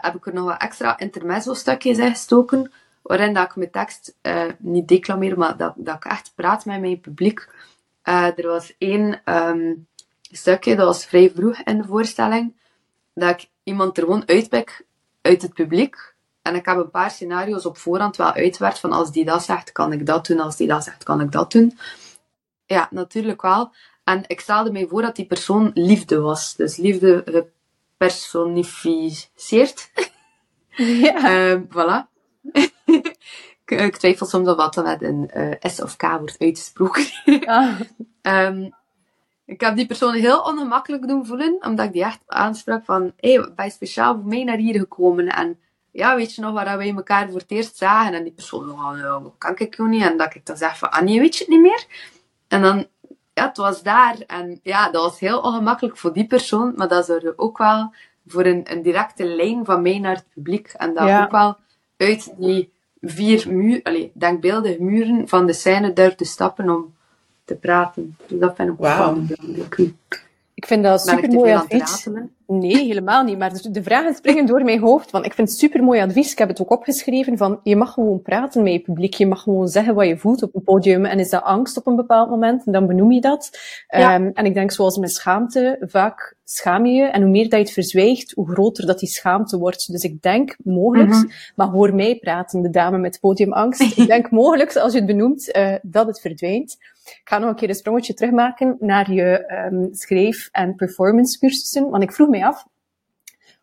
heb 0.01 0.15
ik 0.15 0.25
er 0.25 0.33
nog 0.33 0.45
wat 0.45 0.61
extra 0.61 0.99
intermezzo-stukjes 0.99 1.97
in 1.97 2.09
gestoken, 2.09 2.71
waarin 3.01 3.33
dat 3.33 3.43
ik 3.43 3.55
mijn 3.55 3.71
tekst 3.71 4.15
niet 4.57 4.87
declameer, 4.87 5.37
maar 5.37 5.57
dat, 5.57 5.73
dat 5.75 5.95
ik 5.95 6.05
echt 6.05 6.31
praat 6.35 6.65
met 6.65 6.81
mijn 6.81 6.99
publiek. 7.01 7.49
er 8.03 8.47
was 8.47 8.75
één 8.77 9.21
um, 9.25 9.87
stukje, 10.31 10.75
dat 10.75 10.85
was 10.85 11.05
vrij 11.05 11.31
vroeg 11.35 11.57
in 11.57 11.77
de 11.77 11.87
voorstelling, 11.87 12.53
dat 13.13 13.29
ik 13.29 13.49
iemand 13.63 13.97
er 13.97 14.03
gewoon 14.03 14.27
uitpik 14.27 14.85
uit 15.21 15.41
het 15.41 15.53
publiek. 15.53 16.13
En 16.41 16.55
ik 16.55 16.65
heb 16.65 16.77
een 16.77 16.89
paar 16.89 17.11
scenario's 17.11 17.65
op 17.65 17.77
voorhand 17.77 18.15
wel 18.15 18.33
uitgewerkt 18.33 18.79
van 18.79 18.91
als 18.91 19.11
die 19.11 19.25
dat 19.25 19.43
zegt, 19.43 19.71
kan 19.71 19.91
ik 19.91 20.05
dat 20.05 20.25
doen. 20.27 20.39
Als 20.39 20.55
die 20.55 20.67
dat 20.67 20.83
zegt, 20.83 21.03
kan 21.03 21.21
ik 21.21 21.31
dat 21.31 21.51
doen. 21.51 21.77
Ja, 22.65 22.87
natuurlijk 22.91 23.41
wel. 23.41 23.73
En 24.03 24.23
ik 24.27 24.39
stelde 24.39 24.71
mij 24.71 24.87
voor 24.87 25.01
dat 25.01 25.15
die 25.15 25.25
persoon 25.25 25.71
liefde 25.73 26.19
was. 26.19 26.55
Dus 26.55 26.77
liefde 26.77 27.23
gepersonificeerd. 27.97 29.89
Ja. 30.75 31.49
um, 31.51 31.67
voilà. 31.69 32.07
ik, 33.65 33.97
twijfel 33.97 34.25
soms 34.25 34.47
of 34.47 34.55
wat 34.55 34.75
met 34.75 35.01
een 35.01 35.29
uh, 35.33 35.53
S 35.61 35.81
of 35.81 35.95
K 35.95 36.01
wordt 36.01 36.39
uitgesproken. 36.39 37.05
ah. 37.45 37.79
um, 38.21 38.73
ik 39.45 39.61
heb 39.61 39.75
die 39.75 39.85
persoon 39.85 40.13
heel 40.13 40.41
ongemakkelijk 40.41 41.07
doen 41.07 41.25
voelen, 41.25 41.57
omdat 41.61 41.85
ik 41.85 41.93
die 41.93 42.03
echt 42.03 42.19
aansprak 42.25 42.85
van, 42.85 43.13
hé, 43.17 43.33
hey, 43.33 43.51
ben 43.55 43.65
je 43.65 43.71
speciaal 43.71 44.13
voor 44.15 44.25
mij 44.25 44.43
naar 44.43 44.57
hier 44.57 44.79
gekomen? 44.79 45.27
En 45.27 45.59
ja, 45.91 46.15
weet 46.15 46.35
je 46.35 46.41
nog 46.41 46.53
waar 46.53 46.77
wij 46.77 46.93
elkaar 46.95 47.29
voor 47.29 47.39
het 47.39 47.51
eerst 47.51 47.77
zagen? 47.77 48.13
En 48.13 48.23
die 48.23 48.33
persoon, 48.33 48.71
oh, 48.71 48.91
nou, 48.91 49.29
kan 49.37 49.57
ik 49.57 49.75
jou 49.75 49.89
niet? 49.89 50.03
En 50.03 50.17
dat 50.17 50.35
ik 50.35 50.45
dan 50.45 50.57
zeg 50.57 50.77
van, 50.77 50.89
ah 50.89 51.01
nee, 51.01 51.19
weet 51.19 51.35
je 51.35 51.39
het 51.39 51.53
niet 51.53 51.61
meer? 51.61 51.85
En 52.55 52.61
dan, 52.61 52.87
ja, 53.33 53.47
het 53.47 53.57
was 53.57 53.83
daar. 53.83 54.17
En 54.27 54.59
ja, 54.63 54.89
dat 54.91 55.03
was 55.03 55.19
heel 55.19 55.39
ongemakkelijk 55.39 55.97
voor 55.97 56.13
die 56.13 56.27
persoon, 56.27 56.73
maar 56.75 56.87
dat 56.87 57.05
zorgde 57.05 57.33
ook 57.37 57.57
wel 57.57 57.93
voor 58.27 58.45
een, 58.45 58.61
een 58.71 58.81
directe 58.81 59.25
lijn 59.25 59.65
van 59.65 59.81
mij 59.81 59.99
naar 59.99 60.15
het 60.15 60.25
publiek. 60.33 60.67
En 60.77 60.93
dat 60.93 61.23
ook 61.23 61.31
wel 61.31 61.55
uit 61.97 62.33
die 62.37 62.73
vier 63.01 63.45
muur, 63.49 63.79
allez, 63.83 64.07
denkbeeldige 64.13 64.83
muren 64.83 65.27
van 65.27 65.45
de 65.45 65.53
scène 65.53 65.93
durfde 65.93 66.25
stappen 66.25 66.69
om 66.69 66.93
te 67.45 67.55
praten. 67.55 68.17
Dus 68.27 68.39
dat 68.39 68.55
vind 68.55 68.69
ik 68.69 68.77
wow. 68.77 68.97
wel 68.97 69.13
belangrijk. 69.13 69.93
Ik 70.53 70.65
vind 70.65 70.83
dat 70.83 71.01
super 71.01 71.31
mooi 71.31 71.53
advies. 71.53 72.07
Nee, 72.47 72.85
helemaal 72.85 73.23
niet. 73.23 73.37
Maar 73.37 73.51
de 73.71 73.83
vragen 73.83 74.15
springen 74.15 74.45
door 74.45 74.63
mijn 74.63 74.79
hoofd. 74.79 75.11
Want 75.11 75.25
ik 75.25 75.33
vind 75.33 75.49
het 75.49 75.57
super 75.57 75.83
mooi 75.83 76.01
advies. 76.01 76.31
Ik 76.31 76.37
heb 76.37 76.47
het 76.47 76.61
ook 76.61 76.71
opgeschreven 76.71 77.37
van 77.37 77.59
je 77.63 77.75
mag 77.75 77.93
gewoon 77.93 78.21
praten 78.21 78.63
met 78.63 78.73
je 78.73 78.79
publiek. 78.79 79.13
Je 79.13 79.27
mag 79.27 79.41
gewoon 79.41 79.67
zeggen 79.67 79.95
wat 79.95 80.07
je 80.07 80.17
voelt 80.17 80.43
op 80.43 80.55
een 80.55 80.63
podium. 80.63 81.05
En 81.05 81.19
is 81.19 81.29
dat 81.29 81.43
angst 81.43 81.77
op 81.77 81.87
een 81.87 81.95
bepaald 81.95 82.29
moment? 82.29 82.65
En 82.65 82.71
dan 82.71 82.87
benoem 82.87 83.11
je 83.11 83.21
dat. 83.21 83.59
Ja. 83.87 84.15
Um, 84.15 84.31
en 84.33 84.45
ik 84.45 84.53
denk 84.53 84.71
zoals 84.71 84.97
met 84.97 85.11
schaamte, 85.11 85.77
vaak 85.81 86.35
schaam 86.43 86.85
je 86.85 86.93
je. 86.93 87.03
En 87.03 87.21
hoe 87.21 87.31
meer 87.31 87.43
dat 87.43 87.59
je 87.59 87.65
het 87.65 87.73
verzwijgt, 87.73 88.31
hoe 88.31 88.49
groter 88.49 88.85
dat 88.85 88.99
die 88.99 89.09
schaamte 89.09 89.57
wordt. 89.57 89.91
Dus 89.91 90.03
ik 90.03 90.21
denk 90.21 90.55
mogelijk, 90.63 91.11
-hmm. 91.11 91.31
maar 91.55 91.67
hoor 91.67 91.95
mij 91.95 92.15
praten, 92.15 92.61
de 92.61 92.69
dame 92.69 92.97
met 92.97 93.19
podiumangst. 93.19 93.81
ik 93.97 94.07
denk 94.07 94.31
mogelijk, 94.31 94.75
als 94.75 94.91
je 94.91 94.97
het 94.97 95.07
benoemt, 95.07 95.55
uh, 95.57 95.75
dat 95.81 96.07
het 96.07 96.21
verdwijnt. 96.21 96.77
Ik 97.05 97.21
ga 97.23 97.37
nog 97.37 97.49
een 97.49 97.55
keer 97.55 97.69
een 97.69 97.75
sprongetje 97.75 98.13
terugmaken 98.13 98.77
naar 98.79 99.11
je 99.11 99.53
um, 99.71 99.89
schreef- 99.91 100.49
en 100.51 100.75
performance 100.75 101.39
cursussen. 101.39 101.89
Want 101.89 102.03
ik 102.03 102.11
vroeg 102.11 102.27
af, 102.43 102.65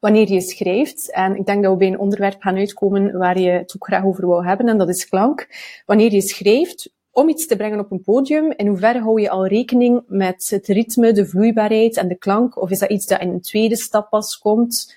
wanneer 0.00 0.32
je 0.32 0.40
schrijft, 0.40 1.12
en 1.12 1.36
ik 1.36 1.46
denk 1.46 1.62
dat 1.62 1.72
we 1.72 1.78
bij 1.78 1.88
een 1.88 1.98
onderwerp 1.98 2.42
gaan 2.42 2.56
uitkomen 2.56 3.18
waar 3.18 3.38
je 3.38 3.50
het 3.50 3.72
ook 3.76 3.86
graag 3.86 4.04
over 4.04 4.26
wou 4.26 4.46
hebben, 4.46 4.68
en 4.68 4.78
dat 4.78 4.88
is 4.88 5.08
klank. 5.08 5.48
Wanneer 5.86 6.12
je 6.12 6.20
schrijft, 6.20 6.92
om 7.10 7.28
iets 7.28 7.46
te 7.46 7.56
brengen 7.56 7.78
op 7.78 7.90
een 7.90 8.02
podium, 8.02 8.52
in 8.56 8.66
hoeverre 8.66 9.00
hou 9.00 9.20
je 9.20 9.30
al 9.30 9.46
rekening 9.46 10.02
met 10.06 10.48
het 10.50 10.66
ritme, 10.66 11.12
de 11.12 11.26
vloeibaarheid 11.26 11.96
en 11.96 12.08
de 12.08 12.18
klank? 12.18 12.60
Of 12.60 12.70
is 12.70 12.78
dat 12.78 12.90
iets 12.90 13.06
dat 13.06 13.20
in 13.20 13.28
een 13.28 13.40
tweede 13.40 13.76
stap 13.76 14.10
pas 14.10 14.38
komt? 14.38 14.96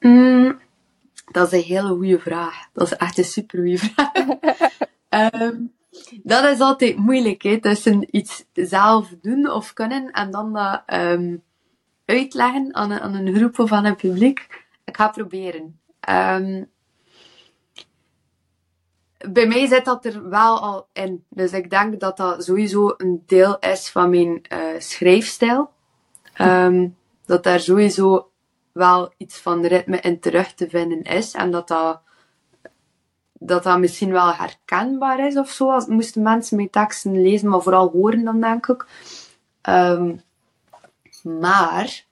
Mm, 0.00 0.60
dat 1.32 1.52
is 1.52 1.58
een 1.58 1.74
hele 1.74 1.88
goede 1.88 2.18
vraag. 2.18 2.54
Dat 2.72 2.86
is 2.86 2.96
echt 2.96 3.18
een 3.18 3.24
super 3.24 3.58
goede 3.58 3.78
vraag. 3.78 4.12
um, 5.42 5.72
dat 6.22 6.44
is 6.44 6.60
altijd 6.60 6.96
moeilijk, 6.96 7.42
hè? 7.42 7.60
tussen 7.60 8.16
iets 8.16 8.44
zelf 8.52 9.14
doen 9.20 9.50
of 9.50 9.72
kunnen 9.72 10.10
en 10.10 10.30
dan 10.30 10.52
dat 10.52 10.82
um, 10.86 11.42
uitleggen 12.04 12.74
aan 12.74 12.90
een, 12.90 13.00
aan 13.00 13.14
een 13.14 13.34
groep 13.34 13.72
aan 13.72 13.84
een 13.84 13.96
publiek. 13.96 14.66
Ik 14.84 14.96
ga 14.96 15.08
proberen. 15.08 15.80
Um, 16.10 16.70
bij 19.30 19.46
mij 19.46 19.66
zit 19.66 19.84
dat 19.84 20.04
er 20.04 20.28
wel 20.28 20.60
al 20.60 20.86
in. 20.92 21.24
Dus 21.28 21.52
ik 21.52 21.70
denk 21.70 22.00
dat 22.00 22.16
dat 22.16 22.44
sowieso 22.44 22.94
een 22.96 23.22
deel 23.26 23.58
is 23.58 23.90
van 23.90 24.10
mijn 24.10 24.42
uh, 24.52 24.58
schrijfstijl. 24.78 25.70
Um, 26.40 26.96
dat 27.26 27.42
daar 27.42 27.60
sowieso 27.60 28.30
wel 28.72 29.12
iets 29.16 29.38
van 29.38 29.66
ritme 29.66 30.00
in 30.00 30.20
terug 30.20 30.54
te 30.54 30.68
vinden 30.68 31.02
is. 31.02 31.34
En 31.34 31.50
dat 31.50 31.68
dat 31.68 32.00
dat 33.32 33.62
dat 33.62 33.78
misschien 33.78 34.12
wel 34.12 34.34
herkenbaar 34.34 35.26
is 35.26 35.36
of 35.36 35.50
zo. 35.50 35.70
Als 35.70 35.86
moesten 35.86 36.22
mensen 36.22 36.56
mijn 36.56 36.70
teksten 36.70 37.22
lezen, 37.22 37.48
maar 37.48 37.62
vooral 37.62 37.88
horen 37.88 38.24
dan, 38.24 38.40
denk 38.40 38.66
ik. 38.66 38.86
Um, 39.68 40.20
maar, 41.22 42.04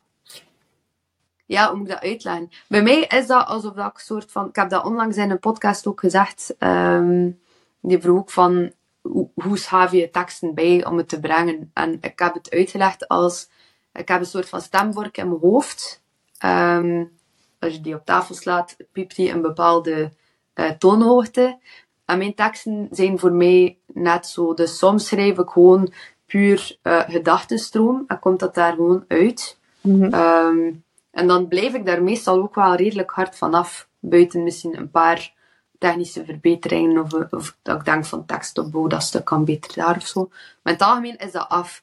ja, 1.46 1.68
hoe 1.68 1.77
moet 1.77 1.87
ik 1.87 1.92
dat 1.92 2.03
uitleggen? 2.03 2.51
Bij 2.68 2.83
mij 2.83 3.01
is 3.01 3.27
dat 3.27 3.46
alsof 3.46 3.75
dat 3.75 3.90
ik 3.90 3.99
soort 3.99 4.33
van... 4.33 4.49
Ik 4.49 4.57
heb 4.57 4.70
dat 4.70 4.85
onlangs 4.85 5.16
in 5.16 5.31
een 5.31 5.38
podcast 5.38 5.87
ook 5.87 6.01
gezegd. 6.01 6.55
Um, 6.59 7.40
die 7.81 8.01
vroeg 8.01 8.33
van, 8.33 8.73
hoe, 9.01 9.31
hoe 9.35 9.59
schaaf 9.59 9.92
je 9.92 10.11
teksten 10.11 10.55
bij 10.55 10.85
om 10.85 10.96
het 10.96 11.09
te 11.09 11.20
brengen? 11.20 11.70
En 11.75 11.99
ik 12.01 12.18
heb 12.18 12.35
het 12.35 12.51
uitgelegd 12.51 13.09
als... 13.09 13.49
Ik 13.92 14.09
heb 14.09 14.20
een 14.20 14.27
soort 14.27 14.49
van 14.49 14.61
stemvork 14.61 15.16
in 15.16 15.29
mijn 15.29 15.40
hoofd. 15.40 16.03
Um, 16.44 17.18
als 17.59 17.73
je 17.73 17.81
die 17.81 17.94
op 17.94 18.05
tafel 18.05 18.35
slaat, 18.35 18.77
piept 18.92 19.16
die 19.16 19.31
een 19.31 19.42
bepaalde 19.42 20.12
uh, 20.55 20.70
toonhoogte. 20.70 21.59
En 22.05 22.18
mijn 22.18 22.35
teksten 22.35 22.88
zijn 22.90 23.18
voor 23.18 23.33
mij 23.33 23.79
net 23.87 24.27
zo. 24.27 24.55
Dus 24.55 24.79
soms 24.79 25.07
schrijf 25.07 25.38
ik 25.38 25.49
gewoon 25.49 25.92
puur 26.30 26.78
uh, 26.82 27.00
gedachtenstroom 27.08 28.04
en 28.06 28.18
komt 28.18 28.40
dat 28.40 28.54
daar 28.54 28.72
gewoon 28.74 29.04
uit. 29.08 29.58
Mm 29.80 30.14
um, 30.14 30.84
en 31.10 31.26
dan 31.26 31.48
blijf 31.48 31.74
ik 31.74 31.86
daar 31.86 32.02
meestal 32.02 32.42
ook 32.42 32.54
wel 32.54 32.74
redelijk 32.74 33.10
hard 33.10 33.36
vanaf. 33.36 33.88
Buiten 33.98 34.42
misschien 34.42 34.76
een 34.76 34.90
paar 34.90 35.32
technische 35.78 36.24
verbeteringen 36.24 37.02
of, 37.02 37.12
of 37.30 37.56
dat 37.62 37.78
ik 37.78 37.84
denk 37.84 38.04
van 38.04 38.26
tekstopbouw, 38.26 38.86
dat 38.86 39.02
stuk 39.02 39.24
kan 39.24 39.44
beter 39.44 39.74
daar 39.74 39.96
of 39.96 40.06
zo. 40.06 40.28
Maar 40.28 40.72
in 40.72 40.78
het 40.78 40.82
algemeen 40.82 41.16
is 41.16 41.32
dat 41.32 41.48
af. 41.48 41.82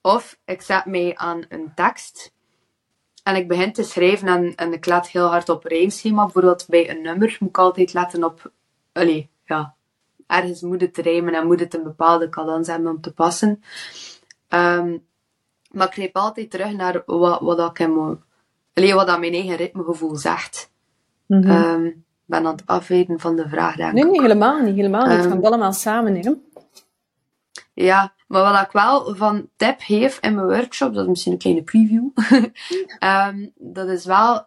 Of 0.00 0.38
ik 0.44 0.62
zet 0.62 0.84
mij 0.84 1.16
aan 1.16 1.44
een 1.48 1.72
tekst 1.74 2.32
en 3.22 3.36
ik 3.36 3.48
begin 3.48 3.72
te 3.72 3.82
schrijven 3.82 4.28
en, 4.28 4.54
en 4.54 4.72
ik 4.72 4.86
let 4.86 5.08
heel 5.08 5.26
hard 5.26 5.48
op 5.48 5.64
rijmschema. 5.64 6.22
Bijvoorbeeld 6.22 6.66
bij 6.68 6.90
een 6.90 7.02
nummer 7.02 7.36
moet 7.40 7.48
ik 7.48 7.58
altijd 7.58 7.92
letten 7.92 8.24
op... 8.24 8.52
Allee, 8.92 9.30
ja. 9.44 9.74
Ergens 10.36 10.60
moet 10.60 10.80
het 10.80 10.98
rijmen 10.98 11.34
en 11.34 11.46
moet 11.46 11.60
het 11.60 11.74
een 11.74 11.82
bepaalde 11.82 12.28
cadans 12.28 12.68
hebben 12.68 12.90
om 12.90 13.00
te 13.00 13.12
passen. 13.12 13.62
Um, 14.48 15.04
maar 15.70 15.86
ik 15.86 15.92
grijp 15.92 16.16
altijd 16.16 16.50
terug 16.50 16.72
naar 16.72 17.02
wat, 17.06 17.40
wat 17.40 17.70
ik 17.70 17.78
hem... 17.78 18.22
Allee, 18.74 18.94
wat 18.94 19.06
dat 19.06 19.20
mijn 19.20 19.32
eigen 19.32 19.56
ritmegevoel 19.56 20.16
zegt. 20.16 20.70
Mm 21.26 21.42
-hmm. 21.42 21.50
um, 21.50 22.04
ben 22.24 22.46
aan 22.46 22.52
het 22.52 22.62
afwijden 22.66 23.20
van 23.20 23.36
de 23.36 23.48
vraag, 23.48 23.76
denk 23.76 23.92
nee, 23.92 24.20
helemaal 24.20 24.60
niet. 24.60 24.74
Helemaal 24.74 25.06
niet. 25.06 25.16
Het 25.16 25.26
gaat 25.26 25.44
allemaal 25.44 25.72
samen, 25.72 26.16
hè? 26.16 26.32
Ja, 27.74 28.12
maar 28.26 28.52
wat 28.52 28.62
ik 28.62 28.72
wel 28.72 29.14
van 29.14 29.48
tip 29.56 29.80
geef 29.80 30.18
in 30.20 30.34
mijn 30.34 30.46
workshop, 30.46 30.94
dat 30.94 31.02
is 31.02 31.08
misschien 31.08 31.32
een 31.32 31.38
kleine 31.38 31.62
preview. 31.62 32.08
um, 33.00 33.52
dat 33.76 33.88
is 33.88 34.04
wel. 34.04 34.46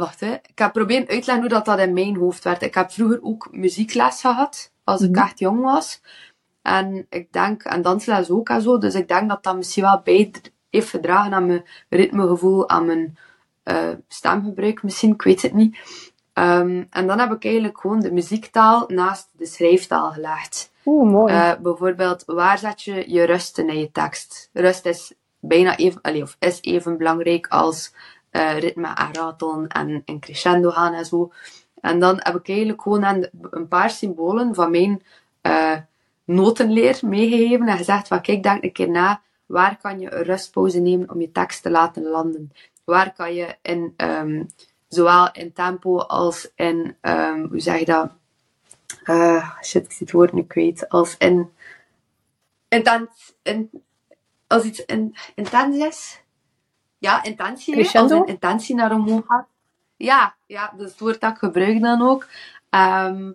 Wacht, 0.00 0.20
hè. 0.20 0.32
ik 0.32 0.58
heb 0.58 0.72
proberen 0.72 1.08
uitleggen 1.08 1.40
hoe 1.40 1.48
dat, 1.48 1.64
dat 1.64 1.78
in 1.78 1.92
mijn 1.92 2.16
hoofd 2.16 2.44
werd. 2.44 2.62
Ik 2.62 2.74
heb 2.74 2.90
vroeger 2.90 3.18
ook 3.22 3.48
muziekles 3.50 4.20
gehad, 4.20 4.72
als 4.84 5.00
ik 5.00 5.10
mm 5.10 5.22
echt 5.22 5.38
jong 5.38 5.60
was. 5.60 6.00
En 6.62 7.06
ik 7.10 7.32
denk, 7.32 7.62
en 7.62 7.82
dansles 7.82 8.30
ook 8.30 8.48
en 8.48 8.62
zo. 8.62 8.78
Dus 8.78 8.94
ik 8.94 9.08
denk 9.08 9.28
dat 9.28 9.42
dat 9.42 9.56
misschien 9.56 9.82
wel 9.82 10.00
bij 10.04 10.30
heeft 10.70 10.88
gedragen 10.88 11.32
aan 11.32 11.46
mijn 11.46 11.64
ritmegevoel, 11.88 12.68
aan 12.68 12.86
mijn 12.86 13.18
uh, 13.64 13.88
stemgebruik 14.08 14.82
misschien, 14.82 15.12
ik 15.12 15.22
weet 15.22 15.42
het 15.42 15.54
niet. 15.54 15.78
Um, 16.34 16.86
en 16.90 17.06
dan 17.06 17.18
heb 17.18 17.32
ik 17.32 17.44
eigenlijk 17.44 17.80
gewoon 17.80 18.00
de 18.00 18.12
muziektaal 18.12 18.84
naast 18.88 19.28
de 19.32 19.46
schrijftaal 19.46 20.12
gelegd. 20.12 20.72
Oeh, 20.84 21.10
mooi. 21.10 21.32
Uh, 21.32 21.52
bijvoorbeeld, 21.62 22.22
waar 22.26 22.58
zet 22.58 22.82
je 22.82 23.04
je 23.12 23.24
rust 23.24 23.58
in 23.58 23.78
je 23.78 23.90
tekst? 23.90 24.50
Rust 24.52 24.86
is 24.86 25.12
bijna 25.40 25.76
even, 25.76 26.00
allee, 26.00 26.22
of 26.22 26.36
is 26.38 26.58
even 26.60 26.96
belangrijk 26.96 27.46
als 27.46 27.94
uh, 28.32 28.58
ritme 28.58 28.94
en 28.94 29.68
en 29.68 30.02
in 30.04 30.20
crescendo 30.20 30.70
gaan 30.70 30.94
en 30.94 31.04
zo. 31.04 31.32
En 31.80 31.98
dan 32.00 32.16
heb 32.18 32.34
ik 32.34 32.48
eigenlijk 32.48 32.82
gewoon 32.82 33.28
een 33.50 33.68
paar 33.68 33.90
symbolen 33.90 34.54
van 34.54 34.70
mijn 34.70 35.02
uh, 35.42 35.76
notenleer 36.24 36.98
meegegeven 37.02 37.68
en 37.68 37.76
gezegd 37.76 38.08
van 38.08 38.20
kijk, 38.20 38.42
denk 38.42 38.64
een 38.64 38.72
keer 38.72 38.90
na, 38.90 39.22
waar 39.46 39.78
kan 39.82 40.00
je 40.00 40.14
een 40.14 40.22
rustpauze 40.22 40.78
nemen 40.78 41.10
om 41.10 41.20
je 41.20 41.32
tekst 41.32 41.62
te 41.62 41.70
laten 41.70 42.02
landen? 42.02 42.52
Waar 42.84 43.12
kan 43.12 43.34
je 43.34 43.56
in 43.62 43.94
um, 43.96 44.48
zowel 44.88 45.32
in 45.32 45.52
tempo 45.52 45.98
als 45.98 46.50
in, 46.54 46.96
um, 47.00 47.46
hoe 47.48 47.60
zeg 47.60 47.78
je 47.78 47.84
dat? 47.84 48.10
Uh, 49.04 49.50
shit, 49.62 49.84
ik 49.84 49.92
zie 49.92 50.06
het 50.06 50.12
woord 50.12 50.32
nu 50.32 50.42
kwijt. 50.42 50.88
Als 50.88 51.16
in, 51.18 51.50
intens, 52.68 53.34
in, 53.42 53.70
als 54.46 54.64
iets 54.64 54.84
in, 54.84 55.16
intens 55.34 55.76
is. 55.76 56.20
Ja, 57.00 57.22
intentie. 57.22 57.74
Crescendo? 57.74 58.18
Als 58.18 58.28
een 58.28 58.34
intentie 58.34 58.74
naar 58.74 58.92
omhoog 58.92 59.24
gaat. 59.26 59.46
Ja, 59.96 60.34
ja, 60.46 60.72
dus 60.76 60.90
het 60.90 61.00
woord 61.00 61.20
dat 61.20 61.30
ik 61.30 61.38
gebruik 61.38 61.80
dan 61.80 62.02
ook. 62.02 62.26
Um, 62.70 63.34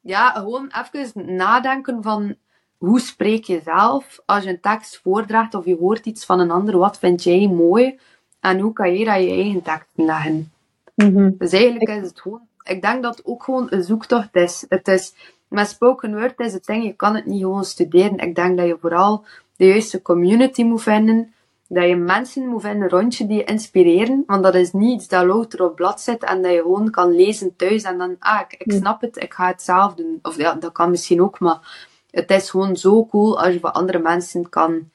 ja, 0.00 0.30
gewoon 0.30 0.72
even 0.92 1.34
nadenken 1.36 2.02
van 2.02 2.36
hoe 2.78 3.00
spreek 3.00 3.44
je 3.44 3.60
zelf 3.64 4.20
als 4.24 4.44
je 4.44 4.50
een 4.50 4.60
tekst 4.60 5.00
voordraagt 5.02 5.54
of 5.54 5.64
je 5.64 5.76
hoort 5.76 6.06
iets 6.06 6.24
van 6.24 6.40
een 6.40 6.50
ander. 6.50 6.78
Wat 6.78 6.98
vind 6.98 7.22
jij 7.22 7.48
mooi? 7.48 7.98
En 8.40 8.58
hoe 8.58 8.72
kan 8.72 8.94
je 8.94 9.04
dat 9.04 9.22
je 9.22 9.30
eigen 9.30 9.62
tekst 9.62 9.90
leggen? 9.94 10.52
Mm 10.94 11.34
Dus 11.38 11.52
eigenlijk 11.52 11.90
is 11.90 12.08
het 12.08 12.20
gewoon... 12.20 12.40
Ik 12.62 12.82
denk 12.82 13.02
dat 13.02 13.16
het 13.16 13.26
ook 13.26 13.42
gewoon 13.42 13.66
een 13.70 13.82
zoektocht 13.82 14.34
is. 14.34 14.66
Het 14.68 14.88
is... 14.88 15.14
Met 15.48 15.68
spoken 15.68 16.18
word 16.18 16.40
is 16.40 16.52
het 16.52 16.66
ding, 16.66 16.84
je 16.84 16.92
kan 16.92 17.14
het 17.14 17.26
niet 17.26 17.40
gewoon 17.40 17.64
studeren. 17.64 18.18
Ik 18.18 18.34
denk 18.34 18.58
dat 18.58 18.66
je 18.66 18.76
vooral 18.80 19.24
de 19.56 19.66
juiste 19.66 20.02
community 20.02 20.62
moet 20.62 20.82
vinden. 20.82 21.34
Dat 21.72 21.88
je 21.88 21.96
mensen 21.96 22.46
moet 22.46 22.62
vinden 22.62 22.88
rond 22.88 23.16
je 23.16 23.26
die 23.26 23.36
je 23.36 23.44
inspireren. 23.44 24.22
Want 24.26 24.42
dat 24.42 24.54
is 24.54 24.72
niet 24.72 24.94
iets 25.00 25.08
dat 25.08 25.24
louter 25.24 25.64
op 25.64 25.74
blad 25.74 26.00
zit 26.00 26.24
en 26.24 26.42
dat 26.42 26.52
je 26.52 26.60
gewoon 26.60 26.90
kan 26.90 27.14
lezen 27.14 27.56
thuis 27.56 27.82
en 27.82 27.98
dan, 27.98 28.16
ah, 28.18 28.40
ik, 28.48 28.62
ik 28.62 28.72
snap 28.72 29.00
het, 29.00 29.22
ik 29.22 29.34
ga 29.34 29.46
het 29.46 29.62
zelf 29.62 29.94
doen. 29.94 30.18
Of 30.22 30.36
ja, 30.36 30.54
dat 30.54 30.72
kan 30.72 30.90
misschien 30.90 31.22
ook, 31.22 31.40
maar 31.40 31.88
het 32.10 32.30
is 32.30 32.50
gewoon 32.50 32.76
zo 32.76 33.06
cool 33.06 33.40
als 33.40 33.52
je 33.52 33.60
van 33.60 33.72
andere 33.72 33.98
mensen 33.98 34.48
kan 34.48 34.90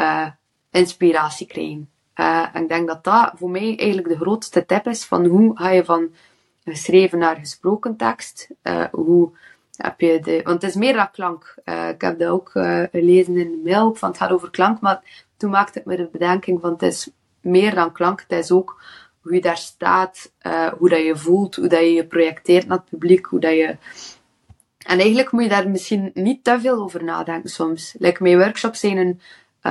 uh, 0.00 0.26
inspiratie 0.70 1.46
krijgen. 1.46 1.90
Uh, 2.14 2.46
en 2.52 2.62
ik 2.62 2.68
denk 2.68 2.88
dat 2.88 3.04
dat 3.04 3.32
voor 3.34 3.50
mij 3.50 3.78
eigenlijk 3.78 4.08
de 4.08 4.16
grootste 4.16 4.66
tip 4.66 4.86
is 4.86 5.04
van 5.04 5.26
hoe 5.26 5.56
ga 5.56 5.70
je 5.70 5.84
van 5.84 6.08
geschreven 6.64 7.18
naar 7.18 7.36
gesproken 7.36 7.96
tekst. 7.96 8.48
Uh, 8.62 8.84
hoe 8.90 9.30
heb 9.76 10.00
je 10.00 10.20
de, 10.20 10.40
want 10.44 10.62
het 10.62 10.70
is 10.70 10.76
meer 10.76 10.92
dan 10.92 11.10
klank. 11.10 11.54
ik 11.64 12.00
heb 12.00 12.18
dat 12.18 12.28
ook 12.28 12.50
gelezen 12.90 13.36
in 13.36 13.50
de 13.50 13.60
mail, 13.64 13.94
van 13.94 14.08
het 14.08 14.18
gaat 14.18 14.30
over 14.30 14.50
klank, 14.50 14.80
maar 14.80 15.24
toen 15.36 15.50
maakte 15.50 15.78
ik 15.78 15.84
me 15.84 15.96
de 15.96 16.08
bedenking 16.12 16.60
van 16.60 16.72
het 16.72 16.82
is 16.82 17.10
meer 17.40 17.74
dan 17.74 17.92
klank, 17.92 18.20
het 18.28 18.38
is 18.38 18.50
ook 18.50 18.82
hoe 19.20 19.34
je 19.34 19.40
daar 19.40 19.56
staat, 19.56 20.32
hoe 20.78 20.88
dat 20.88 21.04
je 21.04 21.16
voelt, 21.16 21.56
hoe 21.56 21.68
dat 21.68 21.80
je 21.80 21.92
je 21.92 22.06
projecteert 22.06 22.66
naar 22.66 22.78
het 22.78 22.88
publiek, 22.88 23.26
hoe 23.26 23.40
dat 23.40 23.52
je 23.52 23.76
en 24.86 24.98
eigenlijk 24.98 25.30
moet 25.30 25.42
je 25.42 25.48
daar 25.48 25.68
misschien 25.68 26.10
niet 26.14 26.44
te 26.44 26.60
veel 26.60 26.82
over 26.82 27.04
nadenken 27.04 27.50
soms. 27.50 27.94
Like 27.98 28.22
mijn 28.22 28.38
workshops 28.38 28.80
zijn 28.80 28.96
een, 28.96 29.20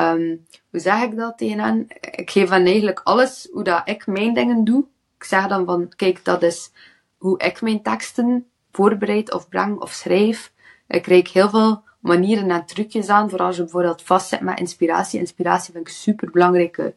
um, 0.02 0.46
hoe 0.70 0.80
zeg 0.80 1.04
ik 1.04 1.16
dat 1.16 1.38
tegen 1.38 1.60
hen? 1.60 1.88
Ik 2.12 2.30
geef 2.30 2.50
hen 2.50 2.66
eigenlijk 2.66 3.02
alles 3.04 3.48
hoe 3.52 3.64
dat 3.64 3.82
ik 3.86 4.08
mijn 4.08 4.34
dingen 4.34 4.64
doe. 4.64 4.86
Ik 5.18 5.24
zeg 5.24 5.48
dan 5.48 5.66
van, 5.66 5.90
kijk, 5.96 6.24
dat 6.24 6.44
is 6.44 6.72
hoe 7.18 7.40
ik 7.40 7.62
mijn 7.62 7.82
teksten 7.82 8.46
voorbereid 8.72 9.34
of 9.34 9.50
breng 9.50 9.80
of 9.80 9.92
schrijf. 9.92 10.52
Ik 10.88 11.02
krijg 11.02 11.34
heel 11.34 11.50
veel 11.50 11.84
manieren 12.06 12.52
en 12.52 12.66
trucjes 12.66 13.10
aan 13.10 13.30
voor 13.30 13.40
als 13.40 13.56
je 13.56 13.62
bijvoorbeeld 13.62 14.02
vastzit 14.02 14.42
met 14.42 14.60
inspiratie. 14.60 15.20
Inspiratie 15.20 15.74
vind 15.74 15.88
ik 15.88 15.94
een 15.94 16.00
super 16.00 16.32
belangrijke 16.32 16.96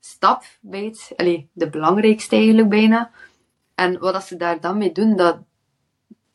stap 0.00 0.44
bij 0.60 0.84
het, 0.84 1.12
allee, 1.16 1.48
de 1.52 1.70
belangrijkste 1.70 2.36
eigenlijk 2.36 2.68
bijna. 2.68 3.10
En 3.74 3.98
wat 3.98 4.24
ze 4.24 4.36
daar 4.36 4.60
dan 4.60 4.78
mee 4.78 4.92
doen, 4.92 5.16
dat, 5.16 5.36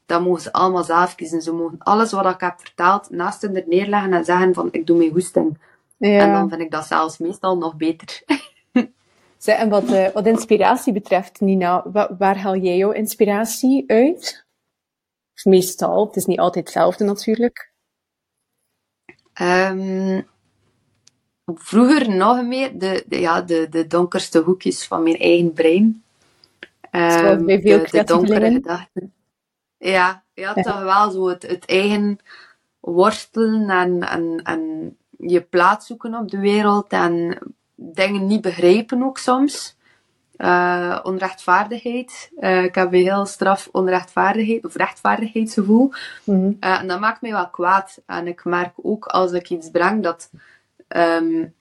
dat 0.05 0.21
mogen 0.21 0.41
ze 0.41 0.53
allemaal 0.53 0.83
zelf 0.83 1.15
kiezen. 1.15 1.41
Ze 1.41 1.53
mogen 1.53 1.77
alles 1.77 2.11
wat 2.11 2.33
ik 2.33 2.39
heb 2.39 2.59
verteld 2.59 3.09
naast 3.09 3.41
hun 3.41 3.55
er 3.55 3.63
neerleggen 3.67 4.13
en 4.13 4.25
zeggen 4.25 4.53
van 4.53 4.67
ik 4.71 4.87
doe 4.87 4.97
mijn 4.97 5.11
hoesting. 5.11 5.57
Ja. 5.97 6.19
En 6.19 6.31
dan 6.31 6.49
vind 6.49 6.61
ik 6.61 6.71
dat 6.71 6.85
zelfs 6.85 7.17
meestal 7.17 7.57
nog 7.57 7.75
beter. 7.75 8.21
en 9.45 9.69
wat, 9.69 9.89
uh, 9.89 10.07
wat 10.09 10.25
inspiratie 10.25 10.93
betreft, 10.93 11.41
Nina, 11.41 11.83
waar, 11.91 12.17
waar 12.17 12.37
haal 12.37 12.55
jij 12.55 12.77
jouw 12.77 12.91
inspiratie 12.91 13.83
uit? 13.87 14.45
Meestal, 15.43 16.05
het 16.05 16.15
is 16.15 16.25
niet 16.25 16.39
altijd 16.39 16.65
hetzelfde 16.65 17.03
natuurlijk. 17.03 17.73
Um, 19.41 20.25
vroeger 21.45 22.09
nog 22.09 22.43
meer 22.43 22.79
de, 22.79 23.03
de, 23.07 23.19
ja, 23.19 23.41
de, 23.41 23.67
de 23.69 23.87
donkerste 23.87 24.39
hoekjes 24.39 24.87
van 24.87 25.03
mijn 25.03 25.17
eigen 25.17 25.53
brein. 25.53 26.03
Um, 26.91 27.45
bij 27.45 27.61
veel 27.61 27.79
de, 27.79 27.87
de 27.91 28.03
donkere 28.03 28.51
gedachten. 28.51 29.13
Ja, 29.77 30.23
ja, 30.33 30.53
toch 30.53 30.83
wel 30.93 31.11
zo 31.11 31.27
het, 31.27 31.47
het 31.47 31.65
eigen 31.65 32.19
worstelen 32.79 33.69
en, 33.69 34.09
en, 34.09 34.39
en 34.43 34.97
je 35.17 35.41
plaats 35.41 35.87
zoeken 35.87 36.15
op 36.15 36.31
de 36.31 36.39
wereld 36.39 36.87
en 36.87 37.37
dingen 37.75 38.25
niet 38.25 38.41
begrijpen 38.41 39.03
ook 39.03 39.17
soms. 39.17 39.75
Uh, 40.37 40.99
onrechtvaardigheid. 41.03 42.31
Uh, 42.39 42.63
ik 42.63 42.75
heb 42.75 42.93
een 42.93 43.01
heel 43.01 43.25
straf 43.25 43.69
onrechtvaardigheid 43.71 44.65
of 44.65 44.75
rechtvaardigheidsgevoel. 44.75 45.91
Mm 46.23 46.57
uh, 46.59 46.79
en 46.79 46.87
dat 46.87 46.99
maakt 46.99 47.21
mij 47.21 47.31
wel 47.31 47.49
kwaad. 47.49 48.01
En 48.05 48.27
ik 48.27 48.45
merk 48.45 48.73
ook 48.75 49.05
als 49.05 49.31
ik 49.31 49.49
iets 49.49 49.69
breng 49.69 50.03
dat 50.03 50.29
um, 50.87 51.53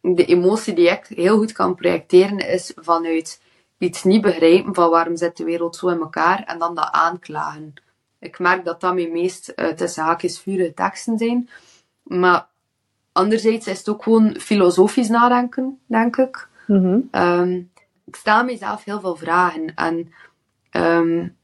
de 0.00 0.24
emotie 0.24 0.74
die 0.74 0.88
ik 0.88 1.06
heel 1.06 1.36
goed 1.36 1.52
kan 1.52 1.74
projecteren 1.74 2.38
is 2.38 2.72
vanuit 2.76 3.40
iets 3.78 4.04
niet 4.04 4.22
begrijpen 4.22 4.74
van 4.74 4.90
waarom 4.90 5.16
zit 5.16 5.36
de 5.36 5.44
wereld 5.44 5.76
zo 5.76 5.88
in 5.88 6.00
elkaar 6.00 6.44
en 6.44 6.58
dan 6.58 6.74
dat 6.74 6.88
aanklagen. 6.92 7.74
Ik 8.18 8.38
merk 8.38 8.64
dat 8.64 8.80
dat 8.80 8.94
mijn 8.94 9.12
meest 9.12 9.52
tussen 9.76 10.04
haakjes 10.04 10.38
vurige 10.40 10.74
teksten 10.74 11.18
zijn. 11.18 11.48
Maar 12.02 12.46
anderzijds 13.12 13.66
is 13.66 13.78
het 13.78 13.88
ook 13.88 14.02
gewoon 14.02 14.36
filosofisch 14.38 15.08
nadenken, 15.08 15.78
denk 15.86 16.16
ik. 16.16 16.48
Mm 16.66 17.08
um, 17.12 17.70
ik 18.06 18.16
stel 18.16 18.44
mezelf 18.44 18.84
heel 18.84 19.00
veel 19.00 19.16
vragen. 19.16 19.74
En 19.74 20.12
um, 20.70 21.36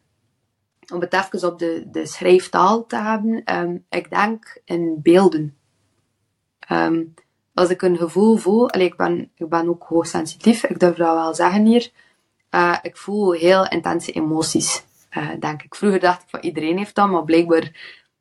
om 0.93 1.01
het 1.01 1.13
even 1.13 1.49
op 1.49 1.59
de, 1.59 1.85
de 1.91 2.07
schrijftaal 2.07 2.87
te 2.87 2.97
hebben, 2.97 3.55
um, 3.59 3.87
ik 3.89 4.11
denk 4.11 4.61
in 4.65 5.01
beelden. 5.03 5.57
als 7.55 7.69
ik 7.69 7.83
een 7.83 7.97
gevoel 7.97 8.37
voel, 8.37 8.71
allee, 8.71 8.87
ik, 8.87 8.97
ben, 8.97 9.31
ik 9.35 9.49
ben 9.49 9.69
ook 9.69 9.83
hoogsensitief, 9.83 10.65
ik 10.65 10.79
durf 10.79 10.97
dat 10.97 11.15
wel 11.15 11.35
zeggen 11.35 11.65
hier. 11.65 11.91
Uh, 12.51 12.77
ik 12.83 12.97
voel 12.97 13.33
heel 13.33 13.69
intense 13.69 14.13
emoties, 14.13 14.85
uh, 15.11 15.31
denk 15.41 15.63
ik. 15.63 15.75
Vroeger 15.75 16.01
dacht 16.01 16.23
ik 16.23 16.29
van 16.29 16.41
iedereen 16.41 16.79
heeft 16.79 16.95
dat, 16.95 17.11
maar 17.11 17.25
blijkbaar 17.25 17.71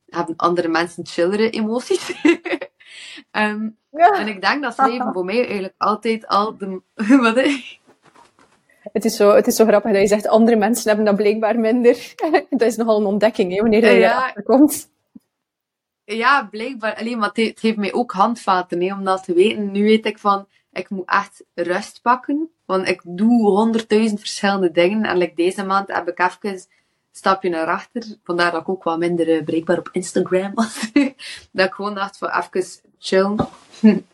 hebben 0.10 0.36
andere 0.36 0.68
mensen 0.68 1.06
chillere 1.06 1.50
emoties. 1.50 2.14
um, 3.32 3.78
ja. 4.02 4.20
En 4.20 4.28
ik 4.28 4.42
denk 4.42 4.62
dat 4.62 4.74
schrijven 4.74 5.14
voor 5.14 5.26
mij 5.26 5.46
eigenlijk 5.46 5.74
altijd 5.78 6.28
al 6.28 6.58
de... 6.58 6.82
Wat 7.22 7.36
het 8.94 9.06
is, 9.06 9.16
zo, 9.16 9.36
het 9.36 9.48
is 9.48 9.56
zo 9.56 9.66
grappig 9.66 9.92
dat 9.92 10.02
je 10.02 10.08
zegt, 10.08 10.28
andere 10.28 10.58
mensen 10.58 10.88
hebben 10.88 11.06
dat 11.06 11.16
blijkbaar 11.16 11.60
minder. 11.60 12.14
dat 12.50 12.62
is 12.62 12.76
nogal 12.76 13.00
een 13.00 13.06
ontdekking, 13.06 13.54
hè, 13.54 13.62
wanneer 13.62 13.86
je 13.86 14.00
ja. 14.00 14.18
erachter 14.18 14.44
komt. 14.44 14.90
Ja, 16.04 16.48
blijkbaar. 16.52 16.96
Alleen, 16.96 17.18
maar 17.18 17.30
het, 17.34 17.62
heeft 17.62 17.78
mij 17.78 17.94
ook 17.94 18.12
handvaten, 18.12 18.82
hè, 18.82 18.94
om 18.94 19.04
dat 19.04 19.24
te 19.24 19.34
weten. 19.34 19.72
Nu 19.72 19.84
weet 19.84 20.06
ik 20.06 20.20
van, 20.20 20.48
ik 20.72 20.90
moet 20.90 21.10
echt 21.10 21.44
rust 21.54 22.02
pakken. 22.02 22.50
Want 22.66 22.88
ik 22.88 23.02
doe 23.04 23.50
honderdduizend 23.50 24.20
verschillende 24.20 24.72
dingen. 24.72 25.04
En 25.04 25.18
like 25.18 25.36
deze 25.36 25.66
maand 25.66 25.88
heb 25.88 26.08
ik 26.08 26.20
even 26.20 26.38
een 26.42 26.66
stapje 27.12 27.50
naar 27.50 27.68
achter. 27.68 28.04
Vandaar 28.24 28.52
dat 28.52 28.62
ik 28.62 28.70
ook 28.70 28.84
wat 28.84 29.00
minder 29.00 29.28
uh, 29.28 29.44
bereikbaar 29.44 29.78
op 29.78 29.90
Instagram 29.92 30.54
was. 30.54 30.92
dat 31.52 31.68
ik 31.68 31.74
gewoon 31.74 31.96
dacht 31.96 32.18
van 32.18 32.30
even 32.30 32.66
chillen. 33.00 33.48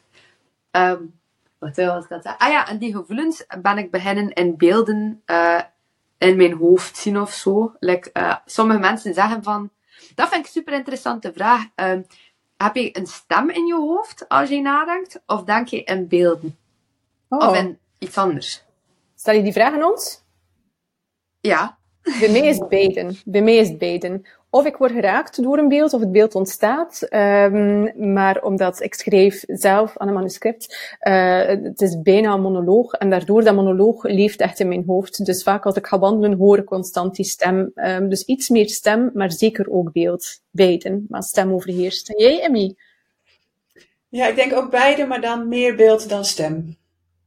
um, 0.72 1.17
wat 1.60 1.76
was 1.76 2.04
ik 2.04 2.10
dat 2.10 2.24
zeggen? 2.24 2.38
Ah 2.38 2.52
ja, 2.52 2.68
en 2.68 2.78
die 2.78 2.96
gevoelens 2.96 3.46
ben 3.62 3.78
ik 3.78 3.92
beginnen 3.92 4.34
in 4.34 4.58
beelden 4.58 5.22
uh, 5.26 5.62
in 6.18 6.38
mijn 6.38 6.54
hoofd 6.54 6.98
zien 6.98 7.20
of 7.20 7.34
zo. 7.34 7.76
Like, 7.80 8.10
uh, 8.14 8.36
sommige 8.46 8.80
mensen 8.80 9.14
zeggen 9.14 9.44
van... 9.44 9.70
Dat 10.16 10.30
vind 10.30 10.40
ik 10.40 10.46
een 10.46 10.52
super 10.52 10.74
interessante 10.74 11.34
vraag. 11.34 11.66
Um, 11.76 12.06
heb 12.58 12.76
je 12.76 12.98
een 12.98 13.08
stem 13.08 13.50
in 13.50 13.66
je 13.66 13.76
hoofd 13.76 14.30
als 14.30 14.50
je 14.50 14.62
nadenkt? 14.62 15.22
Of 15.26 15.44
denk 15.44 15.68
je 15.68 15.84
in 15.84 16.08
beelden? 16.08 16.58
Oh. 17.30 17.48
Of 17.48 17.58
in 17.58 17.80
iets 17.98 18.18
anders? 18.18 18.64
Stel 19.16 19.34
je 19.34 19.44
die 19.44 19.54
vraag 19.54 19.74
aan 19.74 19.84
ons? 19.84 20.24
Ja. 21.40 21.78
Bij 22.20 22.32
mij 22.32 22.48
is 22.48 22.58
het 22.58 22.70
beiden. 22.70 23.18
Bij 23.26 23.42
mij 23.42 23.56
is 23.56 23.68
het 23.68 23.78
beiden. 23.78 24.26
Of 24.50 24.66
ik 24.66 24.78
word 24.78 24.92
geraakt 24.92 25.44
door 25.44 25.58
een 25.58 25.68
beeld, 25.68 25.94
of 25.94 26.00
het 26.00 26.12
beeld 26.12 26.36
ontstaat. 26.36 27.08
Um, 27.10 28.14
maar 28.14 28.42
omdat 28.42 28.82
ik 28.82 28.94
schreef 28.94 29.44
zelf 29.48 29.98
aan 29.98 30.08
een 30.08 30.14
manuscript, 30.14 30.96
uh, 31.02 31.46
het 31.46 31.82
is 31.82 32.02
bijna 32.02 32.34
een 32.34 32.42
monoloog. 32.42 32.94
En 32.94 33.10
daardoor, 33.10 33.44
dat 33.44 33.56
monoloog 33.56 34.04
leeft 34.04 34.40
echt 34.40 34.60
in 34.60 34.68
mijn 34.68 34.84
hoofd. 34.88 35.26
Dus 35.26 35.44
vaak 35.44 35.66
als 35.66 35.76
ik 35.76 35.88
ga 35.88 36.00
wandelen, 36.00 36.38
hoor 36.38 36.58
ik 36.58 36.66
constant 36.66 37.16
die 37.16 37.26
stem. 37.26 37.72
Um, 37.76 38.10
dus 38.10 38.26
iets 38.26 38.50
meer 38.50 38.70
stem, 38.70 39.10
maar 39.14 39.32
zeker 39.32 39.72
ook 39.72 39.92
beeld. 39.92 40.42
Beiden. 40.52 41.06
Maar 41.10 41.24
stem 41.24 41.54
overheerst. 41.54 42.10
En 42.10 42.24
jij, 42.24 42.42
Emmy? 42.42 42.76
Ja, 44.10 44.28
ik 44.28 44.36
denk 44.36 44.54
ook 44.54 44.70
beide, 44.70 45.06
maar 45.06 45.22
dan 45.22 45.48
meer 45.48 45.76
beeld 45.76 46.10
dan 46.10 46.26
stem. 46.26 46.78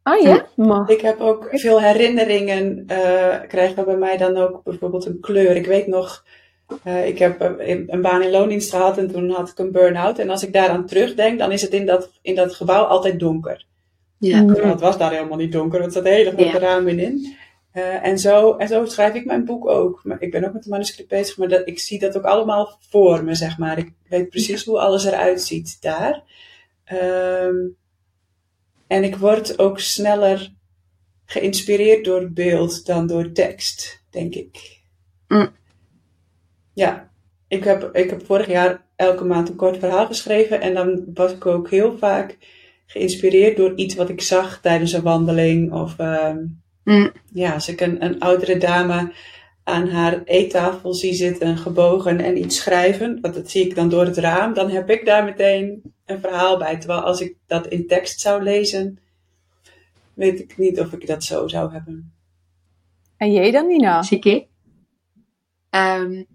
Ah 0.02 0.22
ja? 0.22 0.46
Maar... 0.56 0.90
Ik 0.90 1.00
heb 1.00 1.20
ook 1.20 1.48
veel 1.50 1.80
herinneringen, 1.80 2.84
uh, 2.90 3.40
krijgen 3.48 3.84
bij 3.84 3.96
mij 3.96 4.16
dan 4.16 4.36
ook 4.36 4.62
bijvoorbeeld 4.62 5.06
een 5.06 5.20
kleur. 5.20 5.56
Ik 5.56 5.66
weet 5.66 5.86
nog, 5.86 6.24
uh, 6.84 7.06
ik 7.06 7.18
heb 7.18 7.40
een, 7.40 7.92
een 7.92 8.02
baan 8.02 8.22
in 8.22 8.30
loondienst 8.30 8.70
gehad 8.70 8.98
en 8.98 9.12
toen 9.12 9.30
had 9.30 9.48
ik 9.48 9.58
een 9.58 9.72
burn-out. 9.72 10.18
En 10.18 10.30
als 10.30 10.42
ik 10.42 10.52
daaraan 10.52 10.86
terugdenk, 10.86 11.38
dan 11.38 11.52
is 11.52 11.62
het 11.62 11.72
in 11.72 11.86
dat, 11.86 12.10
in 12.22 12.34
dat 12.34 12.54
gebouw 12.54 12.84
altijd 12.84 13.20
donker. 13.20 13.66
Ja. 14.18 14.44
het 14.46 14.80
was 14.80 14.98
daar 14.98 15.12
helemaal 15.12 15.38
niet 15.38 15.52
donker, 15.52 15.80
want 15.80 15.94
er 15.94 16.02
zaten 16.02 16.16
hele 16.16 16.30
grote 16.30 16.44
ja. 16.44 16.58
ramen 16.58 16.98
in. 16.98 17.36
Uh, 17.74 18.06
en, 18.06 18.18
zo, 18.18 18.56
en 18.56 18.68
zo 18.68 18.84
schrijf 18.84 19.14
ik 19.14 19.24
mijn 19.24 19.44
boek 19.44 19.68
ook. 19.68 20.00
Maar 20.04 20.22
ik 20.22 20.30
ben 20.30 20.44
ook 20.44 20.52
met 20.52 20.62
het 20.62 20.72
manuscript 20.72 21.08
bezig, 21.08 21.36
maar 21.36 21.48
dat, 21.48 21.68
ik 21.68 21.78
zie 21.78 21.98
dat 21.98 22.16
ook 22.16 22.24
allemaal 22.24 22.78
voor 22.88 23.24
me, 23.24 23.34
zeg 23.34 23.58
maar. 23.58 23.78
Ik 23.78 23.92
weet 24.08 24.28
precies 24.28 24.64
hoe 24.64 24.78
alles 24.78 25.04
eruit 25.04 25.42
ziet 25.42 25.82
daar. 25.82 26.22
Um, 26.92 27.76
en 28.86 29.04
ik 29.04 29.16
word 29.16 29.58
ook 29.58 29.80
sneller 29.80 30.52
geïnspireerd 31.24 32.04
door 32.04 32.30
beeld 32.30 32.86
dan 32.86 33.06
door 33.06 33.32
tekst, 33.32 34.02
denk 34.10 34.34
ik. 34.34 34.80
Mm. 35.28 35.50
Ja, 36.80 37.10
ik 37.48 37.64
heb, 37.64 37.90
ik 37.92 38.10
heb 38.10 38.26
vorig 38.26 38.46
jaar 38.46 38.86
elke 38.96 39.24
maand 39.24 39.48
een 39.48 39.56
kort 39.56 39.78
verhaal 39.78 40.06
geschreven. 40.06 40.60
En 40.60 40.74
dan 40.74 41.04
was 41.14 41.32
ik 41.32 41.46
ook 41.46 41.70
heel 41.70 41.98
vaak 41.98 42.38
geïnspireerd 42.86 43.56
door 43.56 43.74
iets 43.74 43.94
wat 43.94 44.08
ik 44.08 44.20
zag 44.20 44.60
tijdens 44.60 44.92
een 44.92 45.02
wandeling. 45.02 45.72
Of 45.72 45.98
um, 45.98 46.62
mm. 46.84 47.12
ja, 47.32 47.52
als 47.52 47.68
ik 47.68 47.80
een, 47.80 48.04
een 48.04 48.20
oudere 48.20 48.56
dame 48.56 49.12
aan 49.64 49.88
haar 49.88 50.22
eettafel 50.24 50.94
zie 50.94 51.14
zitten, 51.14 51.56
gebogen 51.56 52.20
en 52.20 52.38
iets 52.38 52.56
schrijven, 52.56 53.18
want 53.20 53.34
dat 53.34 53.50
zie 53.50 53.64
ik 53.64 53.74
dan 53.74 53.88
door 53.88 54.04
het 54.04 54.18
raam, 54.18 54.54
dan 54.54 54.70
heb 54.70 54.90
ik 54.90 55.04
daar 55.04 55.24
meteen 55.24 55.82
een 56.06 56.20
verhaal 56.20 56.58
bij. 56.58 56.78
Terwijl 56.78 57.00
als 57.00 57.20
ik 57.20 57.36
dat 57.46 57.66
in 57.66 57.86
tekst 57.86 58.20
zou 58.20 58.42
lezen, 58.42 58.98
weet 60.14 60.40
ik 60.40 60.58
niet 60.58 60.80
of 60.80 60.92
ik 60.92 61.06
dat 61.06 61.24
zo 61.24 61.48
zou 61.48 61.72
hebben. 61.72 62.12
En 63.16 63.32
jij 63.32 63.50
dan, 63.50 63.66
Nina? 63.66 64.02
Zeker. 64.02 64.46
Um, 65.70 66.26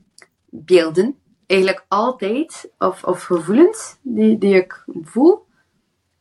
beelden. 0.63 1.19
Eigenlijk 1.45 1.85
altijd. 1.87 2.69
Of, 2.77 3.03
of 3.03 3.23
gevoelens 3.23 3.97
die, 4.01 4.37
die 4.37 4.55
ik 4.55 4.83
voel. 5.03 5.45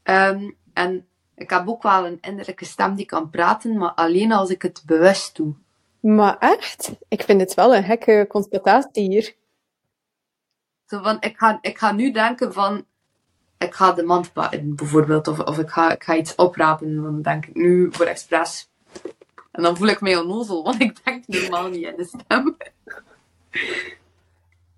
Um, 0.02 0.56
en 0.72 1.06
ik 1.34 1.50
heb 1.50 1.68
ook 1.68 1.82
wel 1.82 2.06
een 2.06 2.18
innerlijke 2.20 2.64
stem 2.64 2.94
die 2.94 3.06
kan 3.06 3.30
praten, 3.30 3.78
maar 3.78 3.92
alleen 3.92 4.32
als 4.32 4.50
ik 4.50 4.62
het 4.62 4.82
bewust 4.86 5.36
doe. 5.36 5.54
Maar 6.00 6.38
echt? 6.38 6.92
Ik 7.08 7.22
vind 7.22 7.40
het 7.40 7.54
wel 7.54 7.74
een 7.74 7.84
gekke 7.84 8.26
constatatie 8.28 9.08
hier. 9.08 9.34
Zo 10.86 11.02
van, 11.02 11.16
ik 11.20 11.38
ga, 11.38 11.58
ik 11.60 11.78
ga 11.78 11.92
nu 11.92 12.10
denken 12.10 12.52
van, 12.52 12.86
ik 13.58 13.74
ga 13.74 13.92
de 13.92 14.02
mand 14.02 14.32
pakken, 14.32 14.76
bijvoorbeeld. 14.76 15.28
Of, 15.28 15.38
of 15.38 15.58
ik, 15.58 15.70
ga, 15.70 15.92
ik 15.92 16.04
ga 16.04 16.16
iets 16.16 16.34
oprapen. 16.34 17.02
Dan 17.02 17.22
denk 17.22 17.46
ik 17.46 17.54
nu 17.54 17.88
voor 17.92 18.06
expres. 18.06 18.70
En 19.50 19.62
dan 19.62 19.76
voel 19.76 19.88
ik 19.88 20.00
mij 20.00 20.16
onnozel, 20.16 20.62
want 20.64 20.80
ik 20.80 21.04
denk 21.04 21.26
normaal 21.26 21.68
niet 21.68 21.86
in 21.86 21.96
de 21.96 22.04
stem. 22.04 22.56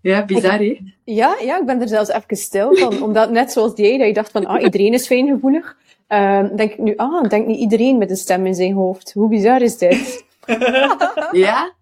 Ja, 0.07 0.25
bizar 0.25 0.59
hè? 0.59 0.81
Ja, 1.05 1.37
ja, 1.41 1.59
ik 1.59 1.67
ben 1.67 1.81
er 1.81 1.89
zelfs 1.89 2.09
even 2.11 2.37
stil 2.37 2.75
van. 2.75 3.03
Omdat 3.07 3.31
net 3.31 3.53
zoals 3.53 3.73
jij, 3.75 3.99
dat 3.99 4.07
je 4.07 4.13
dacht 4.13 4.31
van, 4.31 4.47
ah, 4.47 4.63
iedereen 4.63 4.93
is 4.93 5.07
fijngevoelig. 5.07 5.77
Uh, 6.09 6.45
denk 6.57 6.73
ik 6.73 6.79
nu, 6.79 6.97
ah, 6.97 7.29
denk 7.29 7.47
niet 7.47 7.59
iedereen 7.59 7.99
met 7.99 8.11
een 8.11 8.17
stem 8.17 8.47
in 8.47 8.55
zijn 8.55 8.73
hoofd. 8.73 9.13
Hoe 9.13 9.29
bizar 9.29 9.63
is 9.63 9.79
dit? 9.79 10.25
ja? 11.47 11.73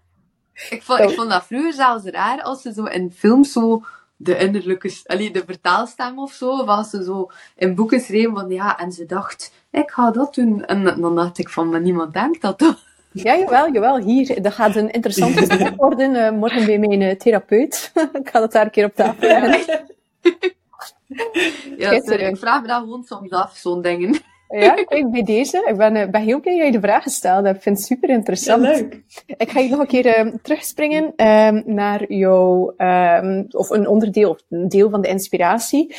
Ik 0.71 0.83
vond, 0.83 1.01
ik 1.01 1.11
vond 1.11 1.31
dat 1.31 1.47
vroeger 1.47 1.73
zelfs 1.73 2.05
raar 2.05 2.43
als 2.43 2.63
ze 2.63 2.73
zo 2.73 2.85
in 2.85 3.13
films 3.17 3.53
zo 3.53 3.83
de 4.17 4.37
innerlijke, 4.39 4.93
allee, 5.07 5.31
de 5.31 5.43
vertaalstem 5.47 6.19
of 6.19 6.33
zo. 6.33 6.51
Of 6.51 6.67
als 6.67 6.91
ze 6.91 7.05
zo 7.05 7.31
in 7.57 7.75
boeken 7.75 8.01
schreven 8.01 8.35
van 8.35 8.51
ja, 8.51 8.79
en 8.79 8.93
ze 8.93 9.07
dacht, 9.07 9.53
ik 9.71 9.91
ga 9.91 10.11
dat 10.11 10.35
doen. 10.35 10.65
En 10.65 10.85
dan 11.01 11.15
dacht 11.15 11.39
ik 11.39 11.49
van, 11.49 11.69
maar 11.69 11.81
niemand 11.81 12.13
denkt 12.13 12.41
dat 12.41 12.59
toch? 12.59 12.83
Ja, 13.14 13.37
jawel, 13.37 13.72
jawel. 13.72 13.98
Hier, 13.98 14.42
dat 14.42 14.53
gaat 14.53 14.77
een 14.77 14.90
interessant 14.90 15.38
gesprek 15.38 15.74
worden. 15.85 16.14
Uh, 16.14 16.31
morgen 16.31 16.66
bij 16.66 16.79
mijn 16.79 17.00
uh, 17.00 17.11
therapeut. 17.11 17.92
ik 18.22 18.29
ga 18.29 18.40
dat 18.40 18.53
daar 18.53 18.64
een 18.64 18.70
keer 18.70 18.85
op 18.85 18.94
tafel 18.94 19.29
leggen. 19.29 19.87
ja, 21.79 21.90
ik 21.90 22.37
vraag 22.37 22.62
me 22.62 22.68
dat 22.68 22.81
gewoon 22.81 23.05
soms 23.05 23.31
af, 23.31 23.57
zo'n 23.57 23.83
dingen. 23.83 24.20
Ja, 24.61 24.75
kijk, 24.85 25.11
bij 25.11 25.23
deze. 25.23 25.67
Ik 25.69 25.77
ben, 25.77 25.97
eh, 25.97 26.09
ben 26.09 26.23
heel 26.23 26.40
blij 26.40 26.57
dat 26.57 26.67
je 26.67 26.73
de 26.73 26.81
vraag 26.81 27.03
gesteld 27.03 27.45
hebt. 27.45 27.57
Ik 27.57 27.62
vind 27.62 27.77
het 27.77 27.87
super 27.87 28.09
interessant. 28.09 28.62
leuk. 28.62 29.03
Ik 29.27 29.51
ga 29.51 29.61
je 29.61 29.69
nog 29.69 29.81
een 29.81 29.87
keer 29.87 30.19
um, 30.19 30.38
terugspringen 30.43 31.05
um, 31.27 31.62
naar 31.67 32.12
jouw, 32.12 32.75
um, 32.77 33.47
of 33.51 33.71
een 33.71 33.88
onderdeel, 33.88 34.31
of 34.31 34.43
een 34.49 34.69
deel 34.69 34.90
van 34.90 35.01
de 35.01 35.09
inspiratie. 35.09 35.95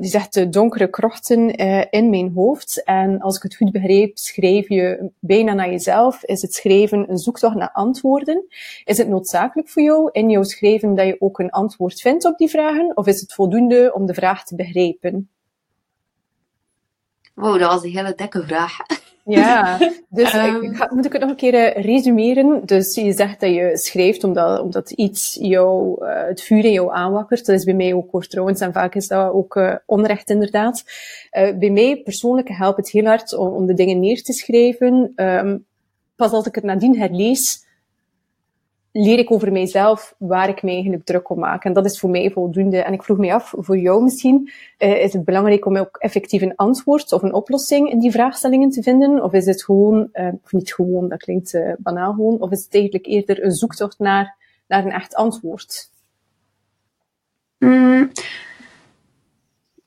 Die 0.00 0.10
zegt 0.10 0.34
de 0.34 0.48
donkere 0.48 0.90
krochten 0.90 1.60
uh, 1.60 1.84
in 1.90 2.10
mijn 2.10 2.32
hoofd. 2.34 2.84
En 2.84 3.20
als 3.20 3.36
ik 3.36 3.42
het 3.42 3.56
goed 3.56 3.72
begreep, 3.72 4.18
schreef 4.18 4.68
je 4.68 5.10
bijna 5.18 5.52
naar 5.52 5.70
jezelf. 5.70 6.24
Is 6.24 6.42
het 6.42 6.54
schrijven 6.54 7.10
een 7.10 7.18
zoektocht 7.18 7.54
naar 7.54 7.72
antwoorden? 7.72 8.46
Is 8.84 8.98
het 8.98 9.08
noodzakelijk 9.08 9.68
voor 9.68 9.82
jou 9.82 10.08
in 10.12 10.30
jouw 10.30 10.42
schrijven 10.42 10.94
dat 10.94 11.06
je 11.06 11.16
ook 11.18 11.38
een 11.38 11.50
antwoord 11.50 12.00
vindt 12.00 12.24
op 12.24 12.38
die 12.38 12.48
vragen? 12.48 12.96
Of 12.96 13.06
is 13.06 13.20
het 13.20 13.34
voldoende 13.34 13.92
om 13.94 14.06
de 14.06 14.14
vraag 14.14 14.44
te 14.44 14.54
begrijpen? 14.54 15.30
Wow, 17.38 17.58
dat 17.58 17.72
was 17.72 17.82
een 17.82 17.90
hele 17.90 18.12
dikke 18.16 18.42
vraag. 18.46 18.76
Ja, 19.24 19.78
dus 20.08 20.34
um, 20.34 20.62
ik, 20.62 20.90
moet 20.90 21.04
ik 21.04 21.12
het 21.12 21.20
nog 21.20 21.30
een 21.30 21.36
keer 21.36 21.54
uh, 21.54 21.84
resumeren? 21.84 22.60
Dus 22.64 22.94
je 22.94 23.12
zegt 23.12 23.40
dat 23.40 23.50
je 23.50 23.70
schrijft 23.76 24.24
omdat, 24.24 24.60
omdat 24.60 24.90
iets 24.90 25.38
jou, 25.40 26.04
uh, 26.04 26.22
het 26.26 26.42
vuur 26.42 26.64
in 26.64 26.72
jou 26.72 26.92
aanwakkert. 26.92 27.46
Dat 27.46 27.56
is 27.56 27.64
bij 27.64 27.74
mij 27.74 27.94
ook 27.94 28.10
hoor 28.10 28.26
trouwens, 28.26 28.60
en 28.60 28.72
vaak 28.72 28.94
is 28.94 29.08
dat 29.08 29.32
ook 29.32 29.56
uh, 29.56 29.74
onrecht 29.86 30.30
inderdaad. 30.30 30.84
bij 31.30 31.70
mij 31.70 32.00
persoonlijk 32.04 32.48
helpt 32.48 32.76
het 32.76 32.90
heel 32.90 33.04
hard 33.04 33.36
om, 33.36 33.48
om 33.48 33.66
de 33.66 33.74
dingen 33.74 34.00
neer 34.00 34.22
te 34.22 34.32
schrijven. 34.32 35.12
Um, 35.16 35.66
pas 36.16 36.30
als 36.30 36.46
ik 36.46 36.54
het 36.54 36.64
nadien 36.64 36.98
herlees, 36.98 37.66
leer 39.00 39.18
ik 39.18 39.30
over 39.30 39.52
mijzelf 39.52 40.14
waar 40.18 40.48
ik 40.48 40.62
me 40.62 40.70
eigenlijk 40.70 41.04
druk 41.04 41.30
om 41.30 41.38
maak. 41.38 41.64
En 41.64 41.72
dat 41.72 41.84
is 41.84 42.00
voor 42.00 42.10
mij 42.10 42.30
voldoende. 42.30 42.78
En 42.78 42.92
ik 42.92 43.02
vroeg 43.02 43.18
me 43.18 43.34
af, 43.34 43.54
voor 43.56 43.78
jou 43.78 44.02
misschien, 44.02 44.50
uh, 44.78 45.02
is 45.02 45.12
het 45.12 45.24
belangrijk 45.24 45.66
om 45.66 45.76
ook 45.76 45.96
effectief 45.96 46.42
een 46.42 46.56
antwoord 46.56 47.12
of 47.12 47.22
een 47.22 47.32
oplossing 47.32 47.90
in 47.90 47.98
die 47.98 48.10
vraagstellingen 48.10 48.70
te 48.70 48.82
vinden? 48.82 49.22
Of 49.22 49.32
is 49.32 49.46
het 49.46 49.64
gewoon, 49.64 50.08
uh, 50.12 50.28
of 50.44 50.52
niet 50.52 50.74
gewoon, 50.74 51.08
dat 51.08 51.18
klinkt 51.18 51.54
uh, 51.54 51.72
banaal 51.78 52.12
gewoon, 52.12 52.40
of 52.40 52.50
is 52.50 52.64
het 52.64 52.74
eigenlijk 52.74 53.06
eerder 53.06 53.44
een 53.44 53.54
zoektocht 53.54 53.98
naar, 53.98 54.36
naar 54.66 54.84
een 54.84 54.92
echt 54.92 55.14
antwoord? 55.14 55.90
Mm. 57.58 58.10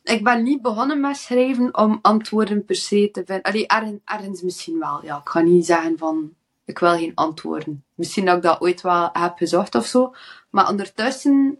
Ik 0.04 0.24
ben 0.24 0.44
niet 0.44 0.62
begonnen 0.62 1.00
met 1.00 1.18
schrijven 1.18 1.78
om 1.78 2.00
antwoorden 2.02 2.66
per 2.66 2.76
se 2.76 3.10
te 3.12 3.24
vinden. 3.26 3.44
Allee, 3.44 3.68
ergens, 3.68 4.00
ergens 4.06 4.42
misschien 4.42 4.80
wel. 4.80 5.00
Ja, 5.04 5.18
ik 5.18 5.30
ga 5.30 5.42
niet 5.42 5.66
zeggen 5.66 5.98
van 5.98 6.34
ik 6.72 6.80
wil 6.80 6.98
geen 6.98 7.16
antwoorden. 7.16 7.84
Misschien 7.96 8.26
dat 8.26 8.36
ik 8.36 8.42
dat 8.42 8.62
ooit 8.62 8.82
wel 8.82 9.10
heb 9.14 9.38
gezocht 9.38 9.76
of 9.76 9.86
zo. 9.86 10.14
Maar 10.50 10.70
ondertussen, 10.70 11.60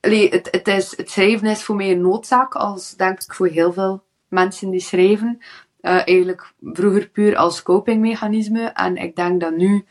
allee, 0.00 0.28
het, 0.28 0.48
het, 0.50 0.68
is, 0.68 0.96
het 0.96 1.10
schrijven 1.10 1.48
is 1.48 1.62
voor 1.62 1.76
mij 1.76 1.90
een 1.90 2.00
noodzaak, 2.00 2.54
als 2.54 2.96
denk 2.96 3.22
ik 3.22 3.34
voor 3.34 3.46
heel 3.46 3.72
veel 3.72 4.02
mensen 4.28 4.70
die 4.70 4.80
schrijven. 4.80 5.38
Uh, 5.82 5.92
eigenlijk 5.92 6.52
vroeger 6.62 7.08
puur 7.08 7.36
als 7.36 7.62
copingmechanisme. 7.62 8.64
En 8.64 8.96
ik 8.96 9.16
denk 9.16 9.40
dat 9.40 9.56
nu 9.56 9.84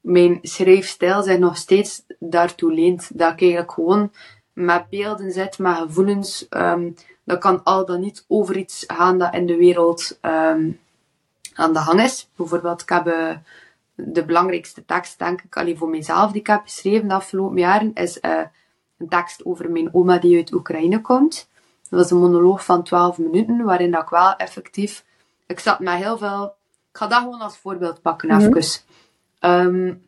mijn 0.00 0.38
schrijfstijl 0.42 1.22
zich 1.22 1.38
nog 1.38 1.56
steeds 1.56 2.02
daartoe 2.18 2.72
leent. 2.72 3.18
Dat 3.18 3.32
ik 3.32 3.40
eigenlijk 3.40 3.72
gewoon 3.72 4.12
met 4.52 4.88
beelden 4.88 5.32
zit, 5.32 5.58
met 5.58 5.76
gevoelens. 5.76 6.46
Um, 6.50 6.94
dat 7.24 7.38
kan 7.38 7.62
al 7.64 7.86
dan 7.86 8.00
niet 8.00 8.24
over 8.28 8.56
iets 8.56 8.84
gaan 8.86 9.18
dat 9.18 9.34
in 9.34 9.46
de 9.46 9.56
wereld 9.56 10.18
um, 10.22 10.80
aan 11.54 11.72
de 11.72 11.78
hang 11.78 12.02
is. 12.02 12.28
Bijvoorbeeld, 12.36 12.82
ik 12.82 12.88
heb 12.88 13.04
de 13.04 13.38
belangrijkste 14.26 14.84
tekst, 14.84 15.18
denk 15.18 15.42
ik, 15.42 15.56
alleen 15.56 15.76
voor 15.76 15.88
mezelf 15.88 16.30
die 16.30 16.40
ik 16.40 16.46
heb 16.46 16.62
geschreven 16.62 17.08
de 17.08 17.14
afgelopen 17.14 17.58
jaren, 17.58 17.94
is 17.94 18.18
uh, 18.22 18.40
een 18.98 19.08
tekst 19.08 19.44
over 19.44 19.70
mijn 19.70 19.94
oma 19.94 20.18
die 20.18 20.36
uit 20.36 20.52
Oekraïne 20.52 21.00
komt. 21.00 21.48
Dat 21.88 22.00
was 22.00 22.10
een 22.10 22.18
monoloog 22.18 22.64
van 22.64 22.82
12 22.82 23.18
minuten, 23.18 23.64
waarin 23.64 23.90
dat 23.90 24.02
ik 24.02 24.08
wel 24.08 24.36
effectief... 24.36 25.04
Ik 25.46 25.58
zat 25.58 25.80
met 25.80 25.94
heel 25.94 26.18
veel... 26.18 26.44
Ik 26.90 26.98
ga 26.98 27.06
dat 27.06 27.18
gewoon 27.18 27.40
als 27.40 27.56
voorbeeld 27.56 28.02
pakken, 28.02 28.28
mm 28.28 28.40
-hmm. 28.40 28.56
even. 28.56 28.80
Um, 29.40 30.06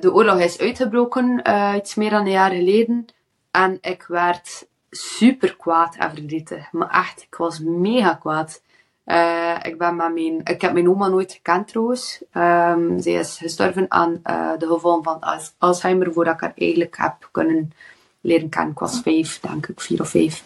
de 0.00 0.12
oorlog 0.12 0.38
is 0.38 0.58
uitgebroken, 0.58 1.40
uh, 1.46 1.74
iets 1.76 1.94
meer 1.94 2.10
dan 2.10 2.20
een 2.20 2.30
jaar 2.30 2.50
geleden. 2.50 3.06
En 3.50 3.78
ik 3.80 4.04
werd 4.08 4.68
super 4.90 5.56
kwaad 5.56 5.96
en 5.96 6.10
verdrietig. 6.10 6.72
Maar 6.72 6.90
echt, 6.90 7.22
ik 7.22 7.34
was 7.34 7.58
mega 7.58 8.14
kwaad. 8.14 8.62
Uh, 9.04 9.56
ik, 9.62 9.78
ben 9.78 9.96
met 9.96 10.14
mijn, 10.14 10.40
ik 10.44 10.60
heb 10.60 10.72
mijn 10.72 10.88
oma 10.88 11.08
nooit 11.08 11.32
gekend 11.32 11.68
trouwens. 11.68 12.22
Um, 12.32 13.00
zij 13.00 13.12
is 13.12 13.38
gestorven 13.38 13.90
aan 13.90 14.20
uh, 14.24 14.52
de 14.58 14.66
gevolgen 14.66 15.02
van 15.02 15.22
Alzheimer 15.58 16.12
voordat 16.12 16.34
ik 16.34 16.40
haar 16.40 16.52
eigenlijk 16.56 16.96
heb 16.96 17.28
kunnen 17.30 17.72
leren 18.20 18.48
kennen. 18.48 18.72
Ik 18.72 18.78
was 18.78 19.00
vijf, 19.00 19.40
denk 19.40 19.66
ik, 19.66 19.80
vier 19.80 20.00
of 20.00 20.08
vijf. 20.08 20.44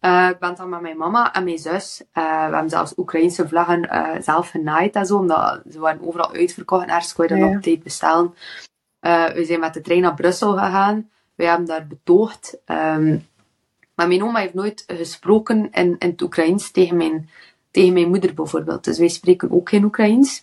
Uh, 0.00 0.28
ik 0.30 0.38
ben 0.38 0.54
dan 0.54 0.68
met 0.68 0.80
mijn 0.80 0.96
mama 0.96 1.34
en 1.34 1.44
mijn 1.44 1.58
zus. 1.58 2.02
we 2.12 2.20
hebben 2.20 2.70
zelfs 2.70 2.92
Oekraïnse 2.96 3.48
vlaggen 3.48 3.88
zelf 4.22 4.50
genaaid 4.50 4.94
en 4.94 5.06
zo, 5.06 5.16
omdat 5.16 5.62
ze 5.70 5.78
waren 5.78 6.06
overal 6.06 6.32
uitverkocht. 6.32 6.86
Ergens 6.86 7.12
kon 7.12 7.24
je 7.24 7.30
dat 7.30 7.38
ja. 7.38 7.46
nog 7.46 7.56
op 7.56 7.62
tijd 7.62 7.82
bestellen. 7.82 8.34
we 9.34 9.42
zijn 9.46 9.60
met 9.60 9.74
de 9.74 9.80
trein 9.80 10.00
naar 10.00 10.14
Brussel 10.14 10.52
gegaan. 10.52 11.10
We 11.34 11.44
hebben 11.44 11.66
daar 11.66 11.86
betoogd. 11.86 12.58
Um, 12.66 13.26
maar 13.96 14.08
mijn 14.08 14.22
oma 14.22 14.38
heeft 14.38 14.54
nooit 14.54 14.84
gesproken 14.86 15.70
in, 15.72 15.96
in 15.98 16.10
het 16.10 16.22
Oekraïens 16.22 16.70
tegen 16.70 16.96
mijn 16.96 17.28
tegen 17.76 17.92
mijn 17.92 18.08
moeder 18.08 18.34
bijvoorbeeld. 18.34 18.84
Dus 18.84 18.98
wij 18.98 19.08
spreken 19.08 19.50
ook 19.50 19.68
geen 19.68 19.84
Oekraïens. 19.84 20.42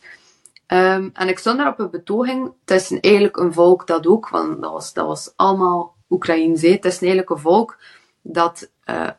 Um, 0.68 1.10
en 1.14 1.28
ik 1.28 1.40
stond 1.40 1.58
daar 1.58 1.68
op 1.68 1.80
een 1.80 1.90
betoging. 1.90 2.54
Het 2.66 2.82
is 2.82 3.00
eigenlijk 3.00 3.38
een 3.38 3.54
volk 3.54 3.88
dat 3.88 4.08
ook, 4.08 4.30
want 4.30 4.62
dat 4.62 4.72
was, 4.72 4.94
dat 4.94 5.06
was 5.06 5.34
allemaal 5.36 5.96
Oekraïens. 6.10 6.62
Het 6.62 6.86
is 6.86 6.98
eigenlijk 7.00 7.30
een 7.30 7.38
volk 7.38 7.78
dat, 8.22 8.72
uh, 8.86 9.10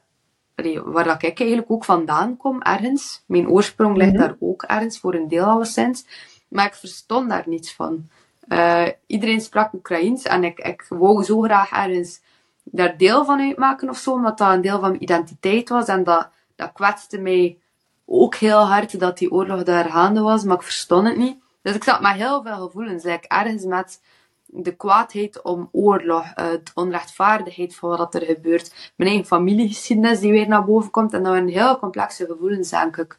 waar 0.85 1.05
dat 1.05 1.23
ik 1.23 1.39
eigenlijk 1.41 1.71
ook 1.71 1.85
vandaan 1.85 2.37
kom, 2.37 2.63
ergens. 2.63 3.23
Mijn 3.27 3.49
oorsprong 3.49 3.97
ligt 3.97 4.13
mm 4.13 4.19
-hmm. 4.19 4.27
daar 4.27 4.37
ook 4.41 4.63
ergens, 4.63 4.99
voor 4.99 5.15
een 5.15 5.29
deel 5.29 5.45
alleszins. 5.45 6.07
maar 6.49 6.67
ik 6.67 6.75
verstond 6.75 7.29
daar 7.29 7.45
niets 7.47 7.75
van. 7.75 8.09
Uh, 8.49 8.89
iedereen 9.07 9.41
sprak 9.41 9.73
Oekraïens 9.73 10.23
en 10.23 10.45
ik, 10.45 10.59
ik 10.59 10.87
wou 10.89 11.25
zo 11.25 11.41
graag 11.41 11.71
ergens 11.71 12.21
daar 12.65 12.97
deel 12.97 13.25
van 13.25 13.41
uitmaken 13.41 13.89
of 13.89 13.97
zo, 13.97 14.13
omdat 14.13 14.39
dat 14.39 14.53
een 14.53 14.61
deel 14.61 14.81
van 14.81 14.91
mijn 14.91 15.03
identiteit 15.03 15.69
was. 15.69 15.87
En 15.87 16.05
dat, 16.05 16.29
dat 16.57 16.73
kwetste 16.73 17.19
mij 17.19 17.59
ook 18.07 18.35
heel 18.35 18.67
hard 18.67 19.01
dat 19.01 19.19
die 19.19 19.33
oorlog 19.33 19.63
daar 19.63 19.91
gaande 19.91 20.21
was, 20.21 20.45
maar 20.45 20.57
ik 20.57 20.63
verstond 20.63 21.07
het 21.07 21.17
niet. 21.17 21.39
Dus 21.63 21.75
ik 21.75 21.85
zat 21.85 22.01
met 22.01 22.13
heel 22.13 22.43
veel 22.43 22.67
gevoelens. 22.67 23.05
Like, 23.05 23.29
ergens 23.29 23.65
met 23.65 24.01
de 24.47 24.77
kwaadheid 24.77 25.43
om 25.43 25.69
oorlog, 25.73 26.25
uh, 26.25 26.35
de 26.35 26.71
onrechtvaardigheid 26.75 27.75
van 27.75 27.97
wat 27.97 28.15
er 28.15 28.23
gebeurt. 28.23 28.93
Mijn 28.97 29.11
eigen 29.11 29.27
familiegeschiedenis 29.27 30.21
die 30.21 30.33
weer 30.33 30.49
naar 30.49 30.65
boven 30.65 30.91
komt. 30.91 31.13
En 31.13 31.23
dat 31.23 31.33
waren 31.33 31.49
heel 31.49 31.79
complexe 31.79 32.27
gevoelens, 32.27 32.71
denk 32.71 32.97
ik. 32.97 33.19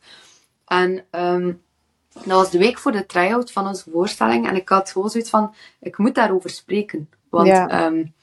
En 0.65 1.06
um, 1.12 1.62
dat 2.13 2.26
was 2.26 2.52
de 2.52 2.58
week 2.58 2.78
voor 2.78 2.91
de 2.91 3.06
try-out 3.06 3.52
van 3.52 3.67
onze 3.67 3.91
voorstelling. 3.91 4.48
En 4.48 4.56
ik 4.56 4.69
had 4.69 4.91
gewoon 4.91 5.10
zoiets 5.10 5.30
van, 5.30 5.54
ik 5.80 5.98
moet 5.98 6.15
daarover 6.15 6.50
spreken. 6.50 7.10
Want 7.30 7.48
ja. 7.48 7.86
um, 7.86 8.13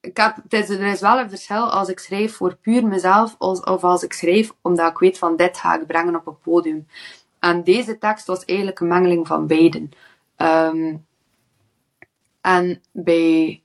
het 0.00 0.42
is, 0.48 0.68
er 0.68 0.86
is 0.86 1.00
wel 1.00 1.18
een 1.18 1.30
verschil 1.30 1.70
als 1.70 1.88
ik 1.88 1.98
schrijf 1.98 2.36
voor 2.36 2.56
puur 2.56 2.86
mezelf, 2.86 3.34
of, 3.38 3.60
of 3.60 3.84
als 3.84 4.02
ik 4.02 4.12
schrijf 4.12 4.52
omdat 4.62 4.90
ik 4.90 4.98
weet 4.98 5.18
van 5.18 5.36
dit 5.36 5.58
ga 5.58 5.80
ik 5.80 5.86
brengen 5.86 6.16
op 6.16 6.26
een 6.26 6.40
podium. 6.40 6.86
En 7.38 7.64
deze 7.64 7.98
tekst 7.98 8.26
was 8.26 8.44
eigenlijk 8.44 8.80
een 8.80 8.88
mengeling 8.88 9.26
van 9.26 9.46
beiden. 9.46 9.90
Um, 10.36 11.06
en 12.40 12.82
bij 12.92 13.62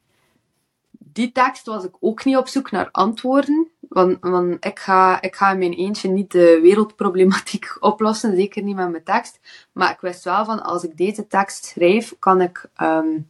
die 1.14 1.32
tekst 1.32 1.66
was 1.66 1.84
ik 1.84 1.96
ook 2.00 2.26
niet 2.26 2.38
op 2.38 2.48
zoek 2.48 2.72
naar 2.72 2.90
antwoorden. 2.92 3.70
Want, 3.80 4.18
want 4.22 4.66
ik, 4.66 4.80
ga, 4.80 5.22
ik 5.22 5.36
ga 5.36 5.52
in 5.52 5.58
mijn 5.58 5.74
eentje 5.74 6.10
niet 6.10 6.32
de 6.32 6.60
wereldproblematiek 6.62 7.78
oplossen, 7.80 8.36
zeker 8.36 8.64
niet 8.64 8.76
met 8.76 8.92
mijn 8.92 9.04
tekst. 9.04 9.40
Maar 9.72 9.92
ik 9.92 10.00
wist 10.00 10.24
wel 10.24 10.46
van, 10.46 10.64
als 10.64 10.84
ik 10.84 10.98
deze 10.98 11.28
tekst 11.28 11.66
schrijf, 11.66 12.16
kan 12.20 12.42
ik, 12.42 12.70
um, 12.82 13.30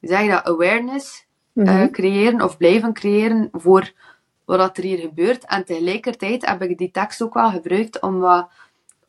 zeg 0.00 0.22
je 0.22 0.30
dat, 0.30 0.44
awareness 0.44 1.26
mm 1.54 1.90
creëren 1.90 2.42
of 2.42 2.56
blijven 2.56 2.92
creëren 2.92 3.48
voor 3.52 3.92
wat 4.44 4.76
er 4.76 4.82
hier 4.82 4.98
gebeurt. 4.98 5.44
En 5.46 5.64
tegelijkertijd 5.64 6.46
heb 6.46 6.62
ik 6.62 6.78
die 6.78 6.90
tekst 6.90 7.22
ook 7.22 7.34
wel 7.34 7.50
gebruikt 7.50 8.00
om 8.00 8.18
wat 8.18 8.48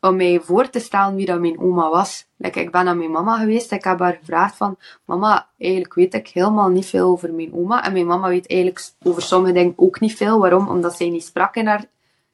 om 0.00 0.16
mij 0.16 0.40
voor 0.40 0.70
te 0.70 0.78
stellen 0.78 1.14
wie 1.14 1.26
dat 1.26 1.40
mijn 1.40 1.58
oma 1.58 1.90
was. 1.90 2.26
Like, 2.36 2.60
ik 2.60 2.70
ben 2.70 2.84
naar 2.84 2.96
mijn 2.96 3.10
mama 3.10 3.38
geweest. 3.38 3.72
Ik 3.72 3.84
heb 3.84 3.98
haar 3.98 4.18
gevraagd 4.20 4.56
van... 4.56 4.76
Mama, 5.04 5.48
eigenlijk 5.58 5.94
weet 5.94 6.14
ik 6.14 6.28
helemaal 6.28 6.68
niet 6.68 6.86
veel 6.86 7.08
over 7.08 7.32
mijn 7.34 7.54
oma. 7.54 7.84
En 7.84 7.92
mijn 7.92 8.06
mama 8.06 8.28
weet 8.28 8.48
eigenlijk 8.48 8.90
over 9.02 9.22
sommige 9.22 9.52
dingen 9.52 9.72
ook 9.76 10.00
niet 10.00 10.16
veel. 10.16 10.38
Waarom? 10.38 10.68
Omdat 10.68 10.96
zij 10.96 11.08
niet 11.08 11.24
sprak 11.24 11.56
in 11.56 11.66
haar... 11.66 11.84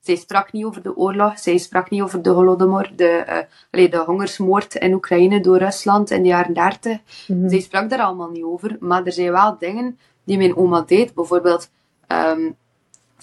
Zij 0.02 0.16
sprak 0.16 0.52
niet 0.52 0.64
over 0.64 0.82
de 0.82 0.96
oorlog. 0.96 1.38
Zij 1.38 1.58
sprak 1.58 1.90
niet 1.90 2.02
over 2.02 2.22
de 2.22 2.30
Holodomor. 2.30 2.90
De, 2.96 3.46
uh, 3.70 3.90
de 3.90 3.96
hongersmoord 3.96 4.74
in 4.74 4.94
Oekraïne 4.94 5.40
door 5.40 5.58
Rusland 5.58 6.10
in 6.10 6.22
de 6.22 6.28
jaren 6.28 6.54
30. 6.54 6.98
Mm 7.26 7.48
Zij 7.48 7.60
sprak 7.60 7.90
daar 7.90 8.00
allemaal 8.00 8.30
niet 8.30 8.44
over. 8.44 8.76
Maar 8.80 9.04
er 9.04 9.12
zijn 9.12 9.32
wel 9.32 9.58
dingen 9.58 9.98
die 10.24 10.36
mijn 10.36 10.56
oma 10.56 10.80
deed. 10.80 11.14
Bijvoorbeeld... 11.14 11.70
Um, 12.08 12.56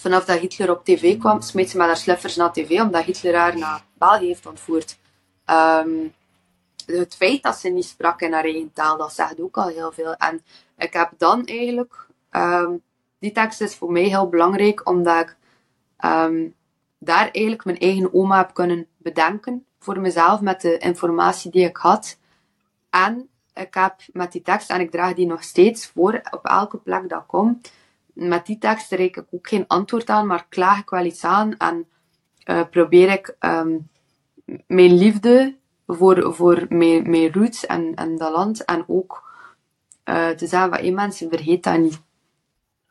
vanaf 0.00 0.24
dat 0.24 0.38
Hitler 0.38 0.70
op 0.70 0.84
tv 0.84 1.18
kwam, 1.18 1.40
smeet 1.40 1.70
ze 1.70 1.76
met 1.76 1.86
haar 1.86 1.96
sluffers 1.96 2.36
naar 2.36 2.52
tv, 2.52 2.80
omdat 2.80 3.04
Hitler 3.04 3.34
haar 3.36 3.58
naar 3.58 3.84
België 3.98 4.26
heeft 4.26 4.46
ontvoerd. 4.46 4.98
Um, 5.46 6.14
het 6.86 7.14
feit 7.14 7.42
dat 7.42 7.56
ze 7.56 7.68
niet 7.68 7.84
sprak 7.84 8.20
in 8.20 8.32
haar 8.32 8.44
eigen 8.44 8.72
taal, 8.72 8.96
dat 8.96 9.12
zegt 9.12 9.40
ook 9.40 9.56
al 9.56 9.68
heel 9.68 9.92
veel. 9.92 10.14
En 10.14 10.42
ik 10.76 10.92
heb 10.92 11.10
dan 11.18 11.44
eigenlijk... 11.44 12.06
Um, 12.30 12.82
die 13.18 13.32
tekst 13.32 13.60
is 13.60 13.74
voor 13.74 13.92
mij 13.92 14.02
heel 14.02 14.28
belangrijk, 14.28 14.88
omdat 14.88 15.20
ik 15.20 15.36
um, 16.04 16.54
daar 17.02 17.30
eigenlijk 17.30 17.64
mijn 17.64 17.78
eigen 17.78 18.14
oma 18.14 18.36
heb 18.36 18.54
kunnen 18.54 18.86
bedenken 18.96 19.64
voor 19.78 20.00
mezelf 20.00 20.40
met 20.40 20.60
de 20.60 20.78
informatie 20.78 21.50
die 21.50 21.64
ik 21.64 21.76
had. 21.76 22.18
En 22.90 23.28
ik 23.54 23.74
heb 23.74 23.94
met 24.12 24.32
die 24.32 24.42
tekst, 24.42 24.70
en 24.70 24.80
ik 24.80 24.90
draag 24.90 25.14
die 25.14 25.26
nog 25.26 25.42
steeds 25.42 25.86
voor 25.86 26.20
op 26.30 26.44
elke 26.44 26.76
plek 26.76 27.08
dat 27.08 27.26
komt, 27.26 27.72
met 28.12 28.46
die 28.46 28.58
tekst 28.58 28.92
reik 28.92 29.16
ik 29.16 29.26
ook 29.30 29.48
geen 29.48 29.66
antwoord 29.66 30.08
aan, 30.10 30.26
maar 30.26 30.46
klaag 30.48 30.78
ik 30.80 30.90
wel 30.90 31.04
iets 31.04 31.24
aan 31.24 31.56
en 31.56 31.88
uh, 32.46 32.62
probeer 32.70 33.10
ik 33.10 33.36
um, 33.40 33.88
mijn 34.66 34.94
liefde 34.94 35.56
voor, 35.86 36.34
voor 36.34 36.66
mijn, 36.68 37.10
mijn 37.10 37.32
roots 37.32 37.66
en, 37.66 37.94
en 37.94 38.16
dat 38.16 38.32
land 38.32 38.64
en 38.64 38.84
ook 38.86 39.28
uh, 40.04 40.28
te 40.28 40.46
zeggen 40.46 40.74
van, 40.74 40.94
mensen, 40.94 41.28
vergeet 41.28 41.62
dat 41.62 41.78
niet. 41.78 42.00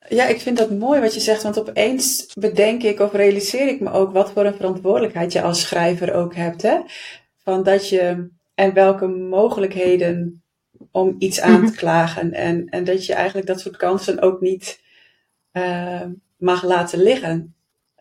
Ja, 0.08 0.26
ik 0.28 0.40
vind 0.40 0.58
dat 0.58 0.72
mooi 0.72 1.02
wat 1.02 1.14
je 1.14 1.20
zegt, 1.20 1.44
want 1.44 1.60
opeens 1.60 2.34
bedenk 2.34 2.84
ik 2.84 3.00
of 3.00 3.14
realiseer 3.14 3.68
ik 3.68 3.80
me 3.80 3.92
ook 3.92 4.12
wat 4.12 4.32
voor 4.32 4.46
een 4.46 4.56
verantwoordelijkheid 4.56 5.34
je 5.34 5.42
als 5.42 5.62
schrijver 5.62 6.14
ook 6.14 6.36
hebt. 6.36 6.62
Hè? 6.62 6.80
Van 7.44 7.64
dat 7.64 7.90
je, 7.90 8.30
en 8.54 8.74
welke 8.74 9.08
mogelijkheden 9.08 10.44
om 10.92 11.16
iets 11.18 11.42
aan 11.42 11.66
te 11.66 11.72
mhm. 11.72 11.76
klagen. 11.76 12.34
En, 12.34 12.70
en 12.70 12.84
dat 12.84 13.06
je 13.06 13.14
eigenlijk 13.14 13.48
dat 13.48 13.60
soort 13.60 13.78
kansen 13.78 14.22
ook 14.22 14.42
niet 14.42 14.82
uh, 15.54 16.06
mag 16.38 16.64
laten 16.64 17.02
liggen. 17.02 17.56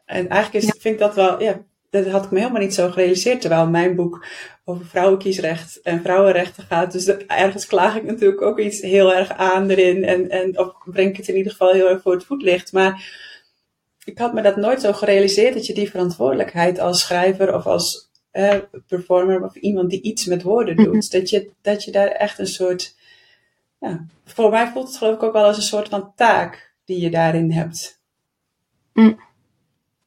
En 0.05 0.29
eigenlijk 0.29 0.65
is, 0.65 0.81
vind 0.81 0.95
ik 0.95 1.01
dat 1.01 1.15
wel, 1.15 1.43
ja, 1.43 1.61
dat 1.91 2.07
had 2.07 2.25
ik 2.25 2.31
me 2.31 2.39
helemaal 2.39 2.61
niet 2.61 2.75
zo 2.75 2.91
gerealiseerd. 2.91 3.41
Terwijl 3.41 3.69
mijn 3.69 3.95
boek 3.95 4.27
over 4.69 4.87
vrouwenkiesrecht 4.87 5.81
en 5.83 6.03
vrouwenrechten 6.03 6.65
gaat. 6.65 6.93
Dus 6.93 7.07
ergens 7.27 7.67
klaag 7.67 7.97
ik 7.97 8.03
natuurlijk 8.03 8.43
ook 8.43 8.59
iets 8.59 8.81
heel 8.81 9.15
erg 9.15 9.33
aan 9.33 9.69
erin. 9.69 10.05
En, 10.05 10.31
en 10.31 10.59
of 10.59 10.73
breng 10.85 11.11
ik 11.11 11.17
het 11.17 11.29
in 11.29 11.37
ieder 11.37 11.53
geval 11.53 11.73
heel 11.73 11.89
erg 11.89 12.03
voor 12.03 12.13
het 12.13 12.25
voetlicht. 12.25 12.73
Maar 12.73 13.17
ik 14.05 14.19
had 14.19 14.33
me 14.33 14.43
dat 14.43 14.57
nooit 14.57 14.81
zo 14.81 14.93
gerealiseerd 14.93 15.55
dat 15.55 15.67
je 15.67 15.75
die 15.75 15.91
verantwoordelijkheid 15.91 16.79
als 16.79 17.01
schrijver 17.01 17.55
of 17.55 17.67
als 17.67 18.11
eh, 18.31 18.59
performer 18.87 19.45
of 19.45 19.55
iemand 19.55 19.91
die 19.91 20.03
iets 20.03 20.27
met 20.27 20.43
woorden 20.43 20.77
doet. 20.77 21.11
Mhm. 21.11 21.21
dat, 21.21 21.31
je, 21.31 21.51
dat 21.63 21.85
je 21.85 21.91
daar 21.91 22.09
echt 22.09 22.39
een 22.39 22.47
soort. 22.47 22.97
Ja, 23.81 24.07
voor 24.25 24.51
mij 24.51 24.71
voelt 24.71 24.89
het 24.89 24.97
geloof 24.97 25.15
ik 25.15 25.23
ook 25.23 25.33
wel 25.33 25.45
als 25.45 25.57
een 25.57 25.63
soort 25.63 25.89
van 25.89 26.13
taak 26.15 26.75
die 26.85 27.01
je 27.01 27.11
daarin 27.11 27.53
hebt. 27.53 28.01
Mm. 28.93 29.21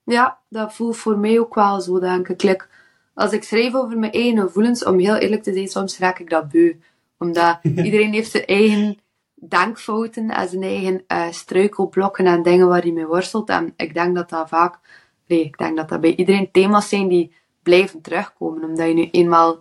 Ja, 0.04 0.40
dat 0.50 0.74
voelt 0.74 0.98
voor 0.98 1.18
mij 1.18 1.40
ook 1.40 1.56
wel 1.56 1.82
zo, 1.82 2.00
denk 2.00 2.28
ik. 2.28 2.70
Als 3.14 3.32
ik 3.32 3.44
schrijf 3.44 3.76
over 3.76 3.98
mijn 3.98 4.12
eigen 4.12 4.38
gevoelens, 4.38 4.86
om 4.86 5.00
heel 5.00 5.16
eerlijk 5.16 5.44
te 5.44 5.54
zijn, 5.54 5.68
soms 5.68 6.00
raak 6.00 6.20
ik 6.20 6.30
dat 6.30 6.50
beu. 6.50 6.76
Omdat 7.18 7.60
iedereen 7.86 8.14
heeft 8.14 8.32
zijn 8.32 8.46
eigen 8.46 8.98
denkfouten 9.34 10.30
en 10.30 10.50
zijn 10.50 10.64
eigen 10.64 11.04
uh, 11.08 11.32
struikelblokken 11.32 12.26
en 12.26 12.44
dingen 12.44 12.68
waar 12.68 12.82
hij 12.82 12.92
mee 12.92 13.06
worstelt. 13.06 13.50
En 13.50 13.74
ik 13.78 13.94
denk 13.94 14.16
dat 14.16 14.30
dat 14.30 14.50
vaak, 14.50 14.80
nee, 15.28 15.44
ik 15.44 15.58
denk 15.58 15.78
dat 15.78 15.90
dat 15.90 16.02
bij 16.02 16.16
iedereen 16.16 16.52
thema's 16.52 16.90
zijn 16.90 17.08
die 17.08 17.32
blijven 17.64 18.02
terugkomen. 18.02 18.64
Omdat 18.64 18.88
je 18.88 18.94
nu 18.94 19.10
eenmaal, 19.12 19.60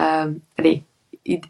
um, 0.00 0.44
nee, 0.54 0.84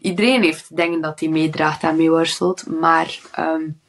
iedereen 0.01 0.43
heeft 0.43 0.75
dingen 0.75 1.01
dat 1.01 1.19
hij 1.19 1.29
meedraagt 1.29 1.83
en 1.83 1.95
mee 1.95 2.09
worstelt. 2.09 2.67
Maar 2.67 3.19
um, 3.39 3.79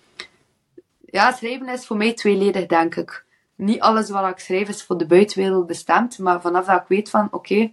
ja, 1.06 1.32
schrijven 1.32 1.68
is 1.68 1.86
voor 1.86 1.96
mij 1.96 2.12
tweeledig, 2.12 2.66
denk 2.66 2.94
ik. 2.96 3.24
Niet 3.64 3.80
alles 3.80 4.10
wat 4.10 4.28
ik 4.28 4.38
schrijf 4.38 4.68
is 4.68 4.84
voor 4.84 4.98
de 4.98 5.06
buitenwereld 5.06 5.66
bestemd, 5.66 6.18
maar 6.18 6.40
vanaf 6.40 6.66
dat 6.66 6.80
ik 6.80 6.88
weet 6.88 7.10
van, 7.10 7.28
oké, 7.30 7.72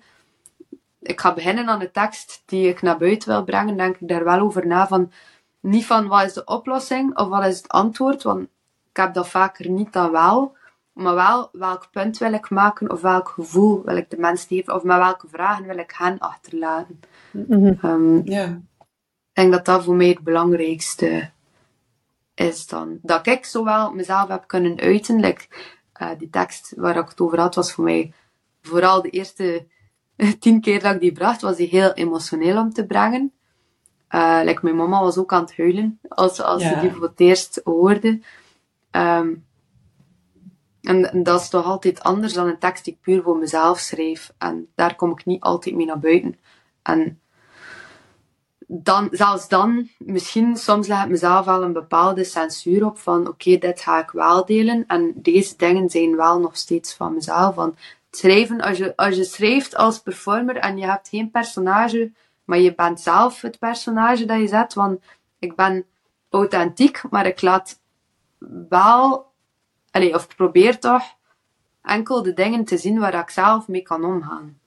ik 0.99 1.19
ga 1.19 1.33
beginnen 1.33 1.67
aan 1.67 1.79
de 1.79 1.91
tekst 1.91 2.43
die 2.45 2.67
ik 2.67 2.81
naar 2.81 2.97
buiten 2.97 3.29
wil 3.29 3.43
brengen, 3.43 3.77
denk 3.77 3.97
ik 3.97 4.07
daar 4.07 4.23
wel 4.23 4.39
over 4.39 4.67
na 4.67 4.87
van, 4.87 5.11
niet 5.59 5.85
van 5.85 6.07
wat 6.07 6.23
is 6.23 6.33
de 6.33 6.43
oplossing 6.45 7.17
of 7.17 7.27
wat 7.27 7.45
is 7.45 7.57
het 7.57 7.67
antwoord, 7.67 8.23
want 8.23 8.41
ik 8.89 8.97
heb 8.97 9.13
dat 9.13 9.27
vaker 9.27 9.69
niet 9.69 9.93
dan 9.93 10.11
wel, 10.11 10.55
maar 10.93 11.15
wel 11.15 11.49
welk 11.51 11.87
punt 11.91 12.17
wil 12.17 12.33
ik 12.33 12.49
maken 12.49 12.91
of 12.91 13.01
welk 13.01 13.29
gevoel 13.29 13.81
wil 13.85 13.95
ik 13.95 14.09
de 14.09 14.17
mensen 14.17 14.47
geven 14.47 14.75
of 14.75 14.83
met 14.83 14.97
welke 14.97 15.27
vragen 15.27 15.65
wil 15.65 15.77
ik 15.77 15.93
hen 15.97 16.19
achterlaten. 16.19 16.99
Mm 17.31 17.77
-hmm. 17.79 18.21
Ik 18.25 19.37
denk 19.37 19.51
dat 19.51 19.65
dat 19.65 19.83
voor 19.83 19.95
mij 19.95 20.07
het 20.07 20.23
belangrijkste 20.23 21.29
is 22.35 22.67
dan 22.67 22.99
dat 23.01 23.27
ik 23.27 23.45
zowel 23.45 23.93
mezelf 23.93 24.27
heb 24.27 24.47
kunnen 24.47 24.79
uiten. 24.79 25.19
Like, 25.19 25.45
die 26.17 26.29
tekst 26.29 26.73
waar 26.75 26.97
ik 26.97 27.09
het 27.09 27.21
over 27.21 27.39
had, 27.39 27.55
was 27.55 27.73
voor 27.73 27.83
mij 27.83 28.13
vooral 28.61 29.01
de 29.01 29.09
eerste 29.09 29.65
tien 30.39 30.61
keer 30.61 30.81
dat 30.81 30.93
ik 30.93 30.99
die 30.99 31.11
bracht, 31.11 31.41
was 31.41 31.55
die 31.55 31.67
heel 31.67 31.93
emotioneel 31.93 32.57
om 32.57 32.73
te 32.73 32.85
brengen. 32.85 33.33
Uh, 34.09 34.39
like, 34.43 34.59
mijn 34.63 34.75
mama 34.75 35.01
was 35.01 35.17
ook 35.17 35.33
aan 35.33 35.41
het 35.41 35.57
huilen 35.57 35.99
als, 36.07 36.41
als 36.41 36.63
ze 36.63 36.77
die 36.81 36.91
voor 36.91 37.03
het 37.03 37.19
eerst 37.19 37.61
hoorde. 37.63 38.19
Um, 38.91 39.45
en, 40.81 41.11
en, 41.11 41.23
dat 41.23 41.41
is 41.41 41.49
toch 41.49 41.65
altijd 41.65 42.03
anders 42.03 42.33
dan 42.33 42.47
een 42.47 42.59
tekst 42.59 42.83
die 42.83 42.93
ik 42.93 43.01
puur 43.01 43.21
voor 43.21 43.37
mezelf 43.37 43.79
schrijf. 43.79 44.33
En 44.37 44.67
daar 44.75 44.95
kom 44.95 45.11
ik 45.11 45.25
niet 45.25 45.41
altijd 45.41 45.75
mee 45.75 45.85
naar 45.85 45.99
buiten. 45.99 46.39
En 46.81 47.20
dan, 48.73 49.07
zelfs 49.11 49.47
dan, 49.47 49.89
misschien 49.97 50.57
soms 50.57 50.87
leg 50.87 51.03
ik 51.03 51.09
mezelf 51.09 51.45
wel 51.45 51.63
een 51.63 51.73
bepaalde 51.73 52.23
censuur 52.23 52.85
op 52.85 52.97
van 52.97 53.27
oké, 53.27 53.57
dit 53.57 53.81
ga 53.81 53.99
ik 53.99 54.11
wel 54.11 54.45
delen 54.45 54.83
en 54.87 55.13
deze 55.15 55.57
dingen 55.57 55.89
zijn 55.89 56.15
wel 56.15 56.39
nog 56.39 56.57
steeds 56.57 56.93
van 56.93 57.13
mezelf. 57.13 57.55
Van 57.55 57.75
schrijven, 58.11 58.61
als 58.61 58.77
je, 58.77 58.95
als 58.95 59.15
je 59.15 59.23
schrijft 59.23 59.75
als 59.75 59.99
performer 59.99 60.55
en 60.55 60.77
je 60.77 60.85
hebt 60.85 61.09
geen 61.09 61.31
personage, 61.31 62.11
maar 62.45 62.59
je 62.59 62.75
bent 62.75 63.01
zelf 63.01 63.41
het 63.41 63.59
personage 63.59 64.25
dat 64.25 64.39
je 64.39 64.47
zet, 64.47 64.73
want 64.73 65.01
ik 65.39 65.55
ben 65.55 65.85
authentiek, 66.29 67.01
maar 67.09 67.25
ik 67.25 67.41
laat 67.41 67.79
wel, 68.69 69.31
allez, 69.91 70.13
of 70.13 70.35
probeer 70.35 70.79
toch 70.79 71.03
enkel 71.81 72.23
de 72.23 72.33
dingen 72.33 72.65
te 72.65 72.77
zien 72.77 72.99
waar 72.99 73.13
ik 73.13 73.29
zelf 73.29 73.67
mee 73.67 73.81
kan 73.81 74.05
omgaan. 74.05 74.59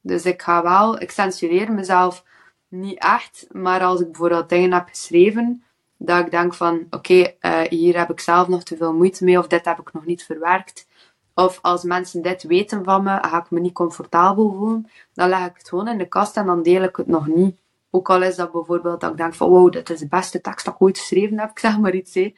Dus 0.00 0.24
ik 0.24 0.42
ga 0.42 0.62
wel, 0.62 1.00
ik 1.00 1.10
censureer 1.10 1.72
mezelf 1.72 2.24
niet 2.70 2.98
echt, 2.98 3.46
maar 3.50 3.82
als 3.82 4.00
ik 4.00 4.06
bijvoorbeeld 4.06 4.48
dingen 4.48 4.72
heb 4.72 4.88
geschreven, 4.88 5.62
dat 5.96 6.24
ik 6.24 6.30
denk 6.30 6.54
van, 6.54 6.86
oké, 6.90 7.34
eh, 7.40 7.60
hier 7.60 7.98
heb 7.98 8.10
ik 8.10 8.20
zelf 8.20 8.48
nog 8.48 8.62
te 8.62 8.76
veel 8.76 8.92
moeite 8.92 9.24
mee, 9.24 9.38
of 9.38 9.46
dit 9.46 9.64
heb 9.64 9.78
ik 9.78 9.92
nog 9.92 10.06
niet 10.06 10.24
verwerkt. 10.24 10.86
Of 11.34 11.58
als 11.62 11.82
mensen 11.82 12.22
dit 12.22 12.42
weten 12.42 12.84
van 12.84 13.02
me, 13.02 13.18
ga 13.22 13.38
ik 13.38 13.50
me 13.50 13.60
niet 13.60 13.72
comfortabel 13.72 14.52
voelen, 14.52 14.90
dan 15.14 15.28
leg 15.28 15.46
ik 15.46 15.56
het 15.56 15.68
gewoon 15.68 15.88
in 15.88 15.98
de 15.98 16.08
kast 16.08 16.36
en 16.36 16.46
dan 16.46 16.62
deel 16.62 16.82
ik 16.82 16.96
het 16.96 17.06
nog 17.06 17.26
niet. 17.26 17.56
Ook 17.90 18.10
al 18.10 18.22
is 18.22 18.36
dat 18.36 18.52
bijvoorbeeld 18.52 19.00
dat 19.00 19.10
ik 19.10 19.16
denk 19.16 19.34
van, 19.34 19.48
wow, 19.48 19.72
dit 19.72 19.90
is 19.90 19.98
de 19.98 20.08
beste 20.08 20.40
tekst 20.40 20.64
dat 20.64 20.74
ik 20.74 20.82
ooit 20.82 20.98
geschreven 20.98 21.38
heb, 21.38 21.50
ik 21.50 21.58
zeg 21.58 21.78
maar 21.78 21.94
iets. 21.94 22.14
Hè. 22.14 22.34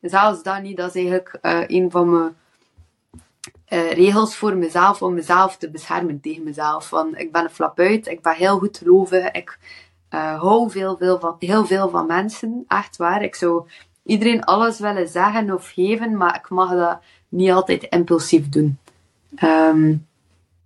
Zelfs 0.00 0.42
dat 0.42 0.62
niet, 0.62 0.76
dat 0.76 0.88
is 0.88 0.94
eigenlijk 0.94 1.38
uh, 1.42 1.62
een 1.66 1.90
van 1.90 2.10
mijn 2.10 2.36
uh, 3.68 3.92
regels 3.92 4.36
voor 4.36 4.56
mezelf, 4.56 5.02
om 5.02 5.14
mezelf 5.14 5.56
te 5.56 5.70
beschermen 5.70 6.20
tegen 6.20 6.42
mezelf. 6.42 6.88
Van, 6.88 7.16
ik 7.16 7.32
ben 7.32 7.42
een 7.42 7.50
flap 7.50 7.78
uit, 7.78 8.06
ik 8.06 8.22
ben 8.22 8.34
heel 8.34 8.58
goed 8.58 8.78
geloven, 8.78 9.34
ik 9.34 9.58
uh, 10.10 10.40
hou 10.40 10.70
veel, 10.70 10.96
veel 10.96 11.20
van, 11.20 11.36
heel 11.38 11.66
veel 11.66 11.88
van 11.88 12.06
mensen, 12.06 12.64
echt 12.68 12.96
waar. 12.96 13.22
Ik 13.22 13.34
zou 13.34 13.68
iedereen 14.02 14.44
alles 14.44 14.78
willen 14.78 15.08
zeggen 15.08 15.54
of 15.54 15.68
geven, 15.68 16.16
maar 16.16 16.36
ik 16.36 16.48
mag 16.48 16.70
dat 16.70 16.98
niet 17.28 17.50
altijd 17.50 17.82
impulsief 17.82 18.48
doen. 18.48 18.78
Um, 19.44 20.06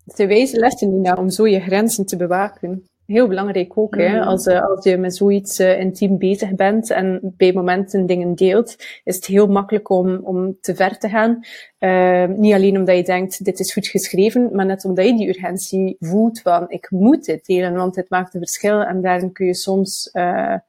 het 0.05 0.17
zijn 0.17 0.29
wijze 0.29 0.59
lessen, 0.59 0.91
Nina, 0.91 1.15
om 1.15 1.31
zo 1.31 1.47
je 1.47 1.61
grenzen 1.61 2.07
te 2.07 2.17
bewaken 2.17 2.85
heel 3.11 3.29
belangrijk 3.29 3.79
ook. 3.79 3.97
Hè? 3.97 4.17
Mm. 4.17 4.23
Als, 4.23 4.47
uh, 4.47 4.63
als 4.63 4.85
je 4.85 4.97
met 4.97 5.17
zoiets 5.17 5.61
uh, 5.61 5.81
intiem 5.81 6.19
bezig 6.19 6.55
bent 6.55 6.91
en 6.91 7.21
bij 7.23 7.53
momenten 7.53 8.07
dingen 8.07 8.35
deelt, 8.35 8.77
is 9.05 9.17
het 9.17 9.27
heel 9.27 9.47
makkelijk 9.47 9.89
om, 9.89 10.21
om 10.23 10.57
te 10.61 10.75
ver 10.75 10.99
te 10.99 11.09
gaan. 11.09 11.45
Uh, 11.81 12.25
niet 12.27 12.55
alleen 12.55 12.77
omdat 12.77 12.97
je 12.97 13.03
denkt, 13.03 13.45
dit 13.45 13.61
is 13.61 13.73
goed 13.73 13.87
geschreven, 13.87 14.51
maar 14.53 14.67
net 14.67 14.85
omdat 14.85 15.07
je 15.07 15.17
die 15.17 15.29
urgentie 15.29 15.97
voelt 15.99 16.41
van, 16.41 16.65
ik 16.69 16.91
moet 16.91 17.25
dit 17.25 17.47
delen, 17.47 17.75
want 17.75 17.97
het 17.97 18.11
maakt 18.11 18.35
een 18.35 18.41
verschil. 18.41 18.83
En 18.83 19.01
daarin 19.01 19.33
kun 19.33 19.47
je 19.47 19.55
soms, 19.55 20.11
mm. 20.13 20.63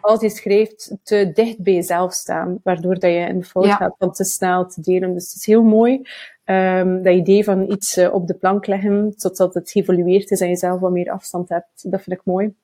Als 0.00 0.20
je 0.20 0.30
schrijft, 0.30 0.96
te 1.02 1.30
dicht 1.34 1.58
bij 1.58 1.72
jezelf 1.74 2.12
staan, 2.12 2.60
waardoor 2.62 2.94
dat 2.94 3.10
je 3.10 3.18
in 3.18 3.38
de 3.38 3.44
fout 3.44 3.64
ja. 3.64 3.76
gaat 3.76 3.94
van 3.98 4.12
te 4.12 4.24
snel 4.24 4.68
te 4.68 4.80
delen. 4.80 5.14
Dus 5.14 5.26
het 5.26 5.36
is 5.36 5.46
heel 5.46 5.62
mooi 5.62 6.02
Um, 6.46 7.02
dat 7.02 7.14
idee 7.14 7.44
van 7.44 7.70
iets 7.70 7.98
uh, 7.98 8.14
op 8.14 8.26
de 8.26 8.34
plank 8.34 8.66
leggen 8.66 9.16
totdat 9.16 9.54
het 9.54 9.70
geëvolueerd 9.70 10.30
is 10.30 10.40
en 10.40 10.48
je 10.48 10.56
zelf 10.56 10.80
wat 10.80 10.90
meer 10.90 11.10
afstand 11.10 11.48
hebt, 11.48 11.90
dat 11.90 12.02
vind 12.02 12.16
ik 12.16 12.24
mooi. 12.24 12.54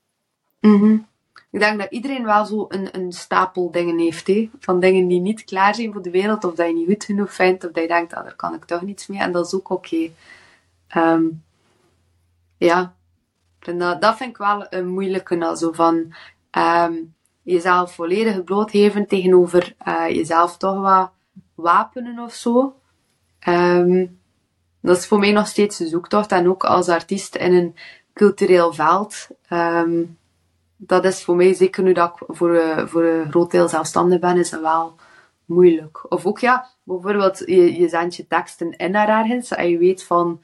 Mm 0.61 0.78
-hmm. 0.78 1.06
Ik 1.50 1.61
denk 1.61 1.78
dat 1.78 1.90
iedereen 1.90 2.24
wel 2.24 2.46
zo 2.46 2.64
een, 2.68 2.88
een 2.92 3.12
stapel 3.12 3.70
dingen 3.70 3.98
heeft, 3.98 4.26
hè? 4.26 4.50
van 4.58 4.80
dingen 4.80 5.08
die 5.08 5.20
niet 5.20 5.44
klaar 5.44 5.74
zijn 5.74 5.92
voor 5.92 6.02
de 6.02 6.11
wereld, 6.11 6.44
of 6.44 6.54
dat 6.54 6.66
je 6.66 6.74
niet 6.74 6.86
goed 6.88 7.04
genoeg 7.04 7.34
vindt, 7.34 7.64
of 7.64 7.72
dat 7.72 7.82
je 7.82 7.88
denkt, 7.88 8.14
ah, 8.14 8.24
daar 8.24 8.36
kan 8.36 8.54
ik 8.54 8.64
toch 8.64 8.82
niets 8.82 9.06
mee, 9.06 9.20
en 9.20 9.32
dat 9.32 9.46
is 9.46 9.54
ook 9.54 9.70
oké. 9.70 10.11
Okay. 10.88 11.14
Um, 11.14 11.42
ja, 12.56 12.94
dat, 13.58 14.00
dat 14.00 14.16
vind 14.16 14.30
ik 14.30 14.36
wel 14.36 14.66
een 14.70 14.88
moeilijke, 14.88 15.34
nou, 15.34 15.56
zo 15.56 15.72
van 15.72 16.14
um, 16.59 17.14
jezelf 17.42 17.94
volledig 17.94 18.44
blootgeven 18.44 19.07
tegenover 19.07 19.74
uh, 19.86 20.09
jezelf 20.09 20.57
toch 20.57 20.80
wat 20.80 21.11
wapenen 21.55 22.18
of 22.18 22.34
zo. 22.34 22.74
Um, 23.48 24.20
dat 24.80 24.96
is 24.96 25.07
voor 25.07 25.18
mij 25.18 25.32
nog 25.32 25.46
steeds 25.46 25.76
de 25.76 25.86
zoektocht. 25.86 26.32
En 26.32 26.48
ook 26.48 26.64
als 26.64 26.88
artiest 26.88 27.36
in 27.36 27.55
een 27.55 27.74
cultureel 28.12 28.72
veld. 28.72 29.28
Um, 29.51 30.18
dat 30.76 31.05
is 31.05 31.24
voor 31.24 31.36
mij, 31.36 31.55
zeker 31.55 31.82
nu 31.82 31.92
dat 31.92 32.12
ik 32.14 32.36
voor, 32.36 32.55
uh, 32.55 32.86
voor 32.86 33.05
een 33.05 33.30
groot 33.30 33.51
deel 33.51 33.68
zelfstandig 33.68 34.18
ben, 34.18 34.38
is 34.38 34.51
wel 34.51 34.94
moeilijk. 35.44 36.12
Of 36.12 36.26
ook 36.26 36.38
ja, 36.38 36.68
bijvoorbeeld 36.82 37.38
je, 37.38 37.80
je 37.80 37.88
zendt 37.88 38.16
je 38.16 38.26
teksten 38.26 38.76
in 38.76 38.90
naar 38.90 39.09
ergens 39.09 39.51
en 39.51 39.70
je 39.70 39.78
weet 39.78 40.05
van 40.05 40.40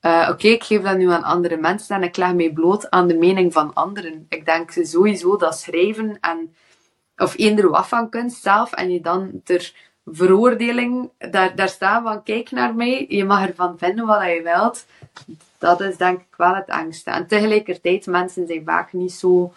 uh, 0.00 0.20
oké, 0.22 0.30
okay, 0.30 0.50
ik 0.50 0.64
geef 0.64 0.82
dat 0.82 0.96
nu 0.96 1.10
aan 1.10 1.22
andere 1.22 1.56
mensen 1.56 1.96
en 1.96 2.02
ik 2.02 2.16
leg 2.16 2.34
mij 2.34 2.52
bloot 2.52 2.90
aan 2.90 3.08
de 3.08 3.16
mening 3.16 3.52
van 3.52 3.74
anderen. 3.74 4.26
Ik 4.28 4.44
denk 4.44 4.70
sowieso 4.70 5.36
dat 5.36 5.58
schrijven 5.58 6.18
en 6.20 6.54
of 7.16 7.38
eender 7.38 7.70
wat 7.70 7.88
van 7.88 8.08
kunst 8.08 8.42
zelf 8.42 8.72
en 8.72 8.90
je 8.90 9.00
dan 9.00 9.40
er 9.44 9.72
veroordeling 10.06 11.10
daar, 11.30 11.56
daar 11.56 11.68
staan 11.68 12.02
van 12.02 12.22
kijk 12.22 12.50
naar 12.50 12.74
mij, 12.74 13.06
je 13.08 13.24
mag 13.24 13.46
ervan 13.46 13.78
vinden 13.78 14.06
wat 14.06 14.22
je 14.22 14.40
wilt. 14.42 14.86
Dat 15.58 15.80
is 15.80 15.96
denk 15.96 16.20
ik 16.20 16.36
wel 16.36 16.54
het 16.54 16.70
angst. 16.70 17.06
En 17.06 17.26
tegelijkertijd, 17.26 18.06
mensen 18.06 18.46
zijn 18.46 18.64
vaak 18.64 18.92
niet 18.92 19.12
zo, 19.12 19.52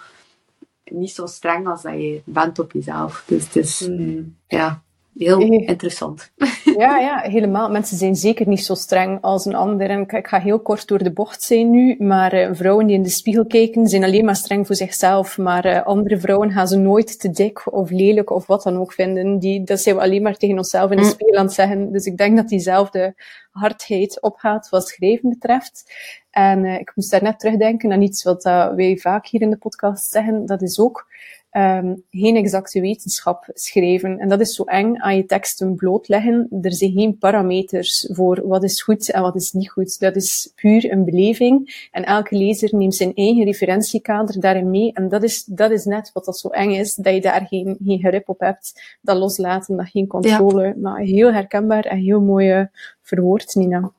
niet 0.84 1.12
zo 1.12 1.26
streng 1.26 1.68
als 1.68 1.82
dat 1.82 1.94
je 1.94 2.22
bent 2.26 2.60
op 2.60 2.72
jezelf. 2.72 3.24
Dus 3.28 3.44
het 3.44 3.56
is, 3.56 3.88
mm. 3.88 4.36
ja, 4.48 4.82
heel 5.26 5.40
interessant. 5.40 6.32
Ja, 6.64 6.98
ja, 7.08 7.20
helemaal. 7.20 7.70
Mensen 7.70 7.98
zijn 7.98 8.16
zeker 8.16 8.48
niet 8.48 8.66
zo 8.66 8.74
streng 8.74 9.22
als 9.22 9.46
een 9.46 9.56
ander. 9.56 9.90
En 9.90 10.02
ik 10.02 10.28
ga 10.28 10.40
heel 10.40 10.60
kort 10.60 10.88
door 10.88 11.04
de 11.04 11.12
bocht 11.12 11.44
zijn 11.44 11.70
nu, 11.70 11.96
maar 12.00 12.34
uh, 12.34 12.50
vrouwen 12.52 12.88
die 12.88 12.96
in 12.96 13.04
de 13.04 13.10
spiegel 13.10 13.46
kijken, 13.46 13.88
zijn 13.88 14.04
alleen 14.04 14.26
maar 14.26 14.36
streng 14.36 14.68
voor 14.68 14.76
zichzelf. 14.76 15.38
Maar 15.38 15.66
uh, 15.66 15.86
andere 15.86 16.20
vrouwen 16.20 16.52
gaan 16.52 16.68
ze 16.68 16.78
nooit 16.78 17.20
te 17.20 17.30
dik 17.30 17.74
of 17.74 17.90
lelijk 17.90 18.30
of 18.30 18.48
wat 18.48 18.64
dan 18.64 18.78
ook 18.78 18.94
vinden. 18.94 19.40
Die, 19.40 19.64
dat 19.64 19.80
zijn 19.80 19.96
we 19.96 20.02
alleen 20.02 20.22
maar 20.22 20.38
tegen 20.38 20.58
onszelf 20.58 20.92
in 20.92 20.98
de 20.98 21.04
mm. 21.04 21.10
spiegel 21.10 21.38
aan 21.38 21.46
het 21.46 21.54
zeggen. 21.54 21.92
Dus 21.92 22.06
ik 22.06 22.18
denk 22.18 22.38
dat 22.38 22.50
diezelfde 22.50 23.16
hardheid 23.52 24.22
opgaat 24.22 24.70
wat 24.70 24.88
schrijven 24.88 25.30
betreft. 25.30 25.94
En 26.32 26.64
uh, 26.64 26.80
ik 26.80 26.92
moest 26.96 27.12
daar 27.12 27.24
net 27.24 27.40
terugdenken 27.40 27.92
aan 27.92 28.02
iets 28.02 28.24
wat 28.24 28.44
wij 28.76 28.98
vaak 29.02 29.28
hier 29.28 29.42
in 29.42 29.50
de 29.50 29.58
podcast 29.58 30.12
zeggen. 30.12 30.46
Dat 30.46 30.62
is 30.62 30.80
ook 30.80 31.08
um, 31.52 32.04
geen 32.10 32.36
exacte 32.36 32.82
wetenschap 32.82 33.50
schrijven. 33.54 34.20
En 34.20 34.30
dat 34.30 34.40
is 34.40 34.56
zo 34.56 34.64
eng 34.64 34.96
aan 34.98 35.16
je 35.16 35.26
teksten 35.26 35.76
blootleggen. 35.76 36.48
Er 36.62 36.74
zijn 36.74 36.92
geen 36.92 37.18
parameters 37.18 38.10
voor 38.12 38.48
wat 38.48 38.64
is 38.64 38.82
goed 38.82 39.12
en 39.12 39.22
wat 39.22 39.36
is 39.36 39.52
niet 39.52 39.70
goed. 39.70 40.00
Dat 40.00 40.16
is 40.16 40.52
puur 40.56 40.92
een 40.92 41.06
beleving. 41.06 41.88
En 41.92 42.06
elke 42.06 42.38
lezer 42.38 42.70
neemt 42.76 42.96
zijn 42.96 43.14
eigen 43.14 43.44
referentiekader 43.44 44.40
daarin 44.40 44.70
mee. 44.70 44.94
En 44.94 45.10
dat 45.10 45.24
is, 45.24 45.44
dat 45.44 45.72
is 45.72 45.86
net 45.86 46.12
wat 46.14 46.26
dat 46.26 46.40
zo 46.40 46.48
eng 46.48 46.72
is, 46.72 46.96
dat 46.96 47.14
je 47.14 47.22
daar 47.22 47.46
geen, 47.48 47.78
geen 47.86 48.00
grip 48.00 48.30
op 48.30 48.40
hebt. 48.40 48.98
Dat 49.02 49.18
loslaten, 49.18 49.78
dat 49.78 49.90
geen 49.90 50.08
controle. 50.08 50.64
Ja. 50.64 50.74
Maar 50.78 51.00
heel 51.00 51.34
herkenbaar 51.34 51.86
en 51.86 51.98
heel 51.98 52.22
mooi 52.22 52.70
verwoord, 53.02 53.56
Nina. 53.56 53.92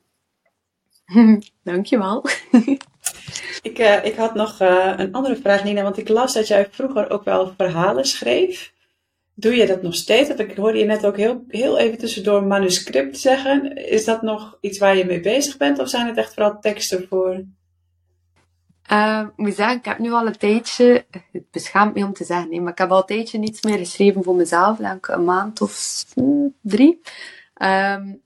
Dankjewel. 1.63 2.25
Ik, 3.61 3.79
uh, 3.79 4.05
ik 4.05 4.15
had 4.15 4.35
nog 4.35 4.61
uh, 4.61 4.93
een 4.97 5.13
andere 5.13 5.35
vraag, 5.35 5.63
Nina, 5.63 5.83
want 5.83 5.97
ik 5.97 6.09
las 6.09 6.33
dat 6.33 6.47
jij 6.47 6.67
vroeger 6.71 7.09
ook 7.09 7.23
wel 7.23 7.53
verhalen 7.57 8.05
schreef. 8.05 8.73
Doe 9.33 9.55
je 9.55 9.65
dat 9.65 9.81
nog 9.81 9.95
steeds? 9.95 10.27
Want 10.27 10.39
ik 10.39 10.55
hoorde 10.55 10.77
je 10.77 10.85
net 10.85 11.05
ook 11.05 11.17
heel, 11.17 11.43
heel 11.47 11.77
even 11.77 11.97
tussendoor 11.97 12.43
manuscript 12.43 13.19
zeggen. 13.19 13.75
Is 13.75 14.05
dat 14.05 14.21
nog 14.21 14.57
iets 14.61 14.77
waar 14.77 14.97
je 14.97 15.05
mee 15.05 15.19
bezig 15.19 15.57
bent 15.57 15.79
of 15.79 15.89
zijn 15.89 16.07
het 16.07 16.17
echt 16.17 16.33
vooral 16.33 16.59
teksten 16.59 17.07
voor? 17.07 17.43
Uh, 18.91 19.27
ik 19.27 19.37
moet 19.37 19.55
zeggen, 19.55 19.77
ik 19.77 19.85
heb 19.85 19.99
nu 19.99 20.11
al 20.11 20.27
een 20.27 20.37
tijdje, 20.37 21.05
het 21.31 21.51
beschaamt 21.51 21.95
me 21.95 22.05
om 22.05 22.13
te 22.13 22.23
zeggen, 22.23 22.49
nee, 22.49 22.61
maar 22.61 22.71
ik 22.71 22.77
heb 22.77 22.91
al 22.91 22.97
een 22.99 23.05
tijdje 23.05 23.37
niets 23.37 23.61
meer 23.61 23.77
geschreven 23.77 24.23
voor 24.23 24.35
mezelf, 24.35 24.77
denk 24.77 25.07
een 25.07 25.23
maand 25.23 25.61
of 25.61 26.03
drie. 26.61 27.01
Um, 27.61 28.21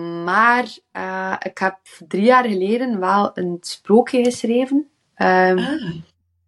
maar 0.00 0.76
uh, 0.92 1.36
ik 1.42 1.58
heb 1.58 1.78
drie 2.08 2.24
jaar 2.24 2.44
geleden 2.44 2.98
wel 2.98 3.30
een 3.34 3.56
sprookje 3.60 4.24
geschreven. 4.24 4.76
Um, 5.16 5.58
ah. 5.58 5.94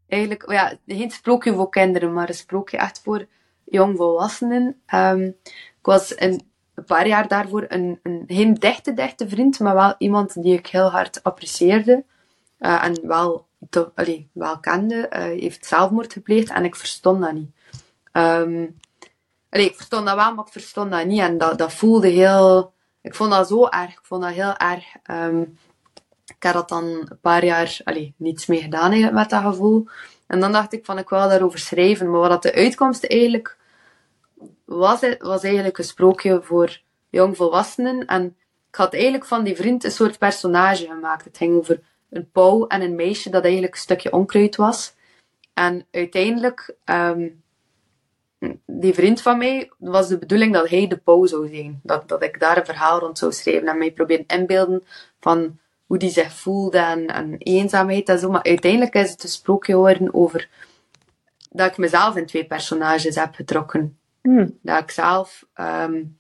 Eigenlijk, 0.08 0.50
ja, 0.50 0.72
geen 0.86 1.10
sprookje 1.10 1.54
voor 1.54 1.68
kinderen, 1.68 2.12
maar 2.12 2.28
een 2.28 2.34
sprookje 2.34 2.76
echt 2.76 3.00
voor 3.02 3.26
jongvolwassenen. 3.64 4.80
Um, 4.94 5.36
ik 5.78 5.82
was 5.82 6.20
een, 6.20 6.42
een 6.74 6.84
paar 6.84 7.06
jaar 7.06 7.28
daarvoor 7.28 7.64
een, 7.68 8.00
een 8.02 8.24
geen 8.26 8.54
dichte, 8.54 8.94
dichte 8.94 9.28
vriend, 9.28 9.60
maar 9.60 9.74
wel 9.74 9.94
iemand 9.98 10.42
die 10.42 10.58
ik 10.58 10.66
heel 10.66 10.90
hard 10.90 11.22
apprecieerde. 11.22 12.04
Uh, 12.58 12.84
en 12.84 13.06
wel, 13.06 13.46
allee, 13.94 14.28
wel 14.32 14.58
kende. 14.60 15.10
Uh, 15.12 15.22
heeft 15.22 15.66
zelfmoord 15.66 16.12
gepleegd 16.12 16.50
en 16.50 16.64
ik 16.64 16.76
verstond 16.76 17.20
dat 17.20 17.32
niet. 17.32 17.50
Um, 18.12 18.78
allee, 19.50 19.66
ik 19.66 19.76
verstond 19.76 20.06
dat 20.06 20.16
wel, 20.16 20.34
maar 20.34 20.46
ik 20.46 20.52
verstond 20.52 20.90
dat 20.90 21.06
niet. 21.06 21.20
En 21.20 21.38
dat, 21.38 21.58
dat 21.58 21.72
voelde 21.72 22.08
heel 22.08 22.74
ik 23.06 23.14
vond 23.14 23.30
dat 23.30 23.48
zo 23.48 23.68
erg. 23.68 23.90
Ik 23.90 24.00
vond 24.02 24.22
dat 24.22 24.32
heel 24.32 24.56
erg. 24.56 24.84
Um, 25.10 25.58
ik 26.26 26.42
had 26.42 26.52
dat 26.52 26.68
dan 26.68 26.84
een 26.84 27.18
paar 27.20 27.44
jaar 27.44 27.78
allee, 27.84 28.14
niets 28.16 28.46
mee 28.46 28.60
gedaan 28.60 29.14
met 29.14 29.30
dat 29.30 29.42
gevoel. 29.42 29.86
En 30.26 30.40
dan 30.40 30.52
dacht 30.52 30.72
ik 30.72 30.84
van, 30.84 30.98
ik 30.98 31.08
wil 31.08 31.28
daarover 31.28 31.58
schrijven. 31.58 32.10
Maar 32.10 32.28
wat 32.28 32.42
de 32.42 32.54
uitkomst 32.54 33.04
eigenlijk 33.04 33.56
was, 34.64 35.00
was 35.18 35.42
eigenlijk 35.42 35.78
een 35.78 35.84
sprookje 35.84 36.42
voor 36.42 36.80
jongvolwassenen. 37.10 38.06
En 38.06 38.36
ik 38.68 38.74
had 38.74 38.92
eigenlijk 38.92 39.24
van 39.24 39.44
die 39.44 39.56
vriend 39.56 39.84
een 39.84 39.90
soort 39.90 40.18
personage 40.18 40.86
gemaakt. 40.86 41.24
Het 41.24 41.36
ging 41.36 41.58
over 41.58 41.80
een 42.10 42.30
pauw 42.30 42.66
en 42.66 42.82
een 42.82 42.94
meisje 42.94 43.30
dat 43.30 43.42
eigenlijk 43.42 43.74
een 43.74 43.80
stukje 43.80 44.12
onkruid 44.12 44.56
was. 44.56 44.94
En 45.54 45.86
uiteindelijk 45.90 46.74
um, 46.84 47.42
die 48.66 48.94
vriend 48.94 49.22
van 49.22 49.38
mij, 49.38 49.70
was 49.78 50.08
de 50.08 50.18
bedoeling 50.18 50.52
dat 50.52 50.68
hij 50.68 50.86
de 50.86 50.96
pauw 50.96 51.26
zou 51.26 51.48
zijn. 51.48 51.80
Dat, 51.82 52.08
dat 52.08 52.22
ik 52.22 52.40
daar 52.40 52.56
een 52.56 52.64
verhaal 52.64 52.98
rond 52.98 53.18
zou 53.18 53.32
schrijven 53.32 53.68
en 53.68 53.78
mij 53.78 53.92
proberen 53.92 54.26
inbeelden 54.26 54.84
van 55.20 55.58
hoe 55.86 55.98
die 55.98 56.10
zich 56.10 56.32
voelde 56.32 56.78
en, 56.78 57.06
en 57.06 57.36
eenzaamheid 57.38 58.08
en 58.08 58.18
zo. 58.18 58.30
Maar 58.30 58.42
uiteindelijk 58.42 58.94
is 58.94 59.10
het 59.10 59.22
een 59.22 59.28
sprookje 59.28 59.72
geworden 59.72 60.14
over 60.14 60.48
dat 61.50 61.70
ik 61.70 61.76
mezelf 61.76 62.16
in 62.16 62.26
twee 62.26 62.46
personages 62.46 63.14
heb 63.14 63.34
getrokken. 63.34 63.98
Mm. 64.22 64.58
Dat 64.62 64.82
ik 64.82 64.90
zelf, 64.90 65.46
um, 65.54 66.18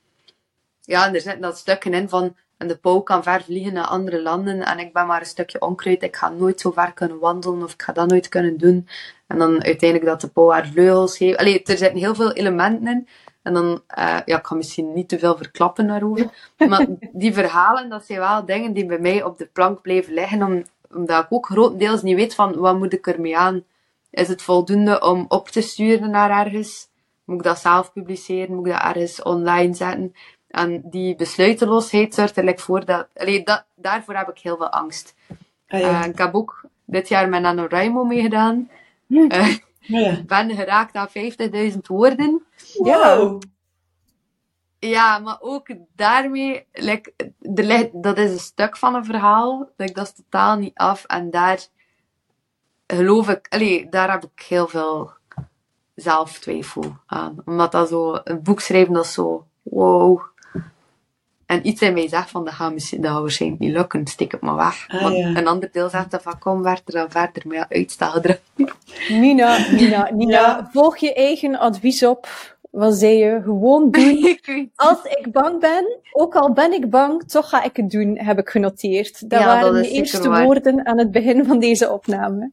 ja, 0.80 1.14
er 1.14 1.20
zitten 1.20 1.40
dat 1.40 1.58
stukken 1.58 1.94
in 1.94 2.08
van 2.08 2.36
En 2.56 2.68
de 2.68 2.76
pauw 2.76 3.00
kan 3.00 3.22
ver 3.22 3.42
vliegen 3.42 3.72
naar 3.72 3.86
andere 3.86 4.22
landen 4.22 4.62
en 4.62 4.78
ik 4.78 4.92
ben 4.92 5.06
maar 5.06 5.20
een 5.20 5.26
stukje 5.26 5.60
onkruid. 5.60 6.02
Ik 6.02 6.16
ga 6.16 6.28
nooit 6.28 6.60
zo 6.60 6.70
ver 6.70 6.92
kunnen 6.92 7.18
wandelen 7.18 7.62
of 7.62 7.72
ik 7.72 7.82
ga 7.82 7.92
dat 7.92 8.08
nooit 8.08 8.28
kunnen 8.28 8.56
doen. 8.56 8.88
En 9.26 9.38
dan 9.38 9.64
uiteindelijk 9.64 10.10
dat 10.10 10.20
de 10.20 10.28
pauw 10.28 10.50
haar 10.50 10.66
vleugels 10.66 11.18
heeft. 11.18 11.38
Allee, 11.38 11.62
er 11.62 11.76
zitten 11.76 11.98
heel 11.98 12.14
veel 12.14 12.32
elementen 12.32 12.88
in. 12.88 13.08
En 13.42 13.54
dan, 13.54 13.82
uh, 13.98 14.18
ja, 14.24 14.38
ik 14.38 14.46
ga 14.46 14.54
misschien 14.54 14.92
niet 14.92 15.08
te 15.08 15.18
veel 15.18 15.36
verklappen 15.36 15.86
daarover. 15.86 16.30
Maar 16.68 16.86
die 17.12 17.32
verhalen, 17.32 17.88
dat 17.88 18.04
zijn 18.04 18.18
wel 18.18 18.44
dingen 18.44 18.72
die 18.72 18.86
bij 18.86 18.98
mij 18.98 19.22
op 19.22 19.38
de 19.38 19.46
plank 19.46 19.80
blijven 19.80 20.14
liggen. 20.14 20.42
Om, 20.42 20.64
omdat 20.90 21.24
ik 21.24 21.32
ook 21.32 21.46
grotendeels 21.46 22.02
niet 22.02 22.16
weet 22.16 22.34
van, 22.34 22.56
wat 22.56 22.78
moet 22.78 22.92
ik 22.92 23.06
ermee 23.06 23.38
aan? 23.38 23.64
Is 24.10 24.28
het 24.28 24.42
voldoende 24.42 25.00
om 25.00 25.24
op 25.28 25.48
te 25.48 25.60
sturen 25.60 26.10
naar 26.10 26.44
ergens? 26.44 26.88
Moet 27.24 27.36
ik 27.36 27.42
dat 27.42 27.58
zelf 27.58 27.92
publiceren? 27.92 28.54
Moet 28.54 28.66
ik 28.66 28.72
dat 28.72 28.82
ergens 28.82 29.22
online 29.22 29.74
zetten? 29.74 30.14
En 30.56 30.82
die 30.84 31.16
besluiteloosheid 31.16 32.14
zorgt 32.14 32.36
er 32.36 32.58
voor 32.58 32.84
dat, 32.84 33.08
allee, 33.16 33.42
dat... 33.42 33.64
Daarvoor 33.74 34.14
heb 34.14 34.28
ik 34.28 34.38
heel 34.38 34.56
veel 34.56 34.70
angst. 34.70 35.14
Ah, 35.68 35.80
ja. 35.80 36.02
uh, 36.02 36.06
ik 36.06 36.18
heb 36.18 36.34
ook 36.34 36.64
dit 36.84 37.08
jaar 37.08 37.28
met 37.28 37.42
NaNoWriMo 37.42 38.04
meegedaan. 38.04 38.70
Hm. 39.06 39.14
Uh, 39.14 39.56
ja. 39.80 40.22
ben 40.26 40.54
geraakt 40.54 40.94
aan 40.94 41.08
50.000 41.72 41.78
woorden. 41.86 42.44
Wow. 42.74 43.42
Ja, 44.78 45.18
maar 45.18 45.36
ook 45.40 45.68
daarmee, 45.94 46.66
like, 46.72 47.14
er 47.54 47.90
dat 47.92 48.18
is 48.18 48.30
een 48.30 48.38
stuk 48.38 48.76
van 48.76 48.94
een 48.94 49.04
verhaal. 49.04 49.68
Like, 49.76 49.92
dat 49.92 50.06
is 50.06 50.12
totaal 50.12 50.56
niet 50.56 50.76
af. 50.76 51.04
En 51.04 51.30
daar 51.30 51.66
geloof 52.86 53.28
ik, 53.28 53.46
allee, 53.48 53.88
daar 53.88 54.10
heb 54.10 54.24
ik 54.24 54.44
heel 54.48 54.68
veel 54.68 55.10
zelftwijfel 55.94 56.96
aan. 57.06 57.42
Omdat 57.44 57.72
dat 57.72 57.88
zo, 57.88 58.20
een 58.24 58.42
boek 58.42 58.60
schrijven, 58.60 58.94
dat 58.94 59.04
is 59.04 59.12
zo, 59.12 59.46
wow. 59.62 60.34
En 61.46 61.66
iets 61.66 61.82
in 61.82 61.92
mij 61.92 62.08
zegt 62.08 62.30
van, 62.30 62.44
dat 62.44 62.54
gaat, 62.54 62.72
misschien, 62.72 63.00
dat 63.00 63.10
gaat 63.10 63.20
waarschijnlijk 63.20 63.62
niet 63.62 63.72
lukken, 63.72 64.06
steek 64.06 64.32
het 64.32 64.40
maar 64.40 64.56
weg. 64.56 64.84
Ah, 64.88 65.02
Want 65.02 65.16
een 65.16 65.46
ander 65.46 65.68
deel 65.72 65.88
zegt 65.88 66.16
van, 66.22 66.38
kom, 66.38 66.62
werd 66.62 66.82
er 66.84 66.92
dan 66.92 67.10
verder, 67.10 67.42
maar 67.46 67.56
ja, 67.56 67.66
uitstel 67.68 68.22
Nina, 69.08 69.58
Nina, 69.70 70.10
Nina, 70.14 70.68
volg 70.72 70.96
je 70.96 71.14
eigen 71.14 71.58
advies 71.58 72.04
op. 72.04 72.28
Wat 72.70 72.94
zei 72.94 73.16
je? 73.16 73.40
Gewoon 73.42 73.90
doen. 73.90 74.38
Als 74.74 75.04
ik 75.04 75.32
bang 75.32 75.60
ben, 75.60 75.98
ook 76.12 76.34
al 76.34 76.52
ben 76.52 76.72
ik 76.72 76.90
bang, 76.90 77.28
toch 77.28 77.48
ga 77.48 77.62
ik 77.62 77.76
het 77.76 77.90
doen, 77.90 78.18
heb 78.18 78.38
ik 78.38 78.48
genoteerd. 78.48 79.30
Dat 79.30 79.44
waren 79.44 79.82
de 79.82 79.88
eerste 79.88 80.30
woorden 80.30 80.86
aan 80.86 80.98
het 80.98 81.10
begin 81.10 81.44
van 81.44 81.58
deze 81.58 81.90
opname. 81.90 82.50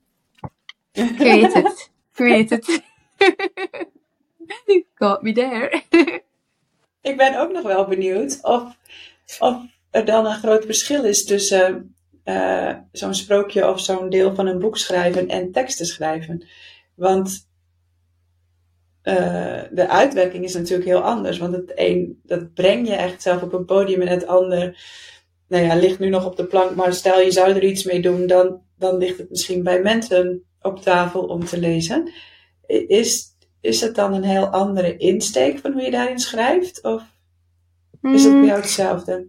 Ik 0.92 1.18
weet 1.18 1.54
het. 1.54 1.92
Ik 2.14 2.18
weet 2.26 2.50
het. 2.50 2.82
Got 4.96 5.22
me 5.22 5.32
there. 5.32 5.82
Ik 7.04 7.18
ben 7.18 7.40
ook 7.40 7.52
nog 7.52 7.64
wel 7.64 7.88
benieuwd 7.88 8.40
of, 8.42 8.78
of 9.40 9.56
er 9.92 10.06
dan 10.06 10.26
een 10.26 10.38
groot 10.38 10.66
verschil 10.66 11.04
is 11.04 11.26
tussen 11.26 11.96
uh, 12.26 12.74
zo'n 12.92 13.14
sprookje 13.14 13.70
of 13.70 13.80
zo'n 13.80 14.10
deel 14.10 14.36
van 14.36 14.48
een 14.48 14.60
boek 14.60 14.78
schrijven 14.78 15.28
en 15.28 15.52
teksten 15.52 15.86
schrijven. 15.86 16.46
Want 16.96 17.48
uh, 19.04 19.62
de 19.72 19.88
uitwerking 19.90 20.44
is 20.44 20.54
natuurlijk 20.54 20.90
heel 20.90 21.04
anders. 21.04 21.38
Want 21.38 21.56
het 21.56 21.72
een, 21.76 22.20
dat 22.24 22.54
breng 22.54 22.88
je 22.88 22.94
echt 22.94 23.22
zelf 23.22 23.42
op 23.42 23.54
een 23.54 23.66
podium 23.66 24.02
en 24.02 24.08
het 24.08 24.28
ander, 24.28 24.78
nou 25.48 25.64
ja, 25.64 25.76
ligt 25.76 26.00
nu 26.00 26.10
nog 26.10 26.26
op 26.26 26.36
de 26.36 26.46
plank. 26.46 26.76
Maar 26.76 26.94
stel 26.94 27.20
je 27.20 27.32
zou 27.32 27.50
er 27.50 27.64
iets 27.64 27.84
mee 27.84 28.02
doen, 28.02 28.28
dan, 28.28 28.62
dan 28.78 28.98
ligt 28.98 29.18
het 29.18 29.30
misschien 29.30 29.64
bij 29.64 29.82
mensen 29.82 30.44
op 30.62 30.82
tafel 30.82 31.26
om 31.26 31.46
te 31.46 31.60
lezen. 31.60 32.12
Is, 32.88 33.33
is 33.64 33.82
het 33.82 33.96
dan 33.96 34.14
een 34.14 34.24
heel 34.24 34.48
andere 34.48 34.98
insteek 34.98 35.60
van 35.60 35.72
hoe 35.72 35.82
je 35.82 35.92
daarin 35.92 36.20
schrijft? 36.20 36.84
Of 36.84 37.04
is 38.02 38.24
het 38.24 38.34
bij 38.34 38.46
jou 38.46 38.60
hetzelfde? 38.60 39.28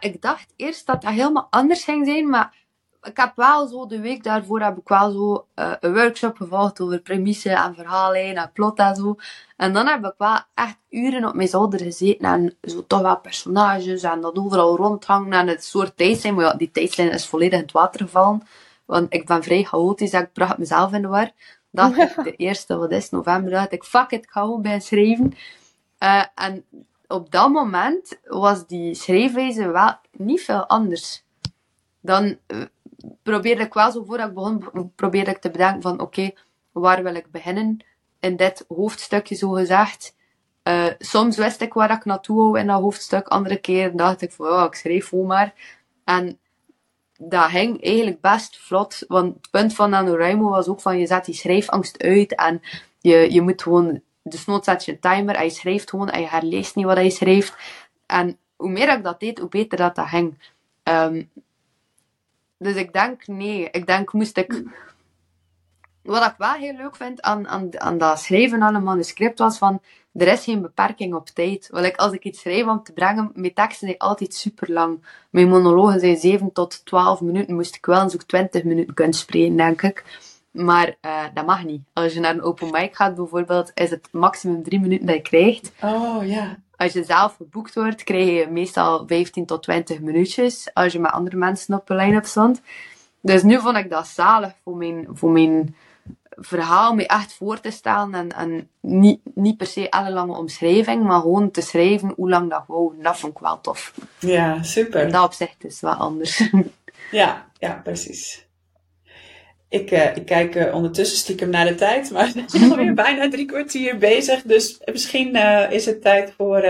Ik 0.00 0.22
dacht 0.22 0.52
eerst 0.56 0.86
dat 0.86 1.02
dat 1.02 1.12
helemaal 1.12 1.46
anders 1.50 1.84
ging 1.84 2.06
zijn, 2.06 2.28
maar 2.28 2.54
ik 3.02 3.16
heb 3.16 3.32
wel 3.36 3.66
zo 3.66 3.86
de 3.86 4.00
week 4.00 4.24
daarvoor 4.24 4.60
heb 4.60 4.78
ik 4.78 4.88
wel 4.88 5.10
zo 5.10 5.46
uh, 5.54 5.72
een 5.80 5.92
workshop 5.94 6.36
gevolgd 6.36 6.80
over 6.80 7.00
premissen 7.00 7.56
en 7.56 7.74
verhalen 7.74 8.36
en 8.36 8.50
plot 8.52 8.78
en 8.78 8.96
zo. 8.96 9.16
En 9.56 9.72
dan 9.72 9.86
heb 9.86 10.04
ik 10.04 10.14
wel 10.18 10.38
echt 10.54 10.78
uren 10.88 11.24
op 11.28 11.34
mijn 11.34 11.48
zolder 11.48 11.80
gezeten 11.80 12.24
en 12.24 12.56
zo 12.62 12.86
toch 12.86 13.00
wel 13.00 13.20
personages 13.20 14.02
en 14.02 14.20
dat 14.20 14.38
overal 14.38 14.76
rondhangen 14.76 15.32
en 15.32 15.48
het 15.48 15.64
soort 15.64 15.96
tijdslijn. 15.96 16.34
Maar 16.34 16.44
ja, 16.44 16.54
die 16.54 16.70
tijdslijn 16.70 17.10
is 17.10 17.26
volledig 17.26 17.58
in 17.58 17.64
het 17.64 17.72
water 17.72 18.00
gevallen. 18.00 18.42
Want 18.84 19.14
ik 19.14 19.26
ben 19.26 19.42
vrij 19.42 19.62
chaotisch 19.62 20.10
en 20.10 20.22
ik 20.22 20.32
bracht 20.32 20.58
mezelf 20.58 20.92
in 20.92 21.02
de 21.02 21.08
war. 21.08 21.30
Dacht 21.74 21.98
ik, 21.98 22.24
de 22.24 22.36
eerste, 22.36 22.76
wat 22.76 22.90
is 22.90 23.10
november, 23.10 23.50
dacht 23.50 23.72
ik, 23.72 23.84
fuck 23.84 24.10
it, 24.10 24.24
ik 24.24 24.30
ga 24.30 24.40
gewoon 24.40 24.62
bij 24.62 24.80
schrijven. 24.80 25.34
Uh, 25.98 26.24
en 26.34 26.64
op 27.06 27.30
dat 27.30 27.50
moment 27.50 28.18
was 28.24 28.66
die 28.66 28.94
schrijfwijze 28.94 29.70
wel 29.70 29.94
niet 30.12 30.40
veel 30.40 30.66
anders. 30.66 31.24
Dan 32.00 32.36
uh, 32.46 32.64
probeerde 33.22 33.62
ik 33.62 33.74
wel 33.74 33.90
zo 33.90 34.04
voordat 34.04 34.28
ik 34.28 34.34
begon, 34.34 34.92
probeerde 34.94 35.30
ik 35.30 35.38
te 35.38 35.50
bedenken 35.50 35.82
van 35.82 36.00
oké, 36.00 36.30
waar 36.72 37.02
wil 37.02 37.14
ik 37.14 37.30
beginnen? 37.30 37.84
In 38.20 38.36
dit 38.36 38.64
hoofdstukje 38.68 39.34
zo 39.34 39.50
gezegd. 39.50 40.16
Uh, 40.64 40.86
soms 40.98 41.36
wist 41.36 41.60
ik 41.60 41.72
waar 41.72 41.90
ik 41.90 42.04
naartoe 42.04 42.36
wou 42.36 42.58
in 42.58 42.66
dat 42.66 42.80
hoofdstuk. 42.80 43.28
Andere 43.28 43.56
keer 43.56 43.96
dacht 43.96 44.22
ik 44.22 44.32
van, 44.32 44.46
oh, 44.46 44.64
ik 44.64 44.74
schreef 44.74 45.08
gewoon 45.08 45.26
maar. 45.26 45.54
En 46.04 46.38
dat 47.18 47.50
ging 47.50 47.84
eigenlijk 47.84 48.20
best 48.20 48.58
vlot. 48.58 49.04
Want 49.08 49.34
het 49.34 49.50
punt 49.50 49.74
van 49.74 49.90
NaNoWriMo 49.90 50.48
was 50.48 50.68
ook 50.68 50.80
van 50.80 50.98
je 50.98 51.06
zet 51.06 51.24
die 51.24 51.34
schrijfangst 51.34 52.02
uit 52.02 52.34
en 52.34 52.62
je, 53.00 53.32
je 53.32 53.42
moet 53.42 53.62
gewoon, 53.62 54.00
dus 54.22 54.44
nooit 54.44 54.64
zet 54.64 54.84
je 54.84 54.98
timer 54.98 55.34
en 55.34 55.44
je 55.44 55.50
schrijft 55.50 55.90
gewoon 55.90 56.10
en 56.10 56.20
je 56.20 56.28
herleest 56.28 56.74
niet 56.74 56.84
wat 56.84 56.98
je 56.98 57.10
schrijft. 57.10 57.54
En 58.06 58.38
hoe 58.56 58.70
meer 58.70 58.96
ik 58.96 59.04
dat 59.04 59.20
deed, 59.20 59.38
hoe 59.38 59.48
beter 59.48 59.78
dat 59.78 59.94
dat 59.94 60.06
ging. 60.06 60.52
Um, 60.82 61.30
dus 62.58 62.74
ik 62.74 62.92
denk, 62.92 63.26
nee. 63.26 63.68
Ik 63.70 63.86
denk, 63.86 64.12
moest 64.12 64.36
ik... 64.36 64.62
Wat 66.02 66.26
ik 66.26 66.34
wel 66.38 66.52
heel 66.52 66.76
leuk 66.76 66.96
vind 66.96 67.22
aan, 67.22 67.48
aan, 67.48 67.80
aan 67.80 67.98
dat 67.98 68.20
schrijven 68.20 68.62
aan 68.62 68.74
een 68.74 68.82
manuscript 68.82 69.38
was 69.38 69.58
van, 69.58 69.80
er 70.14 70.28
is 70.28 70.44
geen 70.44 70.62
beperking 70.62 71.14
op 71.14 71.28
tijd. 71.28 71.68
Want 71.70 71.86
ik, 71.86 71.96
als 71.96 72.12
ik 72.12 72.24
iets 72.24 72.40
schrijf 72.40 72.66
om 72.66 72.82
te 72.82 72.92
brengen, 72.92 73.30
mijn 73.34 73.54
teksten 73.54 73.86
zijn 73.86 73.98
altijd 73.98 74.34
super 74.34 74.72
lang. 74.72 75.04
Mijn 75.30 75.48
monologen 75.48 76.00
zijn 76.00 76.16
7 76.16 76.52
tot 76.52 76.84
12 76.84 77.20
minuten. 77.20 77.54
Moest 77.54 77.74
ik 77.74 77.86
wel 77.86 78.10
zo'n 78.10 78.26
20 78.26 78.64
minuten 78.64 78.94
kunnen 78.94 79.14
spreken, 79.14 79.56
denk 79.56 79.82
ik. 79.82 80.04
Maar 80.50 80.94
uh, 81.02 81.22
dat 81.34 81.46
mag 81.46 81.64
niet. 81.64 81.80
Als 81.92 82.12
je 82.12 82.20
naar 82.20 82.34
een 82.34 82.42
open 82.42 82.70
mic 82.70 82.96
gaat 82.96 83.14
bijvoorbeeld, 83.14 83.70
is 83.74 83.90
het 83.90 84.08
maximum 84.10 84.62
3 84.62 84.80
minuten 84.80 85.06
dat 85.06 85.14
je 85.14 85.22
krijgt. 85.22 85.72
Oh 85.80 86.26
ja. 86.26 86.56
Als 86.76 86.92
je 86.92 87.04
zelf 87.04 87.36
geboekt 87.36 87.74
wordt, 87.74 88.04
krijg 88.04 88.28
je 88.28 88.46
meestal 88.50 89.04
15 89.06 89.46
tot 89.46 89.62
20 89.62 90.00
minuutjes. 90.00 90.70
Als 90.74 90.92
je 90.92 90.98
met 90.98 91.10
andere 91.10 91.36
mensen 91.36 91.74
op 91.74 91.90
een 91.90 91.96
line-up 91.96 92.24
stond. 92.24 92.60
Dus 93.20 93.42
nu 93.42 93.60
vond 93.60 93.76
ik 93.76 93.90
dat 93.90 94.06
zalig 94.06 94.52
voor 94.64 94.76
mijn, 94.76 95.06
voor 95.12 95.30
mijn 95.30 95.76
verhaal 96.36 96.94
me 96.94 97.06
echt 97.06 97.34
voor 97.34 97.60
te 97.60 97.70
stellen. 97.70 98.14
En, 98.14 98.28
en 98.28 98.68
niet, 98.80 99.20
niet 99.34 99.56
per 99.56 99.66
se 99.66 99.90
alle 99.90 100.10
lange 100.10 100.36
omschrijving, 100.36 101.02
maar 101.02 101.20
gewoon 101.20 101.50
te 101.50 101.60
schrijven 101.60 102.12
hoe 102.16 102.28
lang 102.30 102.50
dat 102.50 102.64
wou. 102.66 103.02
Dat 103.02 103.18
vond 103.18 103.32
ik 103.32 103.38
wel 103.38 103.60
tof. 103.60 103.94
Ja, 104.18 104.62
super. 104.62 105.00
En 105.00 105.10
dat 105.10 105.24
opzicht 105.24 105.64
is 105.64 105.80
wel 105.80 105.94
anders. 105.94 106.42
Ja, 107.10 107.46
ja, 107.58 107.80
precies. 107.84 108.46
Ik, 109.68 109.90
uh, 109.90 110.16
ik 110.16 110.26
kijk 110.26 110.54
uh, 110.54 110.74
ondertussen 110.74 111.18
stiekem 111.18 111.50
naar 111.50 111.66
de 111.66 111.74
tijd, 111.74 112.10
maar 112.10 112.32
we 112.34 112.42
zijn 112.46 112.70
alweer 112.70 112.94
bijna 113.04 113.28
drie 113.28 113.46
kwartier 113.46 113.98
bezig. 113.98 114.42
Dus 114.42 114.80
misschien 114.92 115.36
uh, 115.36 115.70
is 115.70 115.86
het 115.86 116.02
tijd 116.02 116.32
voor 116.36 116.60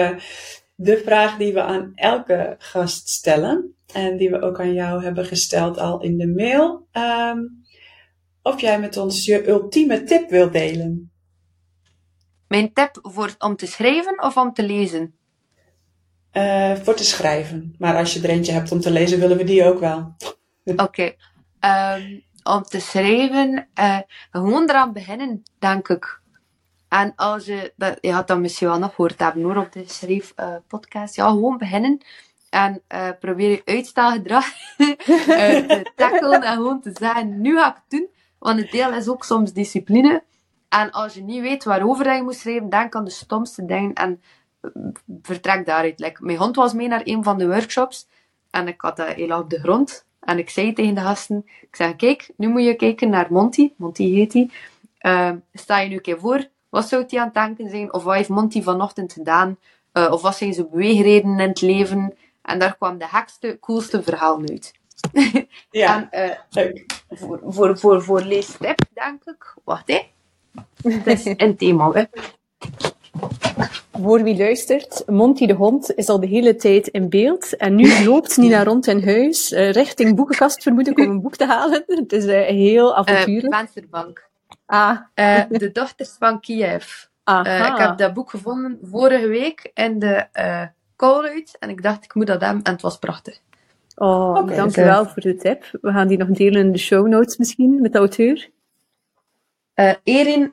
de 0.75 1.03
vraag 1.05 1.37
die 1.37 1.53
we 1.53 1.62
aan 1.62 1.93
elke 1.95 2.55
gast 2.59 3.09
stellen. 3.09 3.75
En 3.93 4.17
die 4.17 4.31
we 4.31 4.41
ook 4.41 4.61
aan 4.61 4.73
jou 4.73 5.03
hebben 5.03 5.25
gesteld 5.25 5.79
al 5.79 6.03
in 6.03 6.19
de 6.19 6.29
mail. 6.29 6.87
Um, 6.93 7.64
of 8.45 8.61
jij 8.61 8.81
met 8.81 8.97
ons 8.97 9.25
je 9.25 9.49
ultieme 9.49 10.03
tip 10.03 10.31
wilt 10.31 10.53
delen. 10.53 11.13
Mijn 12.49 12.73
tip 12.73 12.99
voor, 13.03 13.35
om 13.39 13.57
te 13.57 13.67
schrijven 13.67 14.23
of 14.23 14.37
om 14.37 14.53
te 14.53 14.63
lezen? 14.63 15.15
Uh, 16.33 16.75
voor 16.75 16.95
te 16.95 17.05
schrijven. 17.05 17.75
Maar 17.79 17.97
als 17.97 18.15
je 18.15 18.21
er 18.21 18.29
eentje 18.29 18.53
hebt 18.53 18.73
om 18.73 18.81
te 18.81 18.91
lezen, 18.91 19.19
willen 19.19 19.37
we 19.37 19.45
die 19.45 19.65
ook 19.65 19.79
wel. 19.79 20.15
Oké. 20.65 20.83
Okay. 20.83 21.17
Um, 22.01 22.25
om 22.43 22.63
te 22.63 22.81
schrijven, 22.81 23.69
uh, 23.79 23.99
gewoon 24.31 24.69
eraan 24.69 24.93
beginnen, 24.93 25.43
denk 25.59 25.89
ik. 25.89 26.21
En 26.89 27.13
als 27.17 27.45
je, 27.45 27.73
dat, 27.77 27.99
je 28.01 28.13
had 28.13 28.29
dat 28.29 28.39
misschien 28.39 28.69
wel 28.69 28.79
nog 28.79 28.95
gehoord 28.95 29.19
hebben 29.19 29.43
hoor, 29.43 29.57
op 29.57 29.73
de 29.73 29.85
schrijfpodcast. 29.87 31.19
Uh, 31.19 31.25
ja, 31.25 31.31
gewoon 31.31 31.59
beginnen. 31.59 32.05
En 32.51 32.83
probeer 33.21 33.51
je 33.51 33.63
uitstelgedrag 33.65 34.47
te 34.77 35.91
tackelen 35.97 36.43
en 36.43 36.55
gewoon 36.55 36.81
te 36.81 36.91
zeggen, 36.95 37.41
nu 37.41 37.57
ga 37.57 37.69
ik 37.69 37.75
het 37.75 37.85
doen. 37.89 38.09
Want 38.45 38.61
het 38.61 38.71
deel 38.71 38.93
is 38.93 39.09
ook 39.09 39.25
soms 39.25 39.53
discipline. 39.53 40.23
En 40.69 40.91
als 40.91 41.15
je 41.15 41.23
niet 41.23 41.41
weet 41.41 41.65
waarover 41.65 42.15
je 42.15 42.23
moet 42.23 42.35
schrijven, 42.35 42.69
denk 42.69 42.95
aan 42.95 43.05
de 43.05 43.11
stomste 43.11 43.65
dingen 43.65 43.93
en 43.93 44.23
vertrek 45.23 45.67
daaruit. 45.67 46.19
Mijn 46.21 46.39
hond 46.39 46.57
was 46.57 46.73
mee 46.73 46.89
naar 46.89 47.01
een 47.05 47.25
van 47.25 47.39
de 47.39 47.47
workshops 47.47 48.09
en 48.51 48.69
ik 48.69 48.81
had 48.81 48.97
dat 48.97 49.09
heel 49.09 49.39
op 49.39 49.51
de 49.51 49.59
grond. 49.59 50.07
En 50.21 50.39
ik 50.39 50.51
zei 50.51 50.73
tegen 50.73 50.95
de 50.95 51.01
gasten, 51.01 51.45
ik 51.61 51.77
zeg, 51.77 51.97
kijk, 51.97 52.31
nu 52.37 52.49
moet 52.49 52.65
je 52.65 52.75
kijken 52.75 53.11
naar 53.11 53.27
Monty. 53.31 53.73
Monty 53.77 54.11
heet 54.11 54.33
hij. 54.33 54.51
Uh, 55.01 55.39
sta 55.53 55.79
je 55.79 55.89
nu 55.89 55.95
een 55.95 56.01
keer 56.01 56.19
voor, 56.19 56.49
wat 56.69 56.89
zou 56.89 57.05
hij 57.07 57.19
aan 57.19 57.25
het 57.25 57.35
denken 57.35 57.71
zijn? 57.71 57.93
Of 57.93 58.05
wat 58.05 58.15
heeft 58.15 58.29
Monty 58.29 58.63
vanochtend 58.63 59.13
gedaan? 59.13 59.59
Uh, 59.93 60.11
of 60.13 60.23
wat 60.23 60.37
zijn 60.37 60.55
zijn 60.55 60.69
beweegredenen 60.71 61.39
in 61.39 61.49
het 61.49 61.61
leven? 61.61 62.15
En 62.43 62.59
daar 62.59 62.77
kwam 62.77 62.99
de 62.99 63.07
gekste, 63.07 63.59
coolste 63.61 64.03
verhaal 64.03 64.41
uit. 64.41 64.73
Ja, 65.71 66.11
En 66.11 66.31
eh, 66.31 66.37
leuk. 66.51 66.87
voor, 67.09 67.41
voor, 67.45 67.79
voor, 67.79 68.03
voor 68.03 68.21
leestip, 68.23 68.79
denk 68.93 69.25
ik. 69.25 69.55
Wacht, 69.65 69.89
hè. 69.89 70.01
Het 70.83 71.07
is 71.07 71.25
een 71.37 71.57
thema, 71.57 71.91
hè. 71.93 72.03
Voor 74.03 74.23
wie 74.23 74.37
luistert, 74.37 75.03
Monty 75.07 75.47
de 75.47 75.53
hond 75.53 75.95
is 75.95 76.09
al 76.09 76.21
de 76.21 76.27
hele 76.27 76.57
tijd 76.57 76.87
in 76.89 77.09
beeld. 77.09 77.57
En 77.57 77.75
nu 77.75 78.05
loopt 78.05 78.37
Nina 78.37 78.65
rond 78.65 78.87
in 78.87 79.05
huis, 79.05 79.53
eh, 79.53 79.71
richting 79.71 80.17
boekenkast 80.17 80.63
vermoed 80.63 80.89
ik 80.89 80.99
om 80.99 81.11
een 81.11 81.21
boek 81.21 81.37
te 81.37 81.47
halen. 81.47 81.85
Het 82.01 82.13
is 82.13 82.25
eh, 82.27 82.47
heel 82.47 82.93
Eh 82.93 82.99
avontuurlijk. 82.99 83.55
vensterbank. 83.55 84.29
ah, 84.67 84.99
Eh, 85.15 85.43
de 85.49 85.73
dochters 85.73 86.17
van 86.19 86.41
Kiev. 86.41 87.05
ik 87.25 87.75
heb 87.77 87.99
dat 87.99 88.15
boek 88.15 88.31
gevonden 88.31 88.79
vorige 88.83 89.27
week 89.27 89.71
in 89.75 89.99
de 89.99 90.27
uh, 90.33 90.63
Colruyt. 90.97 91.57
En 91.59 91.69
ik 91.71 91.83
dacht, 91.83 92.05
ik 92.05 92.15
moet 92.15 92.27
dat 92.27 92.41
hebben. 92.41 92.63
En 92.63 92.73
het 92.73 92.83
was 92.83 92.99
prachtig. 92.99 93.41
Oh, 93.95 94.37
Oké, 94.39 94.55
dank 94.55 94.75
dus, 94.75 94.85
wel 94.85 95.07
voor 95.07 95.23
de 95.23 95.37
tip. 95.37 95.79
We 95.81 95.93
gaan 95.93 96.09
die 96.09 96.19
nog 96.19 96.29
delen 96.29 96.61
in 96.61 96.73
de 96.73 96.79
show 96.79 97.07
notes 97.07 97.37
misschien, 97.37 97.81
met 97.81 97.93
de 97.93 97.99
auteur. 97.99 98.51
Eh 99.75 99.95
Erin 100.03 100.53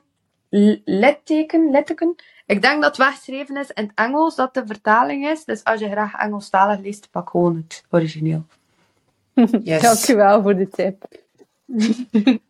Letteken, 0.84 1.70
Letteken. 1.70 2.14
Ik 2.46 2.62
denk 2.62 2.82
dat 2.82 2.96
het 2.96 3.06
weggeschreven 3.06 3.56
is 3.56 3.70
in 3.70 3.82
het 3.82 3.92
Engels, 3.94 4.34
dat 4.34 4.54
de 4.54 4.66
vertaling 4.66 5.28
is. 5.28 5.44
Dus 5.44 5.64
als 5.64 5.80
je 5.80 5.90
graag 5.90 6.14
Engelstalig 6.14 6.80
leest, 6.80 7.10
pak 7.10 7.30
gewoon 7.30 7.56
het 7.56 7.84
origineel. 7.90 8.44
Yes. 9.62 10.06
Wel 10.06 10.42
voor 10.42 10.56
de 10.56 10.68
tip. 10.68 11.04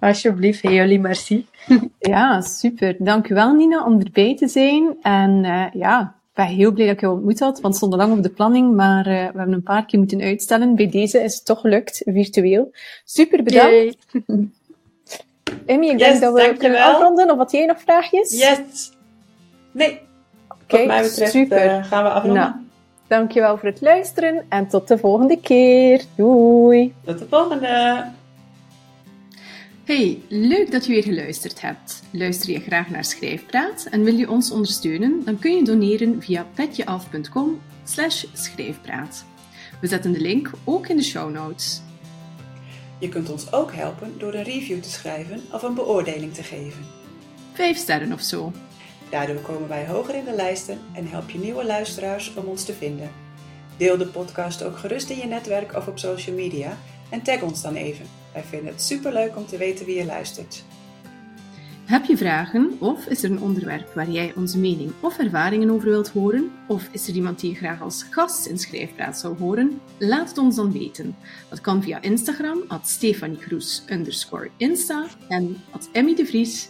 Alsjeblieft, 0.00 0.62
hey, 0.62 0.74
jullie 0.74 1.00
merci. 1.00 1.46
Ja, 1.98 2.40
super. 2.40 2.96
Dank 2.98 3.28
u 3.28 3.34
wel, 3.34 3.54
Nina, 3.54 3.84
om 3.84 4.00
erbij 4.00 4.36
te 4.36 4.48
zijn. 4.48 4.96
En 5.02 5.44
eh, 5.44 5.66
ja, 5.72 6.14
ben 6.34 6.46
heel 6.46 6.72
blij 6.72 6.86
dat 6.86 6.94
ik 6.94 7.00
je 7.00 7.10
ontmoet 7.10 7.40
had, 7.40 7.52
want 7.52 7.64
het 7.66 7.76
stond 7.76 7.92
al 7.92 7.98
lang 7.98 8.12
op 8.16 8.22
de 8.22 8.28
planning, 8.30 8.74
maar 8.74 9.06
eh, 9.06 9.12
we 9.12 9.36
hebben 9.36 9.52
een 9.52 9.62
paar 9.62 9.84
keer 9.86 9.98
moeten 9.98 10.20
uitstellen. 10.20 10.74
Bij 10.74 10.88
deze 10.90 11.18
is 11.22 11.34
het 11.34 11.44
toch 11.44 11.60
gelukt, 11.60 12.02
virtueel. 12.04 12.70
Super, 13.04 13.42
bedankt. 13.42 13.96
Emmy, 15.66 15.86
ik 15.86 15.98
Yes, 15.98 16.08
denk 16.08 16.20
dat 16.20 16.32
we 16.32 16.38
dankjewel. 16.40 16.56
kunnen 16.56 16.82
afronden. 16.82 17.30
Of 17.30 17.36
had 17.36 17.50
jij 17.52 17.66
nog 17.66 17.80
vraagjes? 17.80 18.38
Yes. 18.38 18.92
Nee, 19.72 20.00
Oké, 20.62 21.02
super. 21.08 21.58
eh, 21.58 21.84
gaan 21.84 22.04
we 22.04 22.10
afronden. 22.10 22.40
Nou. 22.42 22.52
Dankjewel 23.06 23.58
voor 23.58 23.68
het 23.68 23.80
luisteren 23.80 24.44
en 24.48 24.68
tot 24.68 24.88
de 24.88 24.98
volgende 24.98 25.40
keer. 25.40 26.04
Doei! 26.16 26.94
Tot 27.04 27.18
de 27.18 27.26
volgende. 27.30 28.04
Hey, 29.84 30.22
leuk 30.28 30.70
dat 30.70 30.86
je 30.86 30.92
weer 30.92 31.02
geluisterd 31.02 31.60
hebt. 31.60 32.02
Luister 32.10 32.50
je 32.50 32.60
graag 32.60 32.90
naar 32.90 33.04
Schrijfpraat 33.04 33.86
en 33.90 34.04
wil 34.04 34.14
je 34.14 34.30
ons 34.30 34.50
ondersteunen? 34.50 35.22
Dan 35.24 35.38
kun 35.38 35.56
je 35.56 35.64
doneren 35.64 36.22
via 36.22 36.46
petjeaf.com 36.54 37.60
schrijfpraat. 38.32 39.24
We 39.80 39.86
zetten 39.86 40.12
de 40.12 40.20
link 40.20 40.50
ook 40.64 40.88
in 40.88 40.96
de 40.96 41.02
show 41.02 41.30
notes. 41.30 41.80
Je 42.98 43.08
kunt 43.08 43.30
ons 43.30 43.52
ook 43.52 43.72
helpen 43.72 44.18
door 44.18 44.34
een 44.34 44.42
review 44.42 44.80
te 44.80 44.90
schrijven 44.90 45.42
of 45.52 45.62
een 45.62 45.74
beoordeling 45.74 46.34
te 46.34 46.42
geven. 46.42 46.84
Vijf 47.52 47.76
sterren 47.76 48.12
of 48.12 48.20
zo. 48.20 48.52
Daardoor 49.10 49.40
komen 49.40 49.68
wij 49.68 49.86
hoger 49.86 50.14
in 50.14 50.24
de 50.24 50.34
lijsten 50.34 50.78
en 50.92 51.08
help 51.08 51.30
je 51.30 51.38
nieuwe 51.38 51.64
luisteraars 51.64 52.34
om 52.34 52.44
ons 52.44 52.64
te 52.64 52.72
vinden. 52.72 53.10
Deel 53.76 53.96
de 53.96 54.06
podcast 54.06 54.62
ook 54.62 54.78
gerust 54.78 55.10
in 55.10 55.18
je 55.18 55.26
netwerk 55.26 55.76
of 55.76 55.86
op 55.86 55.98
social 55.98 56.36
media 56.36 56.78
en 57.10 57.22
tag 57.22 57.42
ons 57.42 57.62
dan 57.62 57.74
even. 57.74 58.21
Wij 58.32 58.42
vinden 58.42 58.72
het 58.72 58.82
superleuk 58.82 59.36
om 59.36 59.46
te 59.46 59.56
weten 59.56 59.86
wie 59.86 59.96
je 59.96 60.04
luistert. 60.04 60.64
Heb 61.84 62.04
je 62.04 62.16
vragen 62.16 62.76
of 62.78 63.06
is 63.06 63.22
er 63.22 63.30
een 63.30 63.40
onderwerp 63.40 63.94
waar 63.94 64.10
jij 64.10 64.32
onze 64.36 64.58
mening 64.58 64.92
of 65.00 65.18
ervaringen 65.18 65.70
over 65.70 65.88
wilt 65.88 66.08
horen? 66.08 66.52
Of 66.68 66.88
is 66.92 67.08
er 67.08 67.14
iemand 67.14 67.40
die 67.40 67.50
je 67.50 67.56
graag 67.56 67.80
als 67.80 68.06
gast 68.10 68.46
in 68.46 68.58
Schrijfpraat 68.58 69.18
zou 69.18 69.38
horen? 69.38 69.80
Laat 69.98 70.28
het 70.28 70.38
ons 70.38 70.56
dan 70.56 70.72
weten. 70.72 71.16
Dat 71.48 71.60
kan 71.60 71.82
via 71.82 72.02
Instagram, 72.02 72.64
at 72.68 72.88
Stefanie 72.88 73.38
Insta 74.56 75.06
en 75.28 75.56
at 75.70 75.88
Emmy 75.92 76.14
de 76.14 76.26
Vries 76.26 76.68